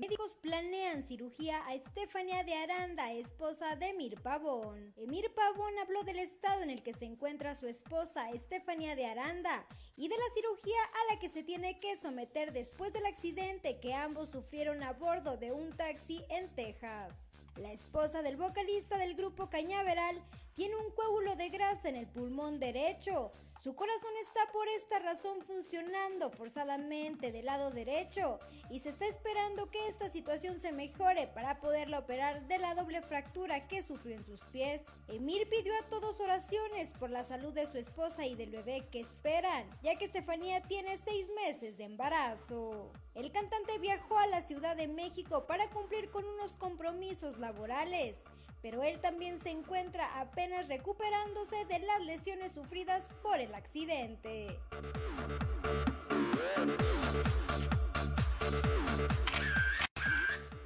[0.00, 4.94] Médicos planean cirugía a Estefania de Aranda, esposa de Emir Pavón.
[4.96, 9.66] Emir Pavón habló del estado en el que se encuentra su esposa, Estefania de Aranda,
[9.96, 13.92] y de la cirugía a la que se tiene que someter después del accidente que
[13.92, 17.14] ambos sufrieron a bordo de un taxi en Texas.
[17.56, 20.24] La esposa del vocalista del grupo Cañaveral
[20.54, 23.32] tiene un coágulo de grasa en el pulmón derecho.
[23.62, 28.40] Su corazón está por esta razón funcionando forzadamente del lado derecho
[28.70, 33.02] y se está esperando que esta situación se mejore para poderla operar de la doble
[33.02, 34.82] fractura que sufrió en sus pies.
[35.08, 39.00] Emir pidió a todos oraciones por la salud de su esposa y del bebé que
[39.00, 42.90] esperan, ya que Estefanía tiene seis meses de embarazo.
[43.14, 48.20] El cantante viajó a la Ciudad de México para cumplir con unos compromisos laborales
[48.62, 54.58] pero él también se encuentra apenas recuperándose de las lesiones sufridas por el accidente.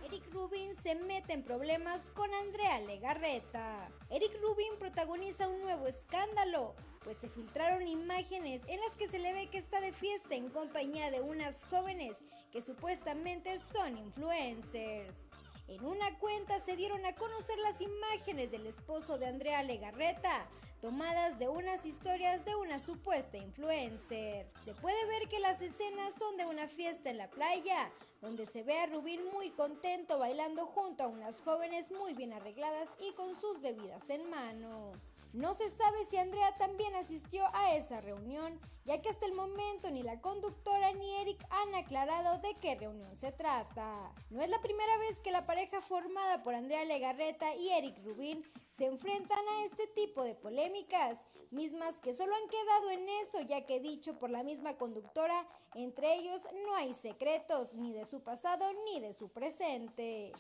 [0.04, 3.88] Eric Rubin se mete en problemas con Andrea Legarreta.
[4.10, 9.32] Eric Rubin protagoniza un nuevo escándalo, pues se filtraron imágenes en las que se le
[9.32, 12.18] ve que está de fiesta en compañía de unas jóvenes
[12.50, 15.30] que supuestamente son influencers.
[15.66, 20.46] En una cuenta se dieron a conocer las imágenes del esposo de Andrea Legarreta,
[20.82, 24.46] tomadas de unas historias de una supuesta influencer.
[24.62, 28.62] Se puede ver que las escenas son de una fiesta en la playa, donde se
[28.62, 33.34] ve a Rubín muy contento bailando junto a unas jóvenes muy bien arregladas y con
[33.34, 34.92] sus bebidas en mano.
[35.34, 39.90] No se sabe si Andrea también asistió a esa reunión, ya que hasta el momento
[39.90, 44.14] ni la conductora ni Eric han aclarado de qué reunión se trata.
[44.30, 48.44] No es la primera vez que la pareja formada por Andrea Legarreta y Eric Rubin
[48.68, 51.18] se enfrentan a este tipo de polémicas,
[51.50, 56.14] mismas que solo han quedado en eso, ya que dicho por la misma conductora, entre
[56.14, 60.30] ellos no hay secretos ni de su pasado ni de su presente.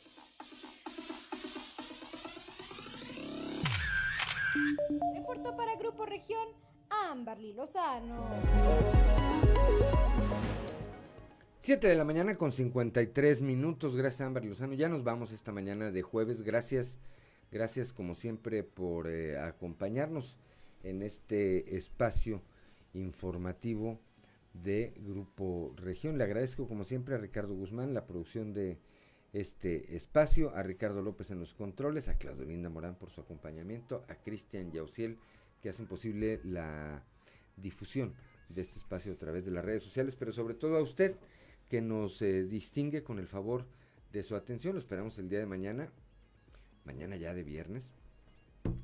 [5.14, 6.46] Reportó para Grupo Región
[7.10, 8.24] Amberly Lozano.
[11.58, 13.96] 7 de la mañana con 53 minutos.
[13.96, 14.74] Gracias, Amber Lozano.
[14.74, 16.42] Ya nos vamos esta mañana de jueves.
[16.42, 16.98] Gracias,
[17.50, 20.38] gracias como siempre por eh, acompañarnos
[20.82, 22.42] en este espacio
[22.92, 23.98] informativo
[24.52, 26.16] de Grupo Región.
[26.16, 28.78] Le agradezco como siempre a Ricardo Guzmán la producción de
[29.34, 34.04] este espacio, a Ricardo López en los controles, a Claudio Linda Morán por su acompañamiento,
[34.08, 35.18] a Cristian Yauciel
[35.60, 37.02] que hacen posible la
[37.56, 38.14] difusión
[38.48, 41.16] de este espacio a través de las redes sociales, pero sobre todo a usted
[41.68, 43.66] que nos eh, distingue con el favor
[44.12, 44.74] de su atención.
[44.74, 45.90] Lo esperamos el día de mañana,
[46.84, 47.90] mañana ya de viernes,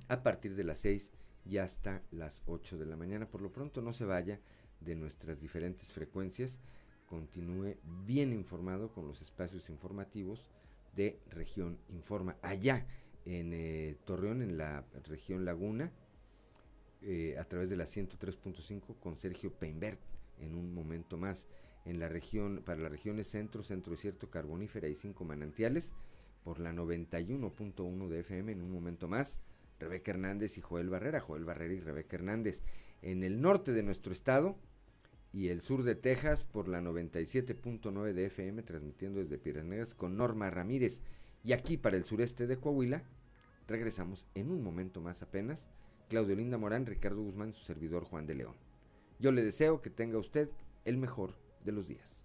[0.08, 1.12] a partir de las 6
[1.46, 3.28] y hasta las 8 de la mañana.
[3.28, 4.40] Por lo pronto no se vaya
[4.80, 6.58] de nuestras diferentes frecuencias
[7.10, 7.76] continúe
[8.06, 10.48] bien informado con los espacios informativos
[10.94, 12.36] de Región Informa.
[12.40, 12.86] Allá
[13.24, 15.90] en eh, Torreón, en la región Laguna,
[17.02, 19.98] eh, a través de la 103.5 con Sergio Peinbert
[20.38, 21.48] en un momento más.
[21.84, 25.92] En la región, para las regiones centro, centro desierto, carbonífera y cinco manantiales,
[26.44, 29.40] por la 91.1 de FM en un momento más.
[29.80, 32.62] Rebeca Hernández y Joel Barrera, Joel Barrera y Rebeca Hernández.
[33.02, 34.56] En el norte de nuestro estado,
[35.32, 40.16] y el sur de Texas por la 97.9 de FM, transmitiendo desde Piedras Negras con
[40.16, 41.02] Norma Ramírez.
[41.42, 43.04] Y aquí para el sureste de Coahuila,
[43.70, 45.68] Regresamos en un momento más apenas.
[46.08, 48.56] Claudio Linda Morán, Ricardo Guzmán, su servidor Juan de León.
[49.20, 50.50] Yo le deseo que tenga usted
[50.84, 52.24] el mejor de los días.